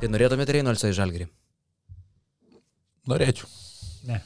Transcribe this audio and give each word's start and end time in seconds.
Tai 0.00 0.08
norėtumėte 0.08 0.54
Reinoldsą 0.56 0.88
į 0.88 0.96
Žalgirį? 0.96 1.26
Norėčiau. 3.10 3.48
Ne. 4.08 4.22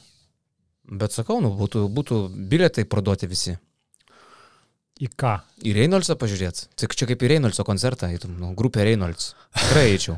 Bet 0.87 1.15
sakau, 1.15 1.41
nu, 1.43 1.51
būtų, 1.59 1.87
būtų 1.91 2.19
bilietai 2.51 2.85
parduoti 2.87 3.27
visi. 3.27 3.57
Į 5.03 5.09
ką? 5.19 5.33
Į 5.67 5.73
Reinoldsą 5.75 6.15
pažiūrėt. 6.19 6.61
Tik 6.79 6.95
čia 6.95 7.09
kaip 7.09 7.25
į 7.25 7.33
Reinoldsą 7.33 7.65
koncertą, 7.67 8.07
eitum, 8.13 8.37
nu, 8.39 8.53
grupė 8.55 8.85
Reinolds. 8.87 9.33
Tikrai 9.57 9.89
eičiau. 9.91 10.15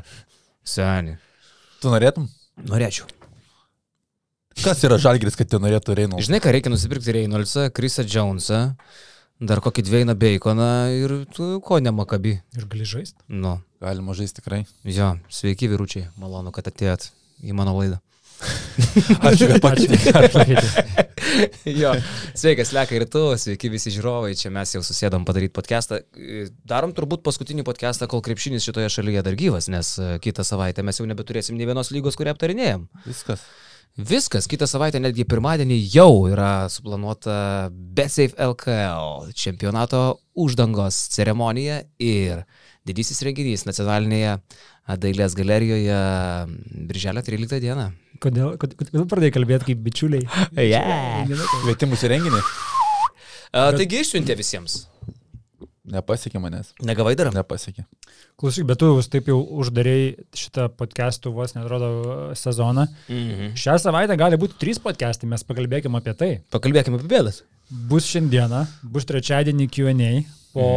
Seni. 0.62 1.16
Tu 1.82 1.90
norėtum? 1.90 2.28
Norėčiau. 2.68 3.08
Kas 4.62 4.82
yra 4.86 4.98
žalgris, 5.02 5.34
kad 5.38 5.50
te 5.50 5.58
norėtų 5.62 5.96
Reinolds? 5.98 6.28
Žinai, 6.28 6.38
ką 6.42 6.54
reikia 6.54 6.70
nusipirkti 6.70 7.14
Reinoldsą, 7.18 7.68
Krisą 7.74 8.06
Jonesą, 8.06 8.60
dar 9.40 9.62
kokį 9.62 9.84
dviejiną 9.86 10.16
Baconą 10.18 10.68
ir 10.94 11.14
tu 11.34 11.56
ko 11.64 11.78
nemakabi. 11.82 12.38
Ir 12.58 12.68
gali 12.70 12.86
žaisti? 12.88 13.18
Nu, 13.28 13.58
Galima 13.82 14.14
žaisti 14.14 14.40
tikrai. 14.40 14.64
jo, 14.84 15.14
sveiki 15.30 15.70
vyručiai, 15.70 16.08
malonu, 16.18 16.50
kad 16.54 16.66
atėjot 16.66 17.10
į 17.46 17.54
mano 17.54 17.76
laidą. 17.78 18.00
Ačiū, 19.28 19.48
kad 19.50 19.62
pakvietėte. 19.62 21.08
jo, 21.82 21.92
sveikas, 22.38 22.72
Leka 22.74 22.96
ir 22.98 23.04
tu, 23.10 23.22
sveiki 23.38 23.70
visi 23.70 23.92
žiūrovai, 23.94 24.34
čia 24.38 24.50
mes 24.54 24.74
jau 24.74 24.82
susėdom 24.86 25.26
padaryti 25.28 25.54
podcastą. 25.54 26.00
Darom 26.68 26.94
turbūt 26.96 27.24
paskutinį 27.26 27.66
podcastą, 27.66 28.08
kol 28.10 28.22
krepšinis 28.26 28.66
šitoje 28.66 28.90
šalyje 28.94 29.24
dar 29.26 29.38
gyvas, 29.38 29.70
nes 29.72 29.94
e, 29.98 30.10
kitą 30.22 30.46
savaitę 30.46 30.86
mes 30.86 30.98
jau 31.00 31.06
nebeturėsim 31.10 31.58
nei 31.58 31.66
vienos 31.68 31.92
lygos, 31.94 32.18
kurią 32.18 32.34
aptarinėjom. 32.36 32.86
Viskas. 33.06 33.42
Viskas, 33.98 34.46
kitą 34.46 34.66
savaitę, 34.70 35.00
netgi 35.02 35.24
pirmadienį 35.26 35.76
jau 35.90 36.28
yra 36.30 36.68
suplanuota 36.70 37.66
BetSafe 37.72 38.36
LKL 38.44 39.32
čempionato 39.34 40.02
uždangos 40.38 40.94
ceremonija 41.16 41.80
ir 41.98 42.44
didysis 42.86 43.18
renginys 43.26 43.66
nacionalinėje 43.66 44.36
dailės 45.02 45.34
galerijoje 45.36 45.98
Birželio 46.88 47.24
13 47.26 47.58
dieną. 47.64 47.88
Kodėl, 48.22 48.54
kod- 48.62 48.76
kodėl 48.78 49.08
pradėjai 49.10 49.34
kalbėti 49.34 49.72
kaip 49.72 49.82
bičiuliai? 49.88 50.28
Yeah. 50.68 51.26
Kvietimus 51.64 52.06
į 52.06 52.12
renginį 52.14 52.38
A, 53.50 53.72
taigi 53.74 54.04
išsiuntė 54.04 54.38
visiems. 54.38 54.84
Nepasiekė 55.92 56.40
manęs. 56.42 56.72
Negavai 56.84 57.14
dar? 57.18 57.30
Nepasiekė. 57.34 57.84
Klausyk, 58.38 58.66
bet 58.68 58.80
tu 58.80 58.90
taip 59.10 59.28
jau 59.30 59.38
uždarėjai 59.62 60.26
šitą 60.38 60.68
podcastų 60.78 61.32
vos 61.34 61.54
netrodo 61.56 61.90
sezoną. 62.38 62.86
Mhm. 63.08 63.54
Šią 63.58 63.78
savaitę 63.82 64.16
gali 64.20 64.38
būti 64.40 64.58
trys 64.60 64.80
podcastai, 64.82 65.30
mes 65.30 65.44
pakalbėkime 65.48 66.00
apie 66.00 66.14
tai. 66.18 66.30
Pakalbėkime 66.54 67.00
apie 67.00 67.10
bėdas. 67.10 67.42
Bus 67.68 68.06
šiandieną, 68.08 68.64
bus 68.82 69.08
trečiadienį 69.08 69.68
QA 69.74 70.12
po 70.54 70.68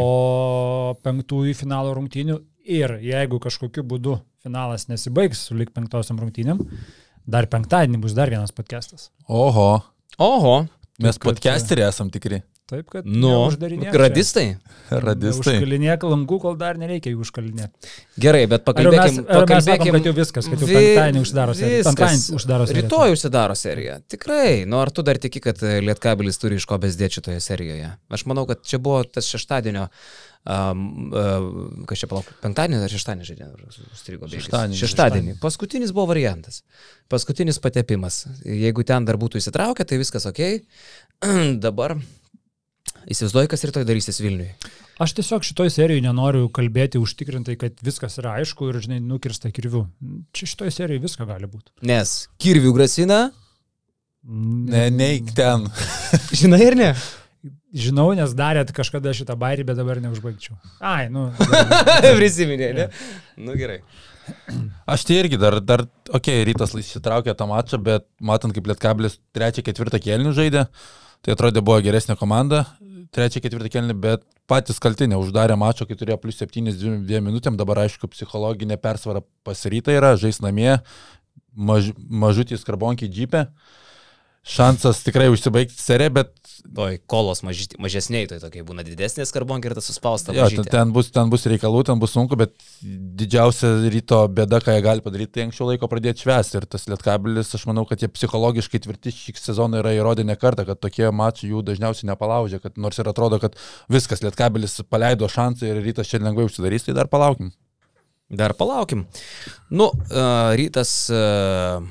penktųjų 1.05 1.55
finalo 1.55 1.93
rungtynių 1.95 2.41
ir 2.67 2.97
jeigu 3.01 3.39
kažkokiu 3.41 3.83
būdu 3.87 4.17
finalas 4.43 4.87
nesibaigs 4.89 5.45
su 5.47 5.57
lik 5.57 5.71
penktosiam 5.75 6.19
rungtynėm, 6.21 6.61
dar 7.25 7.47
penktadienį 7.51 8.01
bus 8.03 8.17
dar 8.17 8.29
vienas 8.33 8.53
podcastas. 8.55 9.09
Oho, 9.27 9.81
Oho. 10.19 10.55
mes 11.01 11.21
podcasteriai 11.21 11.89
esam 11.89 12.11
tikri. 12.13 12.41
Taip, 12.71 12.85
kad 12.87 13.03
Nu, 13.03 13.33
radistai. 13.99 14.45
Radistai. 14.87 15.57
Užkalinėk 15.57 16.05
langų, 16.07 16.37
kol 16.39 16.53
dar 16.55 16.77
nereikia 16.79 17.11
jų 17.11 17.25
užkalinėti. 17.25 17.89
Gerai, 18.23 18.45
bet 18.47 18.63
pakalbėkime. 18.63 19.25
mes 19.27 19.65
sakom, 19.65 19.89
kad 19.97 20.07
jau 20.07 20.13
viskas, 20.15 20.47
kad 20.47 20.63
jau 20.63 20.69
penktadienį 20.69 21.23
uždaro 21.25 21.55
seriją. 21.57 21.81
Penktadienį 21.89 22.37
uždaro 22.39 22.67
seriją. 22.69 22.85
Rytoj 22.87 23.15
užsidaro 23.17 23.57
serija. 23.59 23.97
Tikrai. 24.13 24.61
Nu, 24.63 24.79
ar 24.79 24.91
tu 24.95 25.03
dar 25.03 25.19
tiki, 25.19 25.41
kad 25.43 25.59
Lietkabelis 25.59 26.39
turi 26.39 26.61
iš 26.61 26.69
ko 26.69 26.79
bezdėti 26.79 27.19
šitoje 27.19 27.41
serijoje? 27.43 27.91
Aš 28.07 28.23
manau, 28.31 28.47
kad 28.47 28.63
čia 28.63 28.79
buvo 28.79 29.03
tas 29.03 29.27
šeštadienio. 29.35 29.89
Um, 30.47 31.11
uh, 31.11 31.83
kas 31.91 32.05
čia 32.05 32.09
palauk? 32.09 32.31
Penktadienį 32.41 32.87
ar 32.87 32.95
šeštadienį 32.95 33.27
žaidė? 33.33 33.49
Strigo 33.99 34.25
bėgis. 34.31 34.47
Šeštadienį, 34.47 34.79
Šeštadienį. 34.79 35.35
Paskutinis 35.43 35.91
buvo 35.91 36.07
variantas. 36.15 36.63
Paskutinis 37.11 37.59
patepimas. 37.61 38.23
Jeigu 38.47 38.87
ten 38.87 39.05
dar 39.05 39.19
būtų 39.21 39.43
įsitraukę, 39.43 39.85
tai 39.85 39.99
viskas 40.01 40.25
ok. 40.31 40.41
Dabar 41.67 41.99
įsivaizduoju, 43.09 43.49
kas 43.51 43.65
rytoj 43.69 43.87
darysis 43.87 44.21
Vilniui. 44.21 44.51
Aš 45.01 45.15
tiesiog 45.17 45.45
šitoj 45.47 45.71
serijoje 45.73 46.03
nenoriu 46.05 46.49
kalbėti 46.53 47.01
užtikrintai, 47.01 47.55
kad 47.57 47.79
viskas 47.81 48.19
yra 48.21 48.35
aišku 48.41 48.69
ir, 48.69 48.81
žinai, 48.83 48.99
nukirsta 49.01 49.49
kirviu. 49.55 49.87
Čia 50.35 50.51
šitoj 50.53 50.73
serijoje 50.75 51.05
visko 51.07 51.25
gali 51.29 51.49
būti. 51.49 51.73
Nes 51.89 52.27
kirvių 52.41 52.75
grasina, 52.77 53.23
Ne, 54.23 54.89
neik 54.93 55.33
ten. 55.33 55.65
žinai 56.41 56.61
ir 56.67 56.77
ne? 56.77 56.91
Žinau, 57.73 58.11
nes 58.13 58.33
darėt 58.37 58.69
kažkada 58.75 59.13
šitą 59.17 59.33
bairį, 59.39 59.65
bet 59.71 59.79
dabar 59.79 60.01
neužbaigčiau. 60.03 60.57
Ai, 60.83 61.07
nu. 61.09 61.29
Prisiminė, 62.19 62.69
ne? 62.77 62.87
Nu 63.41 63.55
gerai. 63.57 63.79
Aš 64.93 65.07
tai 65.07 65.17
irgi 65.23 65.39
dar, 65.41 65.57
dar 65.63 65.87
okei, 65.87 66.43
okay, 66.43 66.45
rytas 66.51 66.75
įsitraukė 66.77 67.33
tą 67.37 67.47
mačą, 67.49 67.79
bet 67.81 68.05
matant, 68.21 68.53
kaip 68.53 68.69
Lietkabilis 68.69 69.17
trečią, 69.33 69.65
ketvirtą 69.65 70.01
kelnių 70.03 70.35
žaidė, 70.37 70.67
tai 71.25 71.33
atrodė 71.33 71.63
buvo 71.65 71.79
geresnė 71.81 72.19
komanda, 72.19 72.67
trečią, 73.15 73.41
ketvirtą 73.43 73.71
kelnį, 73.73 73.95
bet 74.03 74.25
patys 74.49 74.79
kalti 74.83 75.07
neuždarė 75.11 75.57
mačo, 75.59 75.87
kai 75.87 75.97
turėjo 75.99 76.19
plus 76.21 76.39
7-2 76.41 77.21
minutėm, 77.23 77.57
dabar 77.59 77.83
aišku, 77.85 78.09
psichologinė 78.11 78.77
persvara 78.81 79.23
pasiryta 79.47 79.95
yra, 79.95 80.13
žais 80.19 80.41
namie, 80.43 80.75
maž, 81.55 81.91
mažutį 81.97 82.59
skarbonkį 82.61 83.09
džipę. 83.11 83.45
Šansas 84.41 85.03
tikrai 85.05 85.29
užsibaigti 85.29 85.77
seriją, 85.77 86.15
bet 86.21 86.41
Toj 86.75 86.97
kolos 87.09 87.41
maži, 87.43 87.65
mažesniai, 87.81 88.27
tai 88.29 88.37
tokia 88.41 88.63
būna 88.65 88.83
didesnė 88.85 89.25
skarbonka 89.27 89.69
ir 89.69 89.75
tas 89.77 89.87
suspausta. 89.89 90.33
Jo, 90.35 90.47
ten, 90.53 90.67
ten, 90.69 90.91
bus, 90.93 91.09
ten 91.13 91.29
bus 91.31 91.45
reikalų, 91.49 91.83
ten 91.89 92.01
bus 92.01 92.13
sunku, 92.15 92.37
bet 92.39 92.53
didžiausia 92.81 93.71
ryto 93.91 94.21
bėda, 94.31 94.61
ką 94.63 94.75
jie 94.75 94.83
gali 94.85 95.05
padaryti, 95.05 95.33
tai 95.37 95.47
anksčiau 95.47 95.71
laiko 95.71 95.89
pradėti 95.91 96.25
švęsti. 96.25 96.59
Ir 96.61 96.67
tas 96.69 96.85
lietkabilis, 96.91 97.53
aš 97.57 97.65
manau, 97.69 97.85
kad 97.89 98.03
jie 98.03 98.11
psichologiškai 98.13 98.83
tvirti 98.85 99.15
šį 99.15 99.35
sezoną 99.41 99.81
yra 99.81 99.95
įrodę 99.97 100.25
ne 100.27 100.37
kartą, 100.39 100.67
kad 100.69 100.81
tokie 100.83 101.09
mačai 101.09 101.49
jų 101.51 101.65
dažniausiai 101.71 102.11
nepalaužia, 102.11 102.61
kad 102.63 102.77
nors 102.81 103.01
ir 103.01 103.09
atrodo, 103.09 103.41
kad 103.41 103.57
viskas, 103.91 104.23
lietkabilis 104.25 104.83
paleido 104.89 105.29
šansą 105.31 105.71
ir 105.71 105.81
rytas 105.81 106.11
čia 106.11 106.21
lengvai 106.21 106.47
užsidarys, 106.49 106.87
tai 106.87 106.97
dar 106.97 107.09
palaukim. 107.11 107.51
Dar 108.31 108.53
palaukim. 108.55 109.05
Nu, 109.75 109.89
uh, 109.91 110.53
rytas 110.55 110.93
uh, 111.11 111.83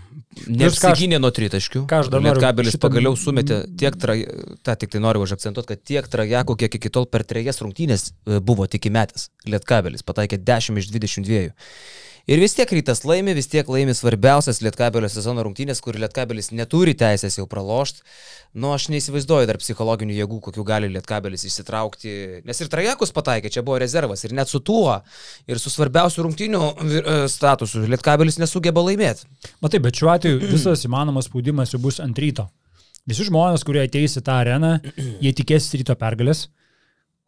neapsigynė 0.49 1.19
nuo 1.21 1.31
tritaškių. 1.34 1.83
ką 1.91 2.01
aš 2.05 2.11
dar 2.12 2.23
noriu 2.23 2.39
Lietkabelis 2.39 2.77
šitą- 2.77 2.84
pagaliau 2.87 3.17
sumetė 3.19 3.61
tiek, 3.78 3.97
tra... 4.01 4.17
tą 4.65 4.77
tik 4.81 4.93
tai 4.95 5.03
noriu 5.05 5.25
užakcentuoti, 5.27 5.69
kad 5.75 5.83
tiek 5.84 6.09
trajakų, 6.09 6.56
kiek 6.62 6.78
iki 6.81 6.93
tol 6.93 7.09
per 7.11 7.27
trejas 7.28 7.61
rungtynės 7.61 8.11
e, 8.11 8.39
buvo 8.41 8.67
tik 8.71 8.89
įmetęs. 8.89 9.28
Lietkabelis 9.51 10.06
pataikė 10.06 10.41
10 10.41 10.81
iš 10.81 10.89
22. 10.95 11.53
Ir 12.29 12.41
vis 12.43 12.53
tiek 12.57 12.69
rytas 12.77 13.01
laimi, 13.09 13.33
vis 13.37 13.49
tiek 13.49 13.69
laimi 13.71 13.95
svarbiausias 13.97 14.61
Lietkabelio 14.61 15.09
sezono 15.11 15.45
rungtynės, 15.47 15.81
kur 15.81 15.97
Lietkabelis 15.99 16.51
neturi 16.53 16.93
teisės 16.99 17.39
jau 17.39 17.47
pralošti. 17.49 18.05
Nu, 18.61 18.73
aš 18.75 18.89
neįsivaizduoju 18.93 19.49
dar 19.49 19.61
psichologinių 19.63 20.17
jėgų, 20.19 20.41
kokių 20.49 20.65
gali 20.67 20.91
Lietkabelis 20.93 21.47
įsitraukti. 21.49 22.43
Nes 22.47 22.61
ir 22.61 22.71
Trajakus 22.73 23.15
pataikė, 23.17 23.53
čia 23.55 23.65
buvo 23.67 23.79
rezervas. 23.81 24.25
Ir 24.27 24.35
net 24.37 24.51
su 24.51 24.61
tuo, 24.61 24.99
ir 25.49 25.63
su 25.63 25.73
svarbiausiu 25.73 26.27
rungtynių 26.27 26.63
e, 26.67 27.19
statusu 27.31 27.87
Lietkabelis 27.87 28.41
nesugeba 28.43 28.85
laimėti. 28.85 29.29
Matai, 29.65 29.81
bet 29.87 30.01
šiuo 30.01 30.13
atveju 30.17 30.43
visas 30.55 30.85
įmanomas 30.89 31.31
spaudimas 31.31 31.73
jau 31.73 31.81
bus 31.83 32.03
ant 32.05 32.19
ryto. 32.21 32.51
Visi 33.09 33.25
žmonės, 33.31 33.65
kurie 33.67 33.87
ateis 33.87 34.19
į 34.19 34.25
tą 34.27 34.41
areną, 34.43 34.77
jie 35.25 35.33
tikės 35.39 35.71
ryto 35.79 35.97
pergalės. 35.99 36.49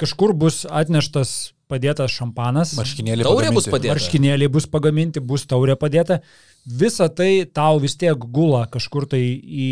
Kažkur 0.02 0.34
bus 0.34 0.64
atneštas 0.66 1.52
padėtas 1.72 2.12
šampanas. 2.12 2.76
Marškinėlį 2.78 3.26
Taurė 3.26 3.50
bus 3.50 3.64
pagaminti. 3.64 3.72
padėta. 3.74 3.96
marškinėliai 3.96 4.52
bus 4.52 4.68
pagaminti, 4.70 5.24
bus 5.32 5.46
taurė 5.48 5.78
padėta. 5.80 6.20
Visa 6.62 7.08
tai 7.10 7.30
tau 7.50 7.80
vis 7.82 7.96
tiek 7.98 8.28
gula 8.36 8.66
kažkur 8.70 9.08
tai 9.10 9.22
į 9.42 9.70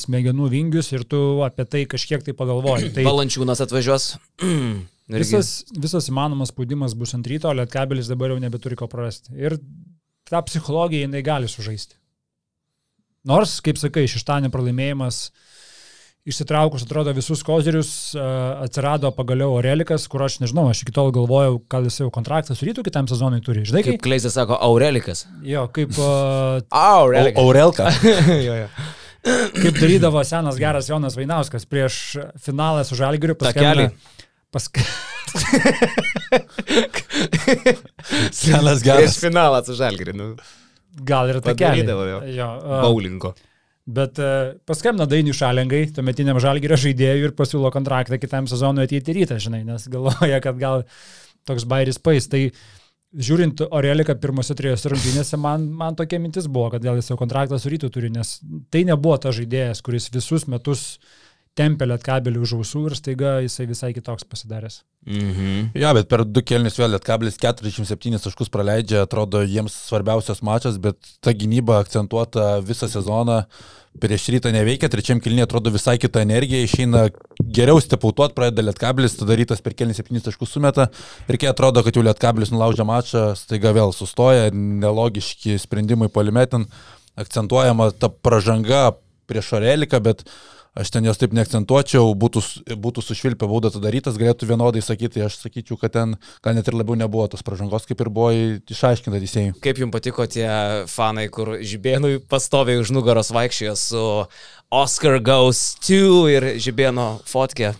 smegenų 0.00 0.48
vingius 0.54 0.92
ir 0.94 1.04
tu 1.04 1.42
apie 1.44 1.66
tai 1.68 1.84
kažkiek 1.90 2.24
tai 2.24 2.36
pagalvoji. 2.38 2.92
Tai 2.96 3.04
Valančiūnas 3.10 3.60
atvažiuos. 3.66 4.14
Visas, 5.12 5.66
visas 5.76 6.06
įmanomas 6.08 6.52
spaudimas 6.52 6.94
bus 6.96 7.12
ant 7.12 7.26
ryto, 7.28 7.50
o 7.50 7.56
lietkabelis 7.58 8.08
dabar 8.08 8.32
jau 8.32 8.38
nebeturi 8.40 8.78
ko 8.78 8.86
prarasti. 8.88 9.34
Ir 9.36 9.58
tą 10.30 10.40
psichologiją 10.46 11.04
jinai 11.04 11.20
gali 11.26 11.50
sužaisti. 11.50 11.98
Nors, 13.28 13.58
kaip 13.66 13.76
sakai, 13.78 14.06
šeštadienio 14.08 14.50
pralaimėjimas 14.54 15.26
išsitraukus, 16.28 16.84
atrodo, 16.86 17.10
visus 17.16 17.42
kozerius, 17.46 17.90
a, 18.14 18.26
atsirado 18.66 19.10
pagaliau 19.16 19.56
Orelikas, 19.58 20.04
kur 20.10 20.22
aš 20.26 20.38
nežinau, 20.42 20.68
aš 20.70 20.84
iki 20.84 20.94
tol 20.94 21.10
galvojau, 21.14 21.56
kad 21.72 21.82
jis 21.88 21.98
jau 22.04 22.10
kontraktą 22.14 22.54
su 22.54 22.68
rytų 22.68 22.84
kitam 22.86 23.08
sezonui 23.10 23.42
turi. 23.44 23.64
Žinai, 23.66 23.82
Kaip 23.86 23.96
kaip, 23.98 24.04
Kleizė 24.06 24.30
sako, 24.34 24.54
Aurelikas. 24.62 25.24
jo, 25.46 25.66
kaip, 25.74 25.98
a, 25.98 26.62
Aurelikas. 27.00 27.42
Aurelka. 27.42 27.90
jo, 28.48 28.54
jo. 28.64 28.68
kaip 29.58 29.78
darydavo 29.78 30.22
senas 30.26 30.56
geras 30.62 30.88
Jonas 30.90 31.14
Vainauskas 31.18 31.66
prieš 31.70 32.00
finalą 32.42 32.82
su 32.86 32.98
Žalgiriu. 32.98 33.34
Takelį. 33.38 33.90
Pask... 34.52 34.78
Senas 38.32 38.82
Prieš 38.82 38.84
geras. 38.84 39.18
finalą 39.22 39.62
su 39.64 39.74
Žalgiriu. 39.78 40.14
Nu, 40.16 40.26
Gal 41.08 41.30
ir 41.32 41.38
takelį. 41.40 41.86
Padarydavo 41.86 42.04
jo. 42.08 42.18
jo 42.36 42.48
a, 42.60 42.80
bowlingo. 42.84 43.30
Bet 43.82 44.18
uh, 44.22 44.52
paskambino 44.68 45.08
Dainių 45.10 45.32
šalengai, 45.34 45.88
tuometiniam 45.96 46.38
žalgyrio 46.42 46.76
žaidėjui 46.78 47.26
ir 47.26 47.32
pasiūlo 47.38 47.72
kontraktą 47.74 48.18
kitam 48.22 48.46
sezonui 48.46 48.84
ateiti 48.86 49.16
rytą, 49.16 49.40
žinai, 49.42 49.64
nes 49.66 49.88
galvoja, 49.90 50.38
kad 50.44 50.60
gal 50.60 50.84
toks 51.48 51.66
bairis 51.66 51.98
pais. 51.98 52.28
Tai 52.30 52.44
žiūrint 53.12 53.64
Oreliką 53.66 54.14
pirmose 54.22 54.54
trijose 54.58 54.92
rungtynėse, 54.92 55.36
man, 55.40 55.66
man 55.76 55.98
tokia 55.98 56.20
mintis 56.22 56.46
buvo, 56.46 56.70
kad 56.72 56.84
gal 56.84 57.00
jis 57.00 57.10
jau 57.10 57.18
kontraktą 57.20 57.58
su 57.58 57.72
rytų 57.74 57.90
turi, 57.92 58.12
nes 58.14 58.36
tai 58.72 58.84
nebuvo 58.88 59.18
ta 59.20 59.34
žaidėjas, 59.34 59.82
kuris 59.84 60.08
visus 60.14 60.46
metus 60.46 60.86
tempė 61.58 61.88
lietkabelį 61.90 62.40
už 62.42 62.54
ausų 62.60 62.86
ir 62.88 62.96
staiga 62.96 63.34
jisai 63.44 63.66
visai 63.68 63.92
kitoks 63.96 64.24
pasidaręs. 64.28 64.80
Mhm. 65.04 65.72
Ja, 65.74 65.90
bet 65.96 66.06
per 66.08 66.22
du 66.24 66.44
kelnius 66.46 66.78
vėl 66.78 66.94
Lietkablis 66.94 67.36
47 67.42 68.22
taškus 68.22 68.52
praleidžia, 68.54 69.02
atrodo 69.02 69.42
jiems 69.42 69.74
svarbiausias 69.88 70.44
mačas, 70.46 70.78
bet 70.78 70.96
ta 71.20 71.34
gynyba 71.34 71.80
akcentuota 71.82 72.60
visą 72.62 72.86
sezoną 72.90 73.42
prieš 74.00 74.28
rytą 74.32 74.52
neveikia, 74.54 74.88
trečiam 74.88 75.20
kilniui 75.20 75.44
atrodo 75.44 75.72
visai 75.74 75.98
kita 76.00 76.22
energija, 76.24 76.62
išeina 76.64 77.08
geriau 77.42 77.80
stepautuot, 77.82 78.32
pradeda 78.36 78.64
Lietkablis, 78.64 79.18
tada 79.18 79.36
rytas 79.36 79.60
per 79.60 79.74
kelnį 79.76 79.98
7 79.98 80.22
taškus 80.30 80.54
sumeta 80.54 80.88
ir 81.28 81.36
kai 81.36 81.50
atrodo, 81.50 81.82
kad 81.84 81.98
jau 81.98 82.06
Lietkablis 82.06 82.54
nulaužia 82.54 82.86
mačą, 82.88 83.26
staiga 83.36 83.74
vėl 83.76 83.92
sustoja, 83.92 84.48
nelogiški 84.54 85.58
sprendimai 85.60 86.08
polimetin, 86.14 86.64
akcentuojama 87.20 87.90
ta 87.98 88.08
pažanga 88.08 88.92
prieš 89.28 89.52
Oreliką, 89.58 90.00
bet 90.00 90.24
aš 90.78 90.90
ten 90.92 91.04
jos 91.04 91.20
taip 91.20 91.34
neakcentuočiau, 91.36 92.14
būtų, 92.18 92.42
būtų 92.80 93.04
sušvilpę 93.04 93.48
baudą 93.48 93.72
atidarytas, 93.72 94.16
galėtų 94.20 94.48
vienodai 94.48 94.82
sakyti, 94.84 95.24
aš 95.26 95.38
sakyčiau, 95.42 95.78
kad 95.80 95.94
ten 95.96 96.16
gal 96.44 96.56
net 96.56 96.68
ir 96.68 96.78
labiau 96.78 96.96
nebuvo 96.98 97.28
tos 97.32 97.44
pažangos, 97.44 97.86
kaip 97.88 98.00
ir 98.00 98.12
buvo 98.12 98.32
išaiškinta 98.32 99.20
teisėjai. 99.20 99.54
Kaip 99.64 99.82
jums 99.82 99.94
patiko 99.94 100.26
tie 100.30 100.48
fanai, 100.90 101.28
kur 101.32 101.58
Žibėnui 101.60 102.18
pastoviai 102.24 102.80
už 102.80 102.94
nugaros 102.96 103.32
vaikščiojo 103.34 103.76
su 103.78 104.04
Oscar 104.72 105.20
Goes 105.20 105.64
2 105.84 106.36
ir 106.36 106.52
Žibėno 106.62 107.14
fotkė? 107.28 107.74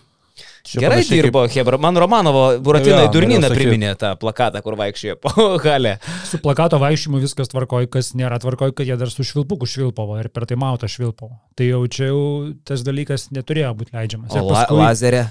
Čia 0.63 0.79
Gerai 0.79 0.97
panašiai 1.01 1.17
kaip- 1.19 1.25
dirbo 1.27 1.41
Hebra. 1.51 1.79
Man 1.83 1.97
Romanovo 1.99 2.43
Buratinai 2.63 3.09
norėjau 3.09 3.41
sakyt. 3.43 3.57
priminė 3.59 3.93
tą 3.99 4.13
plakatą, 4.21 4.61
kur 4.63 4.77
vaikščiojo 4.79 5.17
po 5.25 5.33
halę. 5.65 5.97
Su 6.29 6.39
plakato 6.45 6.79
vaikščiojimu 6.79 7.19
viskas 7.25 7.51
tvarkoja, 7.51 7.89
kas 7.91 8.13
nėra 8.15 8.39
tvarkoja, 8.43 8.73
kad 8.79 8.87
jie 8.87 8.97
dar 9.01 9.11
su 9.11 9.27
švilpuku 9.27 9.67
švilpavo 9.67 10.21
ir 10.23 10.29
per 10.31 10.47
tai 10.47 10.55
mautą 10.63 10.87
švilpavo. 10.87 11.35
Tai 11.59 11.67
jau 11.67 11.81
čia 11.91 12.13
jau 12.13 12.23
tas 12.65 12.85
dalykas 12.87 13.31
neturėjo 13.35 13.73
būti 13.81 13.97
leidžiamas. 13.99 14.31
O 14.31 14.39
Ir 14.39 14.47
la, 14.47 14.61
paskui- 14.61 14.79
lazerė. 14.85 15.25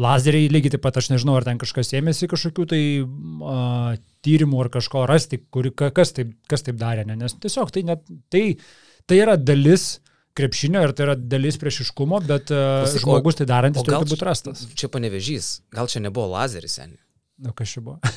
Lazeriai 0.00 0.46
lygiai 0.52 0.70
taip 0.76 0.84
pat, 0.84 0.96
aš 1.00 1.08
nežinau, 1.10 1.34
ar 1.40 1.44
ten 1.48 1.58
kažkas 1.58 1.88
ėmėsi 1.98 2.28
kažkokių 2.30 2.66
tai 2.70 2.82
uh, 3.02 3.96
tyrimų 4.24 4.60
ar 4.62 4.68
kažko 4.76 5.02
rasti, 5.10 5.40
kuri, 5.50 5.72
ka- 5.74 5.90
kas, 5.96 6.12
taip, 6.16 6.30
kas 6.48 6.62
taip 6.62 6.76
darė, 6.78 7.02
ne? 7.08 7.16
nes 7.18 7.34
tiesiog 7.42 7.72
tai, 7.74 7.82
net, 7.88 8.04
tai, 8.30 8.44
tai 9.10 9.18
yra 9.24 9.34
dalis 9.40 9.96
krepšinio 10.38 10.82
ir 10.86 10.92
tai 10.96 11.06
yra 11.08 11.14
dalis 11.18 11.56
priešiškumo, 11.60 12.20
bet 12.26 12.50
Klausyk, 12.52 13.00
o- 13.00 13.04
žmogus 13.04 13.38
tai 13.40 13.46
darantis 13.50 13.82
turėtų 13.86 14.10
būti 14.14 14.26
rastas. 14.28 14.66
Čia 14.78 14.88
panevežys. 14.92 15.60
Gal 15.74 15.90
čia 15.90 16.02
nebuvo 16.04 16.28
lazeris, 16.36 16.76
seniai? 16.78 17.00
Na, 17.40 17.52
kas 17.56 17.72
čia 17.74 17.80
buvo? 17.84 17.98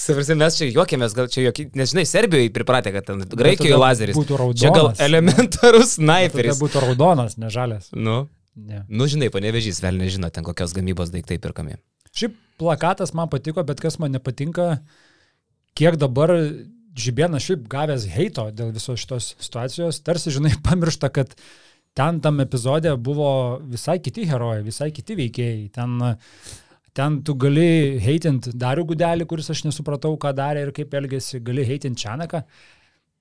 Savrasi, 0.00 0.32
mes 0.38 0.56
čia 0.56 0.66
juokėmės, 0.72 1.12
gal 1.16 1.26
čia 1.28 1.42
juokė, 1.44 1.66
nes 1.76 1.90
žinai, 1.92 2.06
Serbijoje 2.08 2.48
pripratę, 2.56 2.92
kad 2.94 3.04
ten 3.10 3.20
Graikijoje 3.36 3.76
lazeris. 3.80 4.16
būtų 4.16 4.36
Čia 4.56 4.70
gal 4.72 4.86
raudonas. 4.88 5.00
elementarus 5.04 5.90
Tai 5.98 6.04
sniperis. 6.30 6.60
būtų 6.62 6.82
raudonas, 6.86 7.36
ne 7.40 7.50
žalias. 7.52 7.90
Nu, 7.92 8.22
Ne. 8.60 8.80
nu, 8.90 9.06
žinai, 9.06 9.28
panevežys, 9.32 9.78
vėl 9.80 9.94
nežino 10.00 10.26
ten 10.34 10.44
kokios 10.44 10.72
gamybos 10.74 11.12
daiktai 11.14 11.36
pirkami. 11.40 11.76
Šiaip 12.12 12.34
plakatas 12.58 13.12
man 13.14 13.28
patiko, 13.30 13.62
bet 13.64 13.78
kas 13.80 13.96
man 14.02 14.10
nepatinka, 14.12 14.80
kiek 15.78 15.94
dabar 15.96 16.32
Žibėnas 16.98 17.44
šiaip 17.46 17.66
gavęs 17.70 18.06
heito 18.10 18.48
dėl 18.54 18.72
visos 18.74 18.98
šitos 19.02 19.34
situacijos, 19.38 20.00
tarsi, 20.06 20.32
žinai, 20.34 20.56
pamiršta, 20.66 21.12
kad 21.14 21.36
ten 21.96 22.20
tam 22.24 22.40
epizode 22.42 22.92
buvo 22.96 23.30
visai 23.70 23.98
kiti 24.02 24.26
herojai, 24.30 24.64
visai 24.66 24.90
kiti 24.94 25.16
veikėjai. 25.18 25.68
Ten, 25.76 25.96
ten 26.96 27.20
tu 27.26 27.36
gali 27.38 27.98
heitint 28.02 28.50
Darių 28.54 28.88
Gudelį, 28.92 29.28
kuris 29.30 29.50
aš 29.54 29.64
nesupratau, 29.68 30.16
ką 30.20 30.34
darė 30.36 30.66
ir 30.66 30.74
kaip 30.76 30.94
elgėsi, 30.98 31.42
gali 31.46 31.66
heitint 31.66 31.98
Čianaką. 31.98 32.44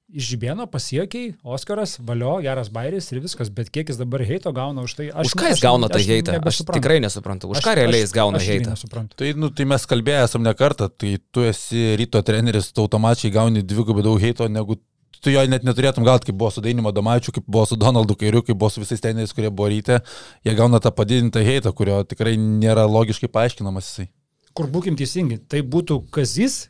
Iš 0.09 0.25
Žibėno 0.31 0.65
pasiekiai, 0.65 1.35
Oskaras, 1.45 1.99
valio, 2.01 2.39
geras 2.41 2.71
bairis 2.73 3.11
ir 3.13 3.19
viskas, 3.21 3.51
bet 3.53 3.67
kiek 3.69 3.91
jis 3.91 3.97
dabar 3.99 4.23
heito 4.25 4.49
gauna 4.57 4.81
už 4.81 4.95
tai? 4.97 5.05
Už 5.13 5.35
ką 5.37 5.51
jis 5.51 5.61
gauna 5.61 5.85
tą 5.91 5.99
heitą? 6.01 6.39
Aš 6.49 6.63
tikrai 6.65 6.97
nesuprantu. 7.03 7.51
Už 7.53 7.59
Aš- 7.61 7.65
ką 7.67 7.75
realiai 7.77 8.01
aš- 8.01 8.07
jis 8.07 8.13
gauna 8.17 8.41
aš 8.41 8.47
heitą? 8.49 8.73
Tai, 9.15 9.33
nu, 9.37 9.49
tai 9.53 9.65
mes 9.69 9.85
kalbėję 9.85 10.23
esam 10.25 10.41
ne 10.41 10.53
kartą, 10.57 10.89
tai 10.89 11.19
tu 11.31 11.45
esi 11.45 11.93
ryto 12.01 12.23
treneris, 12.25 12.71
tu 12.73 12.81
automatiškai 12.81 13.31
gauni 13.37 13.61
dvigubai 13.61 14.01
daug 14.01 14.17
heito, 14.19 14.47
negu 14.49 14.79
tu 15.21 15.29
jo 15.29 15.45
net 15.45 15.61
neturėtum 15.67 16.03
gauti, 16.03 16.31
kaip 16.31 16.37
buvo 16.41 16.49
su 16.49 16.61
Dainimo 16.65 16.89
Domaičiu, 16.91 17.31
kaip 17.35 17.45
buvo 17.45 17.67
su 17.69 17.75
Donaldu 17.77 18.15
Kairiu, 18.17 18.41
kaip 18.41 18.57
buvo 18.57 18.71
su 18.73 18.81
visais 18.81 19.01
treneriais, 19.03 19.33
kurie 19.35 19.51
buvo 19.53 19.69
ryte, 19.69 20.01
jie 20.43 20.55
gauna 20.57 20.79
tą 20.79 20.89
padidintą 20.89 21.43
heitą, 21.45 21.69
kurio 21.75 22.01
tikrai 22.03 22.33
nėra 22.39 22.87
logiškai 22.89 23.29
paaiškinamas 23.29 23.85
jisai. 23.93 24.09
kur 24.57 24.65
būkim 24.67 24.97
teisingi, 24.97 25.37
tai 25.47 25.61
būtų 25.61 26.09
kazis 26.09 26.67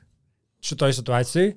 šitoje 0.61 0.93
situacijoje, 0.99 1.55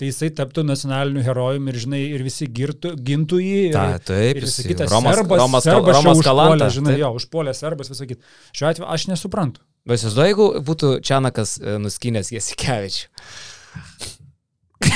tai 0.00 0.08
jisai 0.08 0.30
taptų 0.32 0.62
nacionaliniu 0.64 1.20
herojumi 1.26 1.70
ir, 1.74 1.78
žinai, 1.84 2.00
ir 2.16 2.22
visi 2.24 2.46
girtų, 2.56 2.94
gintų 3.04 3.40
jį. 3.44 3.58
Ir, 3.68 3.74
Ta, 3.76 3.84
taip, 4.10 4.38
ir 4.40 4.46
jis 4.46 4.54
visa 4.56 4.68
kita. 4.70 4.86
Romas, 4.88 5.18
serbas, 5.20 5.42
Romas, 5.42 5.66
serbas 5.68 5.98
Romas 5.98 6.16
užpuolė, 6.22 6.28
Kalanta. 6.30 6.68
Žinai, 6.78 6.94
taip. 6.96 7.02
jo, 7.04 7.10
užpuolė 7.20 7.54
serbas, 7.58 7.90
visą 7.92 8.08
kitą. 8.08 8.32
Šiuo 8.56 8.70
atveju 8.72 8.88
aš 8.96 9.04
nesuprantu. 9.12 9.60
Vaisius, 9.88 10.16
jeigu 10.16 10.46
būtų 10.64 10.94
Čianakas 11.04 11.58
e, 11.60 11.76
nuskinęs 11.84 12.32
Jasikevičių. 12.32 13.04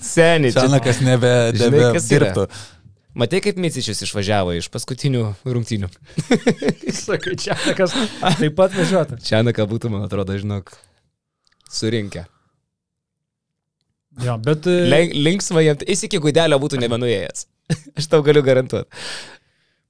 Seniai. 0.00 0.52
čia- 0.52 0.64
Senakas 0.64 1.00
nebe, 1.04 1.32
Žinai, 1.52 1.70
nebe 1.70 1.92
kas 1.96 2.08
yra? 2.10 2.30
dirbtų. 2.32 2.46
Matai, 3.16 3.40
kaip 3.40 3.56
Micičius 3.60 4.02
išvažiavo 4.04 4.52
iš 4.58 4.66
paskutinių 4.72 5.22
rungtynių. 5.48 5.88
Sakai, 7.04 7.32
čia 7.40 7.56
kas 7.76 7.94
taip 8.36 8.56
pat 8.58 8.74
važiuotų. 8.76 9.16
Čianaką 9.24 9.64
būtų, 9.70 9.88
man 9.92 10.04
atrodo, 10.04 10.36
žinok, 10.36 10.74
surinkę. 11.72 12.26
Jo, 14.24 14.38
bet 14.42 14.68
e, 14.70 14.78
Linksma 15.12 15.64
jam, 15.64 15.80
jis 15.84 16.06
iki 16.08 16.20
gudelio 16.22 16.58
būtų 16.62 16.80
nebenuėjęs. 16.80 17.46
Aš 17.98 18.08
tau 18.12 18.22
galiu 18.24 18.44
garantuoti. 18.46 18.88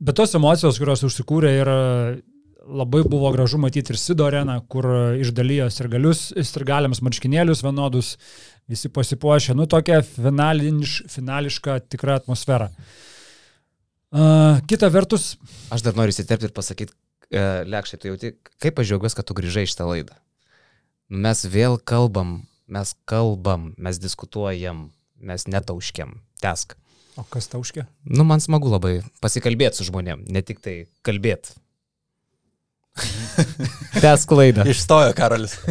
Bet 0.02 0.18
tos 0.18 0.34
emocijos, 0.36 0.80
kurios 0.80 1.04
užsikūrė 1.06 1.52
ir 1.60 1.70
labai 2.66 3.02
buvo 3.06 3.30
gražu 3.32 3.58
matyti 3.62 3.94
ir 3.94 4.00
Sido 4.00 4.26
areną, 4.26 4.58
kur 4.70 4.86
e, 4.90 5.00
išdalijo 5.22 5.68
sirgalius, 5.72 6.28
sirgaliams 6.50 7.02
marškinėlius 7.04 7.62
vienodus, 7.64 8.14
visi 8.70 8.90
pasipuošė, 8.92 9.54
nu 9.58 9.68
tokia 9.70 10.02
finaliniš, 10.06 10.98
finališka 11.12 11.78
tikra 11.86 12.18
atmosfera. 12.20 12.70
Uh, 14.16 14.62
kita 14.70 14.88
vertus, 14.88 15.34
Aš 15.74 15.82
dar 15.84 15.96
noriu 15.98 16.14
įsiterpti 16.14 16.46
ir 16.48 16.52
pasakyti, 16.54 16.94
e, 17.28 17.40
Lekšai, 17.66 17.98
tu 18.00 18.08
jauti, 18.08 18.30
kaip 18.62 18.78
aš 18.78 18.92
džiaugiuosi, 18.92 19.18
kad 19.18 19.26
tu 19.28 19.34
grįžai 19.36 19.66
iš 19.66 19.74
tą 19.76 19.88
laidą. 19.90 20.14
Mes 21.10 21.42
vėl 21.50 21.76
kalbam, 21.78 22.38
mes 22.66 22.94
kalbam, 23.08 23.70
mes 23.78 24.00
diskutuojam, 24.02 24.90
mes 25.22 25.46
netauškiam. 25.50 26.18
Tesk. 26.42 26.76
o 27.16 27.24
kas 27.32 27.48
tauškė? 27.48 27.86
Nu, 28.12 28.26
man 28.28 28.42
smagu 28.44 28.68
labai 28.68 28.98
pasikalbėti 29.24 29.80
su 29.80 29.86
žmonėm, 29.88 30.26
ne 30.28 30.42
tik 30.44 30.60
tai 30.64 30.76
kalbėti. 31.06 31.56
Tesk 34.04 34.32
laidą. 34.36 34.66
Išstojo 34.68 35.14
Karolis. 35.16 35.56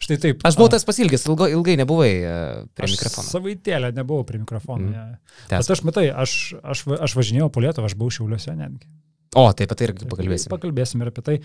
Štai 0.00 0.16
taip. 0.16 0.44
Aš 0.48 0.56
buvau 0.56 0.70
tas 0.72 0.84
pasilgęs, 0.88 1.26
ilgo, 1.28 1.44
ilgai 1.52 1.74
nebuvai 1.76 2.08
e, 2.08 2.36
prie 2.72 2.86
aš 2.88 2.94
mikrofono. 2.96 3.28
Savaitėlę 3.28 3.90
nebuvau 3.96 4.24
prie 4.28 4.40
mikrofono. 4.40 4.88
Mm. 4.88 5.18
Bet 5.50 5.72
aš 5.76 5.82
matai, 5.84 6.06
aš, 6.08 6.36
aš, 6.64 6.86
aš 6.96 7.16
važinėjau 7.18 7.50
po 7.52 7.60
Lietuvą, 7.60 7.90
aš 7.90 7.96
buvau 8.00 8.14
šiauliuose 8.16 8.54
netgi. 8.56 8.88
O, 9.38 9.44
taip 9.54 9.70
pat 9.70 9.84
irgi 9.86 10.08
pakalbėsim. 10.10 10.50
Pakalbėsim 10.50 11.04
ir 11.04 11.12
apie 11.12 11.22
tai. 11.22 11.36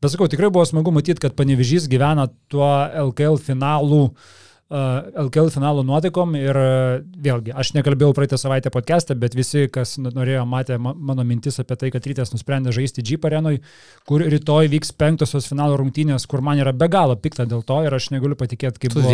Bet 0.00 0.14
sakau, 0.14 0.24
tikrai 0.32 0.48
buvo 0.48 0.64
smagu 0.64 0.92
matyti, 0.94 1.20
kad 1.20 1.36
Panevežys 1.36 1.84
gyvena 1.92 2.30
tuo 2.48 2.64
LKL 3.10 3.36
finalų, 3.44 3.98
uh, 4.08 5.10
LKL 5.26 5.50
finalų 5.52 5.84
nuotaikom 5.84 6.32
ir 6.40 6.56
uh, 6.56 6.94
vėlgi, 7.26 7.52
aš 7.52 7.74
nekalbėjau 7.76 8.16
praeitą 8.16 8.38
savaitę 8.40 8.72
podcast'e, 8.72 9.18
bet 9.20 9.36
visi, 9.36 9.66
kas 9.68 9.98
norėjo, 10.00 10.46
matė 10.48 10.80
ma 10.80 10.94
mano 10.96 11.28
mintis 11.28 11.60
apie 11.60 11.76
tai, 11.76 11.92
kad 11.92 12.08
rytas 12.08 12.32
nusprendė 12.32 12.72
žaisti 12.72 13.04
Jeep 13.04 13.28
arenui, 13.28 13.60
kur 14.08 14.24
rytoj 14.24 14.72
vyks 14.72 14.96
penktosios 14.96 15.52
finalo 15.52 15.76
rungtynės, 15.76 16.24
kur 16.24 16.40
man 16.40 16.64
yra 16.64 16.72
be 16.72 16.88
galo 16.88 17.20
pikta 17.20 17.44
dėl 17.44 17.60
to 17.68 17.82
ir 17.84 18.00
aš 18.00 18.14
negaliu 18.16 18.40
patikėti, 18.40 18.86
kaip 18.86 18.96
buvo 18.96 19.12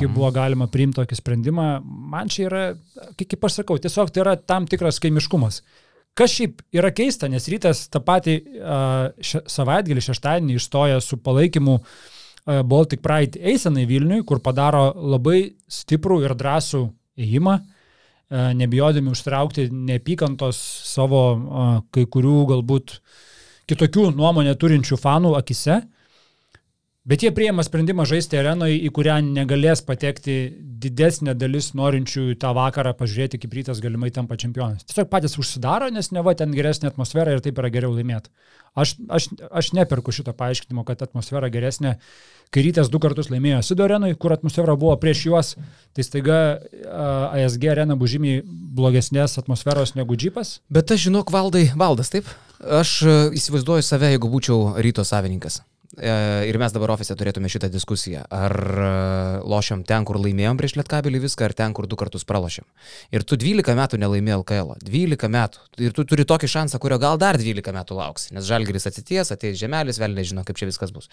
kaip 0.00 0.16
buvo 0.16 0.32
galima 0.32 0.72
priimti 0.72 1.02
tokį 1.02 1.20
sprendimą, 1.20 1.70
man 1.84 2.32
čia 2.32 2.48
yra, 2.48 2.68
kaip 3.20 3.36
kaip 3.36 3.50
aš 3.50 3.60
sakau, 3.60 3.76
tiesiog 3.76 4.16
tai 4.16 4.24
yra 4.24 4.40
tam 4.40 4.64
tikras 4.64 5.04
kaimiškumas. 5.04 5.60
Kas 6.14 6.30
šiaip 6.30 6.60
yra 6.74 6.92
keista, 6.94 7.26
nes 7.30 7.48
rytas 7.50 7.88
tą 7.90 7.98
patį 8.04 8.36
še, 9.18 9.40
savaitgalį 9.50 10.04
šeštadienį 10.08 10.58
išstoja 10.60 11.00
su 11.02 11.18
palaikymu 11.18 11.78
Baltic 12.70 13.02
Pride 13.02 13.40
eisenai 13.40 13.86
Vilniui, 13.88 14.22
kur 14.28 14.38
padaro 14.44 14.92
labai 14.94 15.56
stiprų 15.66 16.20
ir 16.26 16.36
drąsų 16.38 16.84
ėjimą, 17.18 17.54
uh, 17.58 17.74
nebijodami 18.30 19.10
užtraukti 19.10 19.68
neapykantos 19.70 20.58
savo 20.88 21.22
kai 21.92 22.06
kurių 22.10 22.38
galbūt 22.54 22.98
kitokių 23.70 24.10
nuomonę 24.16 24.54
turinčių 24.60 24.98
fanų 25.00 25.34
akise. 25.38 25.82
Bet 27.04 27.20
jie 27.20 27.28
prieima 27.36 27.60
sprendimą 27.60 28.06
žaisti 28.08 28.38
arenoje, 28.40 28.78
į 28.80 28.88
kurią 28.96 29.18
negalės 29.26 29.82
patekti 29.84 30.36
didesnė 30.80 31.34
dalis 31.36 31.74
norinčių 31.76 32.30
tą 32.40 32.54
vakarą 32.56 32.94
pažiūrėti, 32.96 33.42
kaip 33.42 33.56
rytas 33.58 33.82
galimai 33.84 34.08
tampa 34.08 34.38
čempionas. 34.40 34.86
Tiesiog 34.88 35.10
patys 35.12 35.36
užsidaro, 35.36 35.90
nes 35.92 36.08
ne 36.16 36.22
va 36.24 36.32
ten 36.32 36.54
geresnė 36.56 36.88
atmosfera 36.88 37.34
ir 37.34 37.42
taip 37.44 37.60
yra 37.60 37.68
geriau 37.74 37.92
laimėti. 37.92 38.32
Aš, 38.72 38.94
aš, 39.12 39.26
aš 39.52 39.68
neperku 39.76 40.14
šito 40.16 40.32
paaiškinimo, 40.32 40.86
kad 40.88 41.04
atmosfera 41.04 41.52
geresnė, 41.52 41.98
kai 42.48 42.64
rytas 42.64 42.88
du 42.88 43.02
kartus 43.04 43.28
laimėjo 43.28 43.60
Sido 43.68 43.84
arenui, 43.84 44.16
kur 44.16 44.32
atmosfera 44.32 44.72
buvo 44.72 44.96
prieš 45.04 45.26
juos, 45.28 45.52
tai 45.92 46.08
staiga 46.08 46.40
uh, 46.56 47.36
ASG 47.36 47.68
arena 47.74 47.98
bus 48.00 48.14
žymiai 48.16 48.40
blogesnės 48.48 49.36
atmosferos 49.44 49.92
negu 49.92 50.16
džipas. 50.16 50.56
Bet 50.72 50.96
aš 50.96 51.10
žinok, 51.10 51.36
valdai, 51.36 51.68
valdas, 51.76 52.16
taip? 52.16 52.32
Aš 52.64 52.96
uh, 53.04 53.14
įsivaizduoju 53.36 53.84
save, 53.84 54.16
jeigu 54.16 54.32
būčiau 54.32 54.80
ryto 54.80 55.04
savininkas. 55.04 55.60
E, 55.98 56.12
ir 56.48 56.58
mes 56.58 56.74
dabar 56.74 56.94
ofise 56.94 57.14
turėtume 57.18 57.50
šitą 57.52 57.68
diskusiją. 57.72 58.24
Ar 58.34 58.54
e, 58.54 58.88
lošiam 59.46 59.84
ten, 59.86 60.06
kur 60.08 60.18
laimėjom 60.22 60.58
prieš 60.60 60.76
Lietkabelį 60.80 61.22
viską, 61.26 61.48
ar 61.48 61.56
ten, 61.56 61.74
kur 61.76 61.88
du 61.90 61.98
kartus 62.00 62.26
pralošiam. 62.28 62.66
Ir 63.14 63.26
tu 63.26 63.38
12 63.40 63.76
metų 63.78 64.00
nelaimėjai 64.02 64.40
LKL. 64.40 64.74
-o. 64.74 64.78
12 64.84 65.30
metų. 65.30 65.66
Ir 65.86 65.92
tu 65.96 66.06
turi 66.08 66.24
tokį 66.24 66.50
šansą, 66.56 66.80
kurio 66.82 66.98
gal 66.98 67.18
dar 67.18 67.38
12 67.38 67.74
metų 67.74 68.00
lauks. 68.00 68.30
Nes 68.32 68.48
Žalgeris 68.48 68.88
atsities, 68.90 69.30
ateis 69.30 69.58
žemelis, 69.60 70.00
vėl 70.00 70.16
nežino, 70.16 70.44
kaip 70.44 70.58
čia 70.58 70.66
viskas 70.66 70.90
bus. 70.90 71.10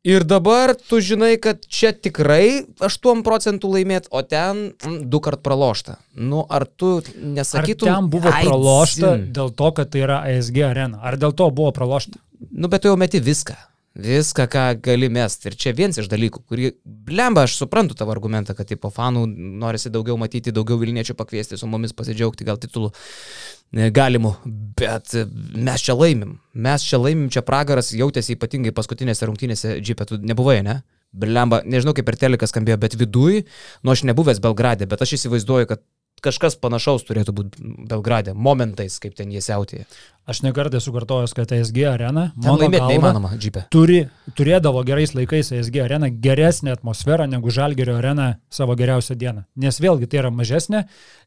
Ir 0.00 0.24
dabar 0.24 0.72
tu 0.88 0.96
žinai, 1.04 1.34
kad 1.36 1.66
čia 1.68 1.90
tikrai 1.92 2.64
8 2.80 3.20
procentų 3.20 3.68
laimėt, 3.74 4.06
o 4.08 4.22
ten 4.24 4.70
mm, 4.72 5.02
du 5.12 5.20
kart 5.20 5.42
pralošta. 5.44 5.98
Nu, 6.16 6.46
ar 6.48 6.64
tu 6.64 7.02
nesakytum... 7.20 7.90
Ar 7.90 7.98
ten 8.00 8.08
buvo 8.08 8.32
pralošta 8.32 9.18
dėl 9.28 9.52
to, 9.52 9.68
kad 9.76 9.92
tai 9.92 10.06
yra 10.06 10.22
ASG 10.24 10.62
arena? 10.64 11.02
Ar 11.04 11.20
dėl 11.20 11.36
to 11.36 11.50
buvo 11.52 11.74
pralošta? 11.76 12.16
Nu, 12.48 12.70
bet 12.72 12.82
tu 12.82 12.88
jau 12.88 12.96
meti 12.96 13.20
viską. 13.20 13.56
Viską, 14.00 14.46
ką 14.46 14.64
gali 14.80 15.08
mest. 15.10 15.44
Ir 15.48 15.56
čia 15.58 15.72
vienas 15.74 15.98
iš 15.98 16.06
dalykų, 16.08 16.44
kurį, 16.46 16.68
blemba, 16.84 17.42
aš 17.44 17.56
suprantu 17.58 17.96
tavo 17.98 18.14
argumentą, 18.14 18.54
kad 18.54 18.68
tipo 18.70 18.88
fanų 18.94 19.24
norisi 19.60 19.90
daugiau 19.90 20.14
matyti, 20.20 20.54
daugiau 20.54 20.78
Vilniečių 20.78 21.16
pakviesti, 21.18 21.58
su 21.58 21.66
mumis 21.66 21.92
pasidžiaugti, 21.98 22.46
gal 22.46 22.60
titulų 22.62 22.92
e, 22.94 23.90
galimų. 23.90 24.36
Bet 24.78 25.10
e, 25.18 25.26
mes 25.58 25.82
čia 25.82 25.98
laimim. 25.98 26.38
Mes 26.54 26.86
čia 26.86 27.02
laimim, 27.02 27.26
čia 27.34 27.42
pragaras 27.42 27.90
jautėsi 27.90 28.38
ypatingai 28.38 28.72
paskutinėse 28.76 29.26
rungtynėse 29.26 29.80
džipė, 29.82 30.06
tu 30.06 30.20
nebuvai, 30.22 30.60
ne? 30.66 30.80
Blemba, 31.10 31.64
nežinau 31.66 31.90
kaip 31.98 32.06
per 32.06 32.14
telekas 32.14 32.54
skambėjo, 32.54 32.78
bet 32.78 32.94
viduj, 32.94 33.42
nu 33.82 33.90
aš 33.90 34.04
nebuvęs 34.06 34.38
Belgrade, 34.44 34.86
bet 34.86 35.02
aš 35.02 35.16
įsivaizduoju, 35.18 35.66
kad 35.72 35.82
kažkas 36.24 36.56
panašaus 36.60 37.04
turėtų 37.08 37.34
būti 37.36 37.64
Belgrade, 37.90 38.34
momentais, 38.34 38.98
kaip 39.02 39.14
ten 39.18 39.30
jie 39.32 39.40
siautėja. 39.44 39.86
Aš 40.30 40.42
nekartą 40.44 40.78
esu 40.78 40.92
kartojęs, 40.94 41.32
kad 41.34 41.52
ASG 41.56 41.82
arena, 41.90 42.28
galva, 42.70 43.32
turi, 43.74 44.00
turėdavo 44.38 44.82
gerais 44.86 45.14
laikais 45.16 45.50
ASG 45.56 45.80
arena 45.82 46.10
geresnę 46.10 46.72
atmosferą 46.76 47.26
negu 47.26 47.50
Žalgerio 47.50 47.96
arena 47.98 48.34
savo 48.50 48.76
geriausią 48.78 49.16
dieną. 49.18 49.44
Nes 49.56 49.80
vėlgi 49.82 50.06
tai 50.10 50.22
yra 50.22 50.30
mažesnė 50.30 50.84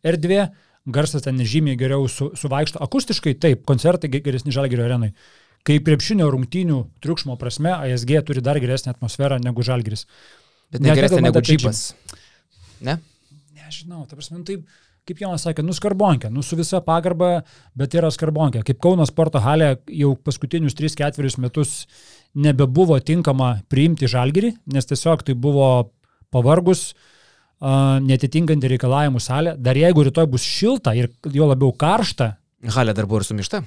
erdvė, 0.07 0.45
garsas 0.85 1.23
ten 1.27 1.38
žymiai 1.39 1.77
geriau 1.79 2.07
su, 2.07 2.31
suvaikšto. 2.39 2.79
Akustiškai 2.83 3.35
taip, 3.39 3.65
koncertai 3.67 4.09
ge- 4.12 4.23
geresni 4.23 4.55
Žalgerio 4.55 4.85
arenai. 4.88 5.13
Kaip 5.63 5.85
krepšinio 5.88 6.27
rungtynių 6.31 6.81
triukšmo 7.03 7.38
prasme, 7.39 7.71
ASG 7.71 8.17
turi 8.27 8.41
dar 8.43 8.59
geresnę 8.59 8.91
atmosferą 8.91 9.38
negu 9.43 9.63
Žalgeris. 9.63 10.05
Bet 10.71 10.81
negeresnė 10.83 11.21
nekalbant 11.21 11.27
negu 11.29 11.39
apie 11.39 11.57
džipas. 11.57 11.83
Ne? 12.83 12.97
Nežinau, 13.63 14.03
ta 14.08 14.17
prasme, 14.17 14.41
nu, 14.41 14.43
taip, 14.48 14.65
kaip 15.08 15.22
Jonas 15.24 15.46
sakė, 15.46 15.63
nu 15.63 15.75
skarbonkė, 15.75 16.32
nu 16.34 16.43
su 16.43 16.58
visa 16.60 16.82
pagarba, 16.84 17.43
bet 17.79 17.96
yra 17.96 18.12
skarbonkė. 18.12 18.63
Kaip 18.67 18.82
Kauno 18.84 19.05
sporto 19.08 19.39
halė 19.43 19.77
jau 19.91 20.13
paskutinius 20.20 20.75
3-4 20.79 21.39
metus 21.43 21.74
nebebuvo 22.34 22.98
tinkama 23.00 23.55
priimti 23.72 24.10
žalgerį, 24.12 24.53
nes 24.74 24.89
tiesiog 24.89 25.24
tai 25.27 25.36
buvo 25.39 25.70
pavargus, 26.34 26.91
netitinkanti 28.03 28.72
reikalavimų 28.74 29.22
salė. 29.24 29.55
Dar 29.55 29.77
jeigu 29.79 30.03
rytoj 30.10 30.27
bus 30.34 30.43
šilta 30.43 30.96
ir 30.98 31.12
jo 31.32 31.48
labiau 31.48 31.72
karšta 31.72 32.34
Halė 32.72 32.93
dar 32.96 33.08
buvo 33.08 33.20
ir 33.20 33.27
sumišta. 33.27 33.60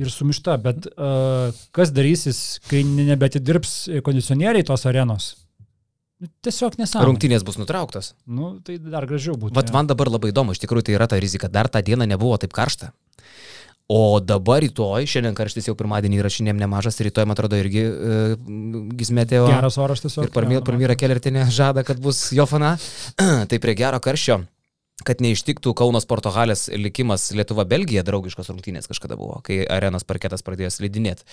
ir 0.00 0.08
sumišta, 0.08 0.54
bet 0.64 0.86
uh, 0.94 1.52
kas 1.76 1.90
darysis, 1.92 2.58
kai 2.70 2.80
nebetidirbs 2.88 4.00
kondicionieriai 4.04 4.64
tos 4.64 4.86
arenos? 4.88 5.34
Nu, 6.20 6.28
tiesiog 6.44 6.76
nesąmonė. 6.76 7.08
Rungtynės 7.08 7.44
bus 7.48 7.56
nutrauktos. 7.56 8.12
Nu, 8.28 8.58
tai 8.64 8.76
dar 8.82 9.06
gražiau 9.08 9.38
būtų. 9.40 9.56
Jo. 9.56 9.72
man 9.72 9.88
dabar 9.88 10.10
labai 10.12 10.34
įdomu, 10.34 10.52
iš 10.52 10.60
tikrųjų 10.60 10.90
tai 10.90 10.98
yra 10.98 11.06
ta 11.08 11.16
rizika, 11.20 11.48
dar 11.48 11.70
tą 11.72 11.80
dieną 11.84 12.04
nebuvo 12.10 12.36
taip 12.40 12.52
karšta. 12.52 12.90
O 13.90 14.20
dabar 14.22 14.60
rytoj, 14.62 15.08
šiandien 15.10 15.34
karštis 15.34 15.66
jau 15.66 15.74
pirmadienį 15.74 16.20
įrašinėm 16.20 16.60
nemažas, 16.60 17.00
rytoj, 17.02 17.24
man 17.26 17.34
atrodo, 17.34 17.58
irgi 17.58 17.82
uh, 17.88 18.36
gizmetėjo. 19.00 19.48
Geras 19.50 19.80
oras 19.82 20.04
tiesiog. 20.04 20.28
Ir 20.28 20.34
Parmyra, 20.36 20.60
jo, 20.60 20.66
Parmyra 20.68 20.94
Kelertinė 21.00 21.48
žada, 21.50 21.82
kad 21.88 21.98
bus 22.04 22.28
jo 22.36 22.46
fana. 22.46 22.76
tai 23.50 23.58
prie 23.58 23.74
gero 23.80 23.98
karščio, 24.04 24.42
kad 25.08 25.24
neištiktų 25.24 25.72
Kauno 25.80 25.98
sporto 26.04 26.30
halės 26.36 26.68
likimas 26.70 27.32
Lietuva-Belgija 27.34 28.04
draugiškos 28.06 28.52
rungtynės 28.52 28.86
kažkada 28.92 29.18
buvo, 29.18 29.40
kai 29.42 29.64
arenos 29.66 30.06
parketas 30.06 30.46
pradėjo 30.46 30.70
slidinėti. 30.76 31.26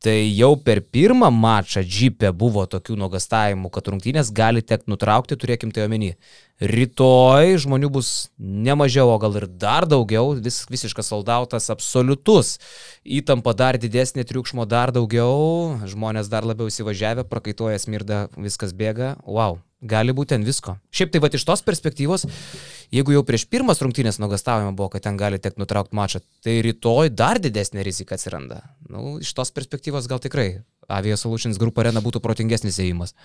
Tai 0.00 0.16
jau 0.32 0.54
per 0.64 0.78
pirmą 0.80 1.28
mačą 1.28 1.82
džipė 1.84 2.30
buvo 2.32 2.62
tokių 2.72 2.94
nuogastavimų, 3.02 3.68
kad 3.74 3.90
rungtynės 3.92 4.30
gali 4.32 4.62
tekti 4.64 4.88
nutraukti, 4.88 5.36
turėkim 5.36 5.74
tai 5.76 5.84
omeny. 5.84 6.14
Rytoj 6.60 7.54
žmonių 7.64 7.88
bus 7.88 8.28
ne 8.36 8.74
mažiau, 8.76 9.08
o 9.08 9.16
gal 9.16 9.38
ir 9.40 9.46
dar 9.48 9.86
daugiau, 9.88 10.34
vis, 10.36 10.66
visiškas 10.68 11.08
soldautas, 11.08 11.70
absoliutus. 11.72 12.58
Įtampa 13.00 13.54
dar 13.56 13.78
didesnė, 13.80 14.26
triukšmo 14.28 14.66
dar 14.68 14.92
daugiau, 14.92 15.80
žmonės 15.88 16.28
dar 16.28 16.44
labiau 16.44 16.68
įsivažiavę, 16.68 17.24
prakaituoja 17.30 17.80
smirda, 17.80 18.26
viskas 18.36 18.74
bėga. 18.76 19.14
Wow, 19.24 19.56
gali 19.80 20.12
būti 20.12 20.34
ten 20.34 20.44
visko. 20.44 20.74
Šiaip 20.92 21.14
tai 21.14 21.22
va 21.24 21.30
iš 21.32 21.46
tos 21.48 21.64
perspektyvos, 21.64 22.26
jeigu 22.92 23.16
jau 23.16 23.22
prieš 23.24 23.46
pirmas 23.48 23.80
rungtynės 23.80 24.20
nuogastavimą 24.20 24.74
buvo, 24.76 24.90
kad 24.92 25.06
ten 25.08 25.16
gali 25.16 25.40
tekti 25.40 25.64
nutraukti 25.64 25.96
mačą, 25.96 26.20
tai 26.44 26.58
rytoj 26.66 27.08
dar 27.16 27.40
didesnė 27.40 27.86
rizika 27.88 28.20
atsiranda. 28.20 28.66
Nu, 28.84 29.16
iš 29.24 29.32
tos 29.32 29.54
perspektyvos 29.56 30.12
gal 30.12 30.20
tikrai 30.20 30.60
Avia 30.92 31.16
Solutions 31.16 31.56
Group 31.56 31.80
Arena 31.80 32.04
būtų 32.04 32.20
protingesnis 32.20 32.82
įėjimas. 32.82 33.16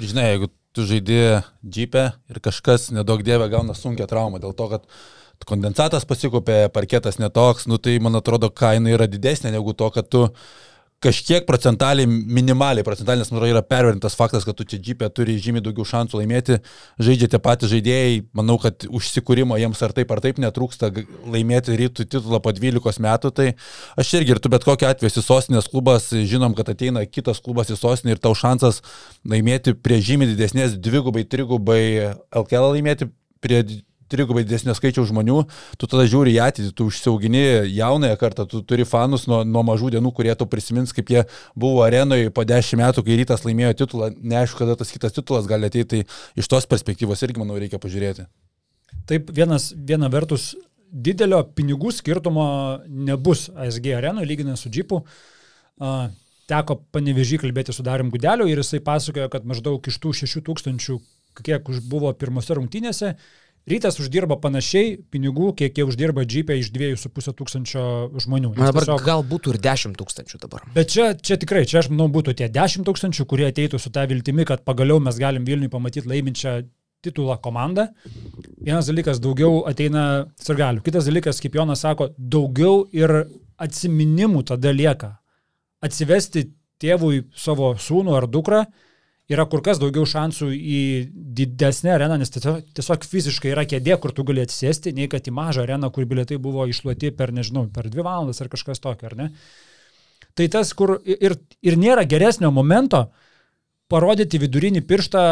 Ir 0.00 0.08
žinai, 0.08 0.26
jeigu 0.32 0.50
tu 0.72 0.86
žaidži 0.88 1.42
džipę 1.64 2.04
ir 2.32 2.40
kažkas 2.44 2.90
nedaug 2.96 3.22
dievė 3.24 3.50
gauna 3.52 3.76
sunkia 3.76 4.08
trauma 4.10 4.40
dėl 4.42 4.56
to, 4.56 4.68
kad 4.72 4.88
kondensatas 5.48 6.06
pasikopė, 6.06 6.68
parketas 6.72 7.18
netoks, 7.18 7.66
nu 7.66 7.78
tai 7.82 7.96
man 7.98 8.14
atrodo 8.14 8.50
kaina 8.50 8.92
yra 8.94 9.08
didesnė 9.10 9.50
negu 9.50 9.74
to, 9.74 9.88
kad 9.90 10.06
tu 10.06 10.28
kažkiek 11.02 11.46
procentaliai, 11.48 12.06
minimaliai 12.06 12.84
procentaliai, 12.86 13.24
nes 13.24 13.32
man 13.34 13.44
yra 13.48 13.62
pervertintas 13.66 14.14
faktas, 14.18 14.46
kad 14.46 14.56
tu 14.58 14.66
čia 14.68 14.78
džipė 14.82 15.08
turi 15.14 15.34
žymiai 15.42 15.64
daugiau 15.64 15.86
šansų 15.88 16.20
laimėti, 16.20 16.58
žaidžia 17.02 17.28
tie 17.32 17.40
patys 17.42 17.72
žaidėjai, 17.72 18.22
manau, 18.38 18.58
kad 18.62 18.86
užsikūrimo 18.86 19.58
jiems 19.60 19.82
ar 19.82 19.94
taip 19.96 20.14
ar 20.14 20.22
taip 20.24 20.40
netrūksta 20.42 20.92
laimėti 21.34 21.78
rytų 21.80 22.06
titulą 22.06 22.42
po 22.44 22.54
12 22.54 23.02
metų, 23.02 23.32
tai 23.34 23.48
aš 23.98 24.14
irgi 24.20 24.36
ir 24.36 24.42
tu 24.42 24.52
bet 24.52 24.66
kokiu 24.66 24.90
atveju 24.90 25.10
esi 25.10 25.24
sostinės 25.26 25.70
klubas, 25.72 26.10
žinom, 26.12 26.56
kad 26.58 26.70
ateina 26.72 27.04
kitas 27.08 27.42
klubas 27.42 27.72
į 27.72 27.80
sostinę 27.80 28.16
ir 28.16 28.22
tau 28.22 28.34
šansas 28.38 28.82
laimėti 29.28 29.74
prie 29.74 30.00
žymiai 30.02 30.32
didesnės 30.34 30.78
dvigubai, 30.78 31.26
trigubai 31.26 31.82
LKL 32.30 32.76
laimėti 32.76 33.10
prie 33.42 33.64
trigubai 34.12 34.44
didesnio 34.46 34.74
skaičiaus 34.76 35.10
žmonių, 35.10 35.38
tu 35.80 35.88
tada 35.90 36.06
žiūri 36.08 36.34
į 36.36 36.40
ateitį, 36.46 36.70
tu 36.78 36.86
užsiaugini 36.90 37.42
jaunąją 37.72 38.18
kartą, 38.20 38.46
tu 38.50 38.62
turi 38.68 38.86
fanus 38.88 39.26
nuo, 39.30 39.42
nuo 39.48 39.64
mažų 39.66 39.94
dienų, 39.96 40.12
kurie 40.16 40.34
tu 40.38 40.48
prisimins, 40.50 40.94
kaip 40.96 41.12
jie 41.12 41.24
buvo 41.58 41.82
arenoje 41.86 42.30
po 42.34 42.46
10 42.48 42.80
metų, 42.82 43.06
kai 43.06 43.18
rytas 43.22 43.46
laimėjo 43.46 43.74
titulą, 43.82 44.12
neaišku, 44.20 44.62
kada 44.62 44.78
tas 44.78 44.92
kitas 44.94 45.16
titulas 45.16 45.48
gali 45.50 45.70
ateiti, 45.70 46.04
tai 46.04 46.40
iš 46.42 46.50
tos 46.52 46.68
perspektyvos 46.70 47.24
irgi, 47.26 47.42
manau, 47.42 47.58
reikia 47.60 47.80
pažiūrėti. 47.82 48.28
Taip, 49.08 49.32
vienas, 49.34 49.72
viena 49.74 50.10
vertus, 50.12 50.52
didelio 50.92 51.40
pinigų 51.56 51.92
skirtumo 51.96 52.46
nebus 52.86 53.48
ASG 53.56 53.94
arenoje, 53.96 54.28
lyginant 54.28 54.60
su 54.60 54.72
džipu. 54.72 55.00
A, 55.80 56.10
Teko 56.50 56.74
panevežį 56.92 57.38
kalbėti 57.44 57.72
su 57.72 57.84
Darim 57.86 58.10
Gudeliu 58.12 58.48
ir 58.50 58.58
jisai 58.60 58.82
pasakojo, 58.84 59.28
kad 59.32 59.46
maždaug 59.48 59.86
iš 59.88 59.96
tų 60.02 60.10
6 60.18 60.42
tūkstančių, 60.48 60.96
kiek 61.46 61.68
už 61.70 61.78
buvo 61.88 62.10
pirmose 62.18 62.56
rungtynėse, 62.58 63.14
rytas 63.68 63.98
uždirba 64.02 64.36
panašiai 64.42 64.96
pinigų, 65.12 65.52
kiek 65.56 65.76
jie 65.78 65.84
uždirba 65.86 66.24
džipę 66.26 66.56
iš 66.58 66.70
2,5 66.74 67.34
tūkstančio 67.38 67.84
žmonių. 68.24 68.50
Man 68.56 68.66
Nes 68.66 68.72
dabar 68.72 68.84
tiesiog- 68.88 69.04
gal 69.06 69.22
būtų 69.22 69.54
ir 69.54 69.58
10 69.62 69.96
tūkstančių 70.00 70.40
dabar. 70.42 70.62
Bet 70.74 70.90
čia, 70.90 71.12
čia 71.14 71.36
tikrai, 71.36 71.64
čia 71.66 71.78
aš 71.82 71.88
manau 71.92 72.08
būtų 72.12 72.34
tie 72.36 72.48
10 72.48 72.84
tūkstančių, 72.88 73.26
kurie 73.26 73.46
ateitų 73.52 73.78
su 73.80 73.90
tą 73.90 74.06
viltimi, 74.10 74.44
kad 74.44 74.64
pagaliau 74.64 75.00
mes 75.00 75.18
galim 75.18 75.44
Vilniui 75.44 75.70
pamatyti 75.70 76.08
laiminčią 76.08 76.62
titulą 77.02 77.36
komandą. 77.42 77.88
Vienas 78.62 78.86
dalykas, 78.86 79.18
daugiau 79.18 79.64
ateina 79.66 80.26
sargalių. 80.38 80.82
Kitas 80.86 81.04
dalykas, 81.06 81.40
kaip 81.42 81.54
Jonas 81.58 81.80
sako, 81.82 82.10
daugiau 82.18 82.86
ir 82.94 83.26
atsiminimų 83.58 84.44
tada 84.46 84.70
lieka. 84.74 85.18
Atsivesti 85.82 86.44
tėvui 86.82 87.24
savo 87.34 87.74
sūnų 87.74 88.14
ar 88.16 88.26
dukrą 88.30 88.64
yra 89.34 89.46
kur 89.50 89.62
kas 89.64 89.80
daugiau 89.80 90.04
šansų 90.08 90.50
į 90.52 90.80
didesnę 91.38 91.92
areną, 91.94 92.18
nes 92.20 92.32
tiesiog, 92.34 93.04
fiziškai 93.08 93.52
yra 93.52 93.64
kėdė, 93.68 93.96
kur 94.02 94.14
tu 94.16 94.24
gali 94.28 94.44
atsisėsti, 94.44 94.94
nei 94.96 95.08
kad 95.12 95.26
į 95.28 95.34
mažą 95.36 95.64
areną, 95.66 95.90
kur 95.94 96.06
bilietai 96.08 96.38
buvo 96.42 96.66
išluoti 96.70 97.12
per, 97.16 97.32
nežinau, 97.34 97.66
per 97.72 97.90
dvi 97.92 98.04
valandas 98.06 98.42
ar 98.44 98.50
kažkas 98.52 98.82
tokio, 98.82 99.10
ar 99.10 99.18
ne? 99.18 99.28
Tai 100.38 100.48
tas, 100.48 100.72
kur 100.72 100.96
ir, 101.04 101.36
ir 101.60 101.76
nėra 101.76 102.06
geresnio 102.08 102.52
momento, 102.54 103.06
parodyti 103.92 104.40
vidurinį 104.40 104.84
pirštą 104.88 105.24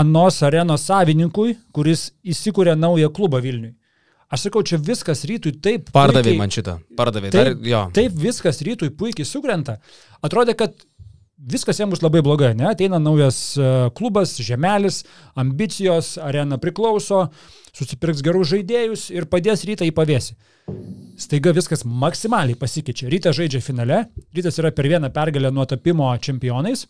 anos 0.00 0.40
arenos 0.46 0.86
savininkui, 0.88 1.56
kuris 1.74 2.10
įsikūrė 2.24 2.76
naują 2.78 3.10
klubą 3.12 3.42
Vilniui. 3.44 3.74
Aš 4.32 4.46
sakau, 4.46 4.62
čia 4.64 4.78
viskas 4.80 5.26
rytui 5.28 5.50
taip. 5.60 5.90
Pardavė 5.92 6.30
puikiai- 6.30 6.38
man 6.40 6.52
šitą. 6.54 6.78
Pardavė. 6.96 7.28
Taip, 7.34 7.58
Dar, 7.58 7.68
jo. 7.68 7.80
taip 7.92 8.14
viskas 8.16 8.62
rytui 8.64 8.88
puikiai 8.96 9.28
sukrenta. 9.28 9.74
Atrodė, 10.24 10.54
kad 10.56 10.72
viskas 11.42 11.80
jiems 11.80 11.96
bus 11.96 12.02
labai 12.04 12.22
blogai, 12.24 12.52
ne? 12.58 12.68
Ateina 12.70 13.00
naujas 13.02 13.38
e, 13.56 13.68
klubas, 13.96 14.34
žemelis, 14.44 15.02
ambicijos, 15.38 16.14
arena 16.22 16.58
priklauso, 16.62 17.26
susipirks 17.74 18.22
gerus 18.24 18.52
žaidėjus 18.52 19.08
ir 19.14 19.26
padės 19.30 19.64
rytą 19.68 19.88
į 19.88 19.94
pavėsį. 19.96 20.36
Staiga 21.20 21.52
viskas 21.54 21.82
maksimaliai 21.84 22.58
pasikeičia. 22.58 23.08
Rytas 23.12 23.36
žaidžia 23.38 23.62
finale, 23.64 24.04
rytas 24.36 24.58
yra 24.62 24.70
per 24.74 24.88
vieną 24.90 25.10
pergalę 25.14 25.50
nuo 25.54 25.66
tapimo 25.68 26.10
čempionais. 26.22 26.86